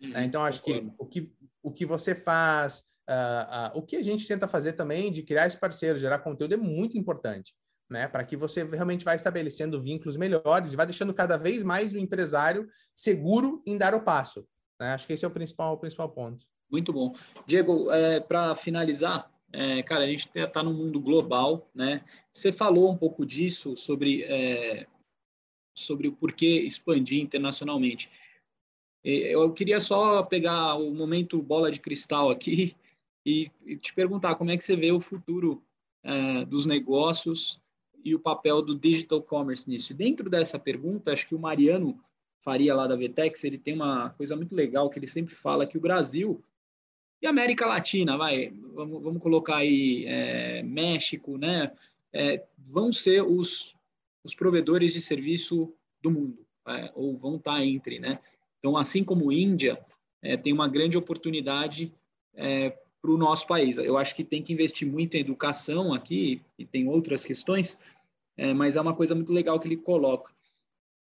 Né? 0.00 0.08
Uhum, 0.08 0.12
né? 0.14 0.24
Então, 0.24 0.44
acho 0.44 0.62
que 0.62 0.86
o, 0.98 1.06
que 1.06 1.32
o 1.62 1.72
que 1.72 1.86
você 1.86 2.14
faz, 2.14 2.84
uh, 3.08 3.76
uh, 3.76 3.78
o 3.78 3.82
que 3.82 3.96
a 3.96 4.02
gente 4.02 4.26
tenta 4.26 4.48
fazer 4.48 4.72
também 4.72 5.10
de 5.10 5.22
criar 5.22 5.46
esse 5.46 5.58
parceiro, 5.58 5.98
gerar 5.98 6.18
conteúdo 6.18 6.54
é 6.54 6.58
muito 6.58 6.98
importante 6.98 7.54
né? 7.90 8.08
Para 8.08 8.24
que 8.24 8.36
você 8.36 8.64
realmente 8.64 9.04
vá 9.04 9.14
estabelecendo 9.14 9.80
vínculos 9.80 10.16
melhores 10.16 10.72
e 10.72 10.76
vá 10.76 10.84
deixando 10.84 11.12
cada 11.12 11.36
vez 11.36 11.62
mais 11.62 11.92
o 11.92 11.98
empresário 11.98 12.68
seguro 12.94 13.62
em 13.66 13.76
dar 13.76 13.94
o 13.94 14.02
passo. 14.02 14.46
Né? 14.80 14.88
Acho 14.92 15.06
que 15.06 15.12
esse 15.12 15.24
é 15.24 15.28
o 15.28 15.30
principal, 15.30 15.74
o 15.74 15.78
principal 15.78 16.08
ponto. 16.08 16.46
Muito 16.70 16.92
bom. 16.92 17.14
Diego, 17.46 17.90
é, 17.92 18.20
para 18.20 18.54
finalizar, 18.54 19.30
é, 19.52 19.82
cara, 19.82 20.04
a 20.04 20.06
gente 20.08 20.28
está 20.34 20.62
no 20.62 20.72
mundo 20.72 21.00
global, 21.00 21.70
né? 21.74 22.02
Você 22.32 22.52
falou 22.52 22.90
um 22.90 22.96
pouco 22.96 23.24
disso 23.24 23.76
sobre, 23.76 24.24
é, 24.24 24.86
sobre 25.76 26.08
o 26.08 26.12
porquê 26.12 26.62
expandir 26.62 27.22
internacionalmente. 27.22 28.10
Eu 29.04 29.52
queria 29.52 29.78
só 29.78 30.22
pegar 30.22 30.76
o 30.76 30.90
momento 30.90 31.40
bola 31.42 31.70
de 31.70 31.78
cristal 31.78 32.30
aqui 32.30 32.74
e, 33.24 33.50
te 33.76 33.94
perguntar 33.94 34.34
como 34.34 34.50
é 34.50 34.56
que 34.56 34.64
você 34.64 34.76
vê 34.76 34.92
o 34.92 35.00
futuro 35.00 35.62
é, 36.02 36.44
dos 36.44 36.66
negócios 36.66 37.60
e 38.04 38.14
o 38.14 38.20
papel 38.20 38.60
do 38.60 38.78
digital 38.78 39.22
commerce 39.22 39.68
nisso. 39.68 39.92
E 39.92 39.96
dentro 39.96 40.28
dessa 40.28 40.58
pergunta, 40.58 41.12
acho 41.12 41.26
que 41.26 41.34
o 41.34 41.38
Mariano 41.38 41.98
Faria 42.38 42.74
lá 42.74 42.86
da 42.86 42.94
Vetex, 42.94 43.42
ele 43.42 43.56
tem 43.56 43.72
uma 43.72 44.10
coisa 44.10 44.36
muito 44.36 44.54
legal 44.54 44.90
que 44.90 44.98
ele 44.98 45.06
sempre 45.06 45.34
fala 45.34 45.66
que 45.66 45.78
o 45.78 45.80
Brasil 45.80 46.44
e 47.22 47.26
América 47.26 47.64
Latina, 47.64 48.18
vai, 48.18 48.50
vamos, 48.74 49.02
vamos 49.02 49.22
colocar 49.22 49.56
aí 49.56 50.04
é, 50.06 50.62
México, 50.62 51.38
né, 51.38 51.72
é, 52.12 52.44
vão 52.58 52.92
ser 52.92 53.22
os, 53.22 53.74
os 54.22 54.34
provedores 54.34 54.92
de 54.92 55.00
serviço 55.00 55.72
do 56.02 56.10
mundo, 56.10 56.46
é, 56.68 56.92
ou 56.94 57.16
vão 57.16 57.36
estar 57.36 57.64
entre, 57.64 57.98
né? 57.98 58.18
Então, 58.58 58.76
assim 58.76 59.02
como 59.02 59.32
Índia, 59.32 59.82
é, 60.20 60.36
tem 60.36 60.52
uma 60.52 60.68
grande 60.68 60.98
oportunidade 60.98 61.90
é, 62.34 62.76
para 63.04 63.12
o 63.12 63.18
nosso 63.18 63.46
país. 63.46 63.76
Eu 63.76 63.98
acho 63.98 64.14
que 64.14 64.24
tem 64.24 64.42
que 64.42 64.50
investir 64.50 64.88
muito 64.88 65.14
em 65.14 65.20
educação 65.20 65.92
aqui, 65.92 66.40
e 66.58 66.64
tem 66.64 66.88
outras 66.88 67.22
questões, 67.22 67.78
é, 68.34 68.54
mas 68.54 68.76
é 68.76 68.80
uma 68.80 68.94
coisa 68.94 69.14
muito 69.14 69.30
legal 69.30 69.60
que 69.60 69.68
ele 69.68 69.76
coloca. 69.76 70.32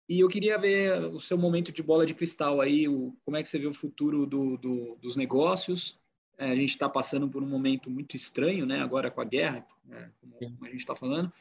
E 0.09 0.19
eu 0.19 0.27
queria 0.27 0.57
ver 0.57 0.99
o 1.05 1.19
seu 1.19 1.37
momento 1.37 1.71
de 1.71 1.81
bola 1.81 2.05
de 2.05 2.13
cristal 2.13 2.59
aí, 2.59 2.89
o, 2.89 3.15
como 3.23 3.37
é 3.37 3.41
que 3.41 3.47
você 3.47 3.57
vê 3.57 3.67
o 3.67 3.73
futuro 3.73 4.25
do, 4.25 4.57
do, 4.57 4.97
dos 5.01 5.15
negócios. 5.15 5.97
É, 6.37 6.51
a 6.51 6.55
gente 6.55 6.71
está 6.71 6.89
passando 6.89 7.29
por 7.29 7.41
um 7.41 7.47
momento 7.47 7.89
muito 7.89 8.17
estranho, 8.17 8.65
né? 8.65 8.81
Agora 8.81 9.09
com 9.09 9.21
a 9.21 9.25
guerra, 9.25 9.65
né, 9.85 10.11
como 10.37 10.57
a 10.63 10.69
gente 10.69 10.79
está 10.79 10.93
falando. 10.93 11.31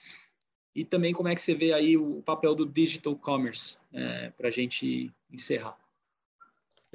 E 0.77 0.85
também 0.85 1.13
como 1.13 1.29
é 1.29 1.35
que 1.35 1.41
você 1.41 1.57
vê 1.57 1.73
aí 1.73 1.97
o 1.97 2.23
papel 2.23 2.55
do 2.55 2.65
digital 2.65 3.17
commerce 3.17 3.79
é, 3.93 4.31
para 4.31 4.47
a 4.47 4.53
gente 4.53 5.13
encerrar. 5.29 5.77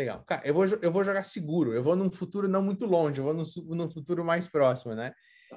Legal. 0.01 0.23
Cara, 0.25 0.41
eu 0.43 0.53
vou, 0.53 0.65
eu 0.65 0.91
vou 0.91 1.03
jogar 1.03 1.23
seguro, 1.23 1.73
eu 1.73 1.83
vou 1.83 1.95
num 1.95 2.11
futuro 2.11 2.47
não 2.47 2.63
muito 2.63 2.87
longe, 2.87 3.19
eu 3.19 3.23
vou 3.23 3.35
num, 3.35 3.45
num 3.75 3.87
futuro 3.87 4.25
mais 4.25 4.47
próximo, 4.47 4.95
né? 4.95 5.13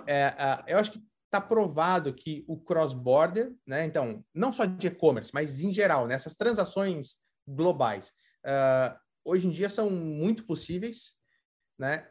É, 0.07 0.27
uh, 0.27 0.65
eu 0.67 0.77
acho 0.77 0.93
que 0.93 1.03
está 1.25 1.41
provado 1.41 2.13
que 2.13 2.45
o 2.47 2.61
cross-border, 2.61 3.55
né? 3.67 3.87
Então, 3.87 4.23
não 4.35 4.53
só 4.53 4.67
de 4.67 4.89
e-commerce, 4.89 5.31
mas 5.33 5.63
em 5.63 5.73
geral, 5.73 6.07
nessas 6.07 6.35
né? 6.35 6.37
transações 6.39 7.17
globais, 7.49 8.13
uh, 8.45 8.95
hoje 9.25 9.47
em 9.47 9.51
dia 9.51 9.71
são 9.71 9.89
muito 9.89 10.45
possíveis, 10.45 11.15
né? 11.79 12.07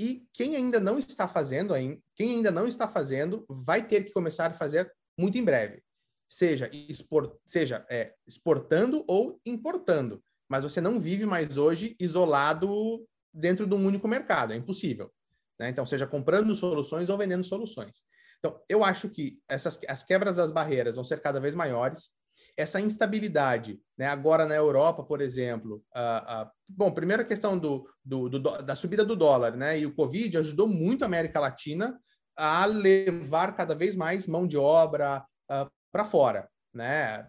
E 0.00 0.26
quem 0.32 0.56
ainda 0.56 0.80
não 0.80 0.98
está 0.98 1.28
fazendo, 1.28 1.74
quem 2.16 2.30
ainda 2.36 2.50
não 2.50 2.66
está 2.66 2.88
fazendo, 2.88 3.44
vai 3.46 3.86
ter 3.86 4.04
que 4.04 4.12
começar 4.12 4.50
a 4.50 4.54
fazer 4.54 4.90
muito 5.18 5.36
em 5.36 5.44
breve. 5.44 5.82
Seja, 6.26 6.70
export, 6.72 7.36
seja 7.44 7.84
é, 7.90 8.14
exportando 8.26 9.04
ou 9.06 9.38
importando 9.44 10.24
mas 10.48 10.64
você 10.64 10.80
não 10.80 11.00
vive 11.00 11.26
mais 11.26 11.56
hoje 11.56 11.96
isolado 11.98 13.06
dentro 13.32 13.66
de 13.66 13.74
um 13.74 13.84
único 13.84 14.06
mercado, 14.06 14.52
é 14.52 14.56
impossível. 14.56 15.10
Né? 15.58 15.68
Então, 15.68 15.84
seja 15.86 16.06
comprando 16.06 16.54
soluções 16.54 17.08
ou 17.08 17.18
vendendo 17.18 17.44
soluções. 17.44 18.02
Então, 18.38 18.60
eu 18.68 18.84
acho 18.84 19.08
que 19.08 19.38
essas, 19.48 19.80
as 19.88 20.04
quebras 20.04 20.36
das 20.36 20.50
barreiras 20.50 20.96
vão 20.96 21.04
ser 21.04 21.20
cada 21.20 21.40
vez 21.40 21.54
maiores. 21.54 22.10
Essa 22.56 22.80
instabilidade, 22.80 23.80
né? 23.96 24.06
agora 24.06 24.44
na 24.44 24.54
Europa, 24.54 25.02
por 25.04 25.20
exemplo, 25.20 25.82
uh, 25.96 26.42
uh, 26.42 26.50
bom, 26.68 26.90
primeira 26.90 27.24
questão 27.24 27.58
do, 27.58 27.88
do, 28.04 28.28
do, 28.28 28.38
da 28.38 28.74
subida 28.74 29.04
do 29.04 29.16
dólar, 29.16 29.56
né? 29.56 29.78
E 29.78 29.86
o 29.86 29.94
Covid 29.94 30.38
ajudou 30.38 30.66
muito 30.66 31.02
a 31.02 31.06
América 31.06 31.40
Latina 31.40 31.98
a 32.36 32.66
levar 32.66 33.56
cada 33.56 33.74
vez 33.74 33.94
mais 33.94 34.26
mão 34.26 34.46
de 34.46 34.56
obra 34.56 35.24
ah, 35.48 35.70
para 35.92 36.04
fora, 36.04 36.48
né? 36.72 37.28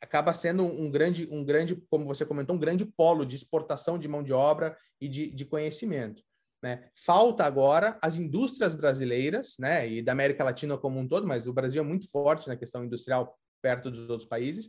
Acaba 0.00 0.32
sendo 0.32 0.64
um 0.64 0.90
grande, 0.90 1.28
um 1.30 1.44
grande, 1.44 1.76
como 1.90 2.06
você 2.06 2.24
comentou, 2.24 2.56
um 2.56 2.58
grande 2.58 2.84
polo 2.84 3.24
de 3.24 3.36
exportação 3.36 3.98
de 3.98 4.08
mão 4.08 4.22
de 4.22 4.32
obra 4.32 4.76
e 5.00 5.08
de, 5.08 5.30
de 5.30 5.44
conhecimento. 5.44 6.22
Né? 6.62 6.88
Falta 6.94 7.44
agora 7.44 7.98
as 8.02 8.16
indústrias 8.16 8.74
brasileiras, 8.74 9.54
né, 9.58 9.88
e 9.88 10.02
da 10.02 10.12
América 10.12 10.44
Latina 10.44 10.76
como 10.76 10.98
um 10.98 11.08
todo, 11.08 11.26
mas 11.26 11.46
o 11.46 11.52
Brasil 11.52 11.82
é 11.82 11.86
muito 11.86 12.10
forte 12.10 12.48
na 12.48 12.56
questão 12.56 12.84
industrial 12.84 13.38
perto 13.62 13.90
dos 13.90 14.08
outros 14.08 14.28
países, 14.28 14.66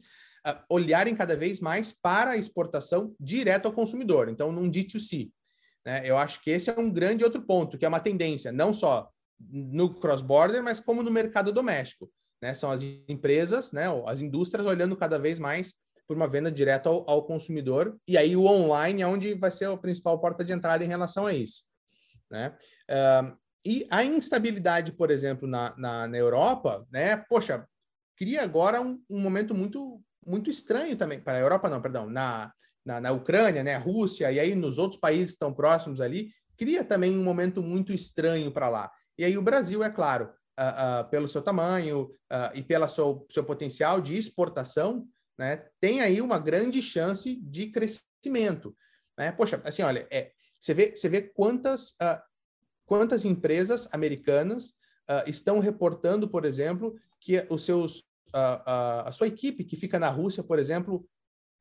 uh, 0.48 0.58
olharem 0.70 1.16
cada 1.16 1.36
vez 1.36 1.60
mais 1.60 1.92
para 1.92 2.32
a 2.32 2.38
exportação 2.38 3.14
direto 3.20 3.66
ao 3.66 3.74
consumidor, 3.74 4.30
então 4.30 4.52
num 4.52 4.70
D2C. 4.70 5.32
Né? 5.86 6.04
Eu 6.06 6.18
acho 6.18 6.42
que 6.42 6.52
esse 6.52 6.70
é 6.70 6.80
um 6.80 6.90
grande 6.90 7.24
outro 7.24 7.42
ponto, 7.42 7.78
que 7.78 7.86
é 7.86 7.90
uma 7.90 8.00
tendência, 8.00 8.52
não 8.52 8.74
só 8.74 9.10
no 9.50 9.94
cross-border, 9.94 10.64
mas 10.64 10.80
como 10.80 11.02
no 11.02 11.12
mercado 11.12 11.52
doméstico. 11.52 12.10
Né? 12.42 12.54
São 12.54 12.72
as 12.72 12.82
empresas, 13.08 13.72
né? 13.72 13.86
as 14.08 14.20
indústrias 14.20 14.66
olhando 14.66 14.98
cada 14.98 15.20
vez 15.20 15.38
mais 15.38 15.74
por 16.08 16.18
uma 16.18 16.28
venda 16.28 16.52
direta 16.52 16.90
ao, 16.90 17.10
ao, 17.10 17.24
consumidor, 17.24 17.98
e 18.08 18.18
aí 18.18 18.36
o 18.36 18.46
online 18.46 19.02
é 19.02 19.08
onde 19.08 19.34
vai 19.36 19.52
ser 19.52 19.66
a 19.66 19.78
principal 19.78 20.20
porta 20.20 20.44
de 20.44 20.52
entrada 20.52 20.84
em 20.84 20.88
relação 20.88 21.26
a 21.26 21.34
isso. 21.34 21.64
Né? 22.30 22.54
Uh, 22.90 23.38
e 23.66 23.88
a 23.90 24.04
instabilidade, 24.04 24.92
por 24.92 25.12
exemplo, 25.12 25.48
na, 25.48 25.74
na, 25.78 26.08
na, 26.08 26.18
Europa, 26.18 26.86
né? 26.92 27.16
Poxa, 27.16 27.68
cria 28.18 28.44
agora 28.44 28.82
um, 28.82 29.00
um 29.10 29.20
momento 29.20 29.54
muito, 29.54 30.02
muito 30.26 30.50
estranho 30.50 30.96
também, 30.96 31.20
para 31.20 31.38
a 31.38 31.42
Europa 31.42 31.70
não, 31.70 31.82
perdão, 31.82 32.10
na, 32.10 32.52
na, 32.84 33.00
na 33.00 33.12
Ucrânia, 33.12 33.64
né? 33.64 33.78
Rússia, 33.78 34.32
e 34.32 34.40
aí 34.40 34.56
nos 34.56 34.80
outros 34.80 35.00
países 35.00 35.30
que 35.30 35.36
estão 35.36 35.54
próximos 35.54 36.02
ali, 36.02 36.32
cria 36.58 36.84
também 36.84 37.18
um 37.18 37.24
momento 37.24 37.62
muito 37.62 37.94
estranho 37.94 38.52
para 38.52 38.68
lá. 38.68 38.92
E 39.18 39.24
aí 39.24 39.38
o 39.38 39.42
Brasil, 39.42 39.84
é 39.84 39.90
claro, 39.90 40.32
uh, 40.62 41.02
uh, 41.02 41.10
pelo 41.10 41.28
seu 41.28 41.42
tamanho 41.42 42.04
uh, 42.04 42.52
e 42.54 42.62
pelo 42.62 42.88
seu, 42.88 43.26
seu 43.30 43.44
potencial 43.44 44.00
de 44.00 44.16
exportação, 44.16 45.08
né, 45.38 45.66
tem 45.80 46.02
aí 46.02 46.22
uma 46.22 46.38
grande 46.38 46.82
chance 46.82 47.36
de 47.36 47.68
crescimento. 47.68 48.76
Né? 49.18 49.32
Poxa, 49.32 49.60
assim, 49.66 49.82
olha, 49.82 50.08
é, 50.12 50.32
você, 50.60 50.74
vê, 50.74 50.96
você 50.96 51.10
vê 51.10 51.22
quantas, 51.22 51.96
quantas 52.86 53.26
empresas 53.26 53.90
americanas 53.92 54.74
estão 55.26 55.60
reportando, 55.60 56.30
por 56.30 56.46
exemplo, 56.46 56.96
que 57.20 57.46
os 57.50 57.66
seus, 57.66 58.04
a 58.32 59.10
sua 59.12 59.28
equipe 59.28 59.64
que 59.64 59.76
fica 59.76 59.98
na 59.98 60.10
Rússia, 60.10 60.44
por 60.44 60.60
exemplo, 60.60 61.04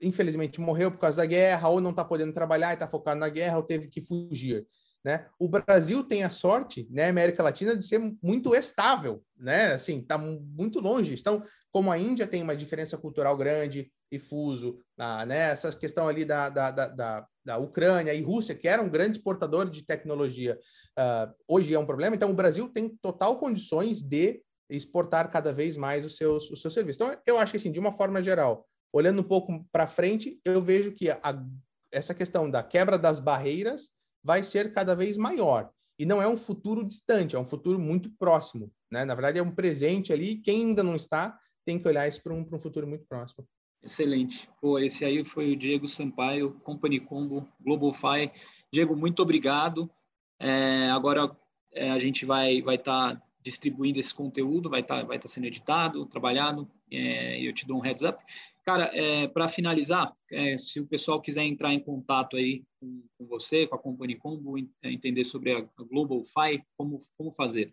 infelizmente 0.03 0.61
morreu 0.61 0.90
por 0.90 0.98
causa 0.98 1.18
da 1.18 1.26
guerra, 1.26 1.68
ou 1.68 1.80
não 1.80 1.90
está 1.90 2.05
podendo 2.05 2.32
trabalhar 2.32 2.70
e 2.70 2.74
está 2.74 2.86
focado 2.86 3.20
na 3.20 3.28
guerra, 3.28 3.57
ou 3.57 3.62
teve 3.62 3.88
que 3.88 4.01
fugir. 4.01 4.66
Né? 5.05 5.26
O 5.38 5.48
Brasil 5.48 6.05
tem 6.05 6.22
a 6.24 6.30
sorte, 6.30 6.86
né, 6.90 7.09
América 7.09 7.42
Latina, 7.42 7.74
de 7.74 7.86
ser 7.86 7.98
muito 8.22 8.55
estável, 8.55 9.24
né? 9.34 9.72
Assim, 9.72 9.98
está 10.01 10.18
muito 10.18 10.78
longe. 10.78 11.14
Então, 11.18 11.42
como 11.72 11.90
a 11.90 11.98
Índia 11.98 12.26
tem 12.26 12.42
uma 12.42 12.55
diferença 12.55 12.98
cultural 12.98 13.36
grande 13.36 13.90
e 14.12 14.18
fuso, 14.18 14.78
ah, 14.98 15.24
né? 15.24 15.53
Essa 15.53 15.72
questão 15.72 16.07
ali 16.07 16.24
da, 16.26 16.51
da, 16.51 16.70
da, 16.70 17.26
da, 17.44 17.59
Ucrânia 17.59 18.12
e 18.12 18.20
Rússia, 18.20 18.55
que 18.55 18.68
era 18.68 18.82
um 18.82 18.90
grande 18.90 19.16
exportador 19.16 19.70
de 19.70 19.82
tecnologia, 19.86 20.59
uh, 20.98 21.32
hoje 21.48 21.72
é 21.72 21.78
um 21.78 21.86
problema. 21.86 22.14
Então, 22.14 22.30
o 22.30 22.34
Brasil 22.34 22.68
tem 22.68 22.90
total 23.01 23.38
condições 23.38 24.03
de 24.03 24.42
exportar 24.68 25.30
cada 25.30 25.53
vez 25.53 25.76
mais 25.76 26.05
os 26.05 26.16
seus, 26.16 26.51
os 26.51 26.61
seus 26.61 26.74
serviços. 26.74 27.01
Então, 27.01 27.16
eu 27.26 27.38
acho 27.38 27.53
que, 27.53 27.57
assim, 27.57 27.72
de 27.72 27.80
uma 27.80 27.92
forma 27.92 28.22
geral, 28.22 28.66
olhando 28.92 29.20
um 29.20 29.26
pouco 29.26 29.64
para 29.72 29.86
frente, 29.86 30.38
eu 30.44 30.61
vejo 30.61 30.92
que 30.92 31.09
a, 31.09 31.42
essa 31.90 32.14
questão 32.14 32.51
da 32.51 32.62
quebra 32.62 32.98
das 32.98 33.18
barreiras 33.18 33.88
vai 34.22 34.42
ser 34.44 34.72
cada 34.72 34.94
vez 34.94 35.16
maior. 35.16 35.70
E 35.98 36.04
não 36.06 36.22
é 36.22 36.26
um 36.26 36.36
futuro 36.36 36.84
distante, 36.84 37.36
é 37.36 37.38
um 37.38 37.44
futuro 37.44 37.78
muito 37.78 38.10
próximo. 38.18 38.72
Né? 38.90 39.04
Na 39.04 39.14
verdade, 39.14 39.38
é 39.38 39.42
um 39.42 39.54
presente 39.54 40.12
ali. 40.12 40.36
Quem 40.36 40.68
ainda 40.68 40.82
não 40.82 40.96
está 40.96 41.38
tem 41.64 41.78
que 41.78 41.86
olhar 41.86 42.08
isso 42.08 42.22
para 42.22 42.32
um, 42.32 42.46
um 42.50 42.58
futuro 42.58 42.86
muito 42.86 43.04
próximo. 43.06 43.46
Excelente. 43.82 44.48
Pô, 44.60 44.78
esse 44.78 45.04
aí 45.04 45.24
foi 45.24 45.52
o 45.52 45.56
Diego 45.56 45.88
Sampaio, 45.88 46.52
Company 46.60 47.00
Combo, 47.00 47.48
GlobalFi. 47.60 48.30
Diego, 48.72 48.96
muito 48.96 49.22
obrigado. 49.22 49.90
É, 50.38 50.90
agora 50.90 51.36
é, 51.72 51.90
a 51.90 51.98
gente 51.98 52.24
vai 52.24 52.62
vai 52.62 52.76
estar 52.76 53.16
tá 53.16 53.22
distribuindo 53.43 53.99
esse 53.99 54.14
conteúdo, 54.14 54.68
vai 54.68 54.80
estar 54.80 55.01
tá, 55.01 55.07
vai 55.07 55.18
tá 55.18 55.28
sendo 55.28 55.47
editado, 55.47 56.07
trabalhado, 56.07 56.70
é, 56.91 57.41
e 57.41 57.47
eu 57.47 57.53
te 57.53 57.66
dou 57.66 57.78
um 57.78 57.80
heads 57.80 58.03
up. 58.03 58.22
Cara, 58.64 58.91
é, 58.95 59.26
para 59.26 59.49
finalizar, 59.49 60.12
é, 60.30 60.57
se 60.59 60.80
o 60.80 60.86
pessoal 60.86 61.20
quiser 61.20 61.45
entrar 61.45 61.72
em 61.72 61.80
contato 61.80 62.36
aí 62.36 62.62
com, 62.78 63.03
com 63.18 63.26
você, 63.26 63.66
com 63.66 63.74
a 63.74 63.78
Company 63.78 64.16
Combo, 64.16 64.59
é, 64.59 64.93
entender 64.93 65.24
sobre 65.24 65.53
a, 65.53 65.59
a 65.59 65.82
Global 65.82 66.22
Fi, 66.24 66.62
como, 66.76 67.01
como 67.16 67.32
fazer? 67.32 67.72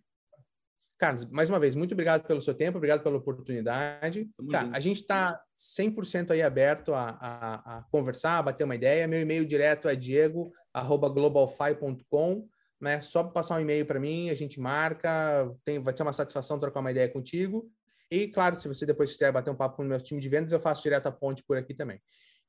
Carlos, 0.97 1.25
mais 1.25 1.49
uma 1.49 1.59
vez, 1.59 1.75
muito 1.75 1.91
obrigado 1.91 2.25
pelo 2.25 2.41
seu 2.41 2.55
tempo, 2.55 2.77
obrigado 2.77 3.03
pela 3.03 3.17
oportunidade. 3.17 4.29
Tá, 4.49 4.69
a 4.73 4.79
gente 4.79 5.01
está 5.01 5.39
100% 5.55 6.31
aí 6.31 6.41
aberto 6.41 6.93
a, 6.93 7.09
a, 7.21 7.77
a, 7.77 7.83
conversar, 7.91 8.39
a 8.39 8.43
bater 8.43 8.63
uma 8.63 8.73
ideia. 8.73 9.07
Meu 9.07 9.21
e-mail 9.21 9.45
direto 9.45 9.87
é 9.87 9.95
diego.globalfi.com. 9.95 12.47
Né? 12.79 13.01
Só 13.01 13.23
passar 13.23 13.57
um 13.57 13.61
e-mail 13.61 13.85
para 13.85 13.99
mim, 13.99 14.29
a 14.29 14.35
gente 14.35 14.59
marca, 14.59 15.51
tem, 15.65 15.79
vai 15.79 15.95
ser 15.95 16.03
uma 16.03 16.13
satisfação 16.13 16.59
trocar 16.59 16.79
uma 16.79 16.91
ideia 16.91 17.09
contigo. 17.09 17.69
E, 18.09 18.27
claro, 18.27 18.55
se 18.55 18.67
você 18.67 18.85
depois 18.85 19.11
quiser 19.11 19.31
bater 19.31 19.49
um 19.51 19.55
papo 19.55 19.77
com 19.77 19.83
o 19.83 19.85
meu 19.85 20.01
time 20.01 20.21
de 20.21 20.29
vendas, 20.29 20.51
eu 20.51 20.59
faço 20.59 20.83
direto 20.83 21.07
a 21.07 21.11
ponte 21.11 21.43
por 21.43 21.57
aqui 21.57 21.73
também. 21.73 21.99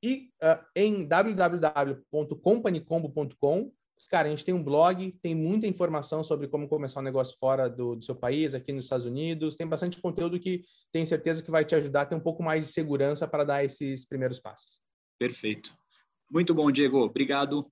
E 0.02 0.30
uh, 0.42 0.58
em 0.76 1.06
www.companycombo.com, 1.06 3.72
cara, 4.08 4.28
a 4.28 4.30
gente 4.30 4.44
tem 4.44 4.54
um 4.54 4.62
blog, 4.62 5.10
tem 5.20 5.34
muita 5.34 5.66
informação 5.66 6.22
sobre 6.22 6.46
como 6.46 6.68
começar 6.68 7.00
um 7.00 7.04
negócio 7.04 7.36
fora 7.38 7.68
do, 7.68 7.96
do 7.96 8.04
seu 8.04 8.14
país, 8.14 8.54
aqui 8.54 8.72
nos 8.72 8.84
Estados 8.84 9.06
Unidos. 9.06 9.56
Tem 9.56 9.66
bastante 9.66 10.00
conteúdo 10.00 10.38
que 10.38 10.62
tenho 10.92 11.06
certeza 11.06 11.42
que 11.42 11.50
vai 11.50 11.64
te 11.64 11.74
ajudar 11.74 12.02
a 12.02 12.06
ter 12.06 12.14
um 12.14 12.20
pouco 12.20 12.40
mais 12.42 12.66
de 12.66 12.72
segurança 12.72 13.26
para 13.26 13.44
dar 13.44 13.64
esses 13.64 14.06
primeiros 14.06 14.38
passos. 14.38 14.78
Perfeito. 15.18 15.74
Muito 16.30 16.54
bom, 16.54 16.70
Diego. 16.70 16.98
Obrigado. 16.98 17.68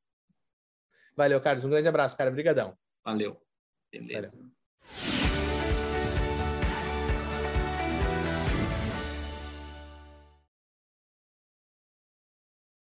Valeu, 1.17 1.41
Carlos. 1.41 1.65
Um 1.65 1.71
grande 1.71 1.89
abraço, 1.89 2.17
cara. 2.17 2.31
Obrigadão. 2.31 2.77
Valeu. 3.05 3.41
Beleza. 3.91 4.37
Valeu. 4.37 5.26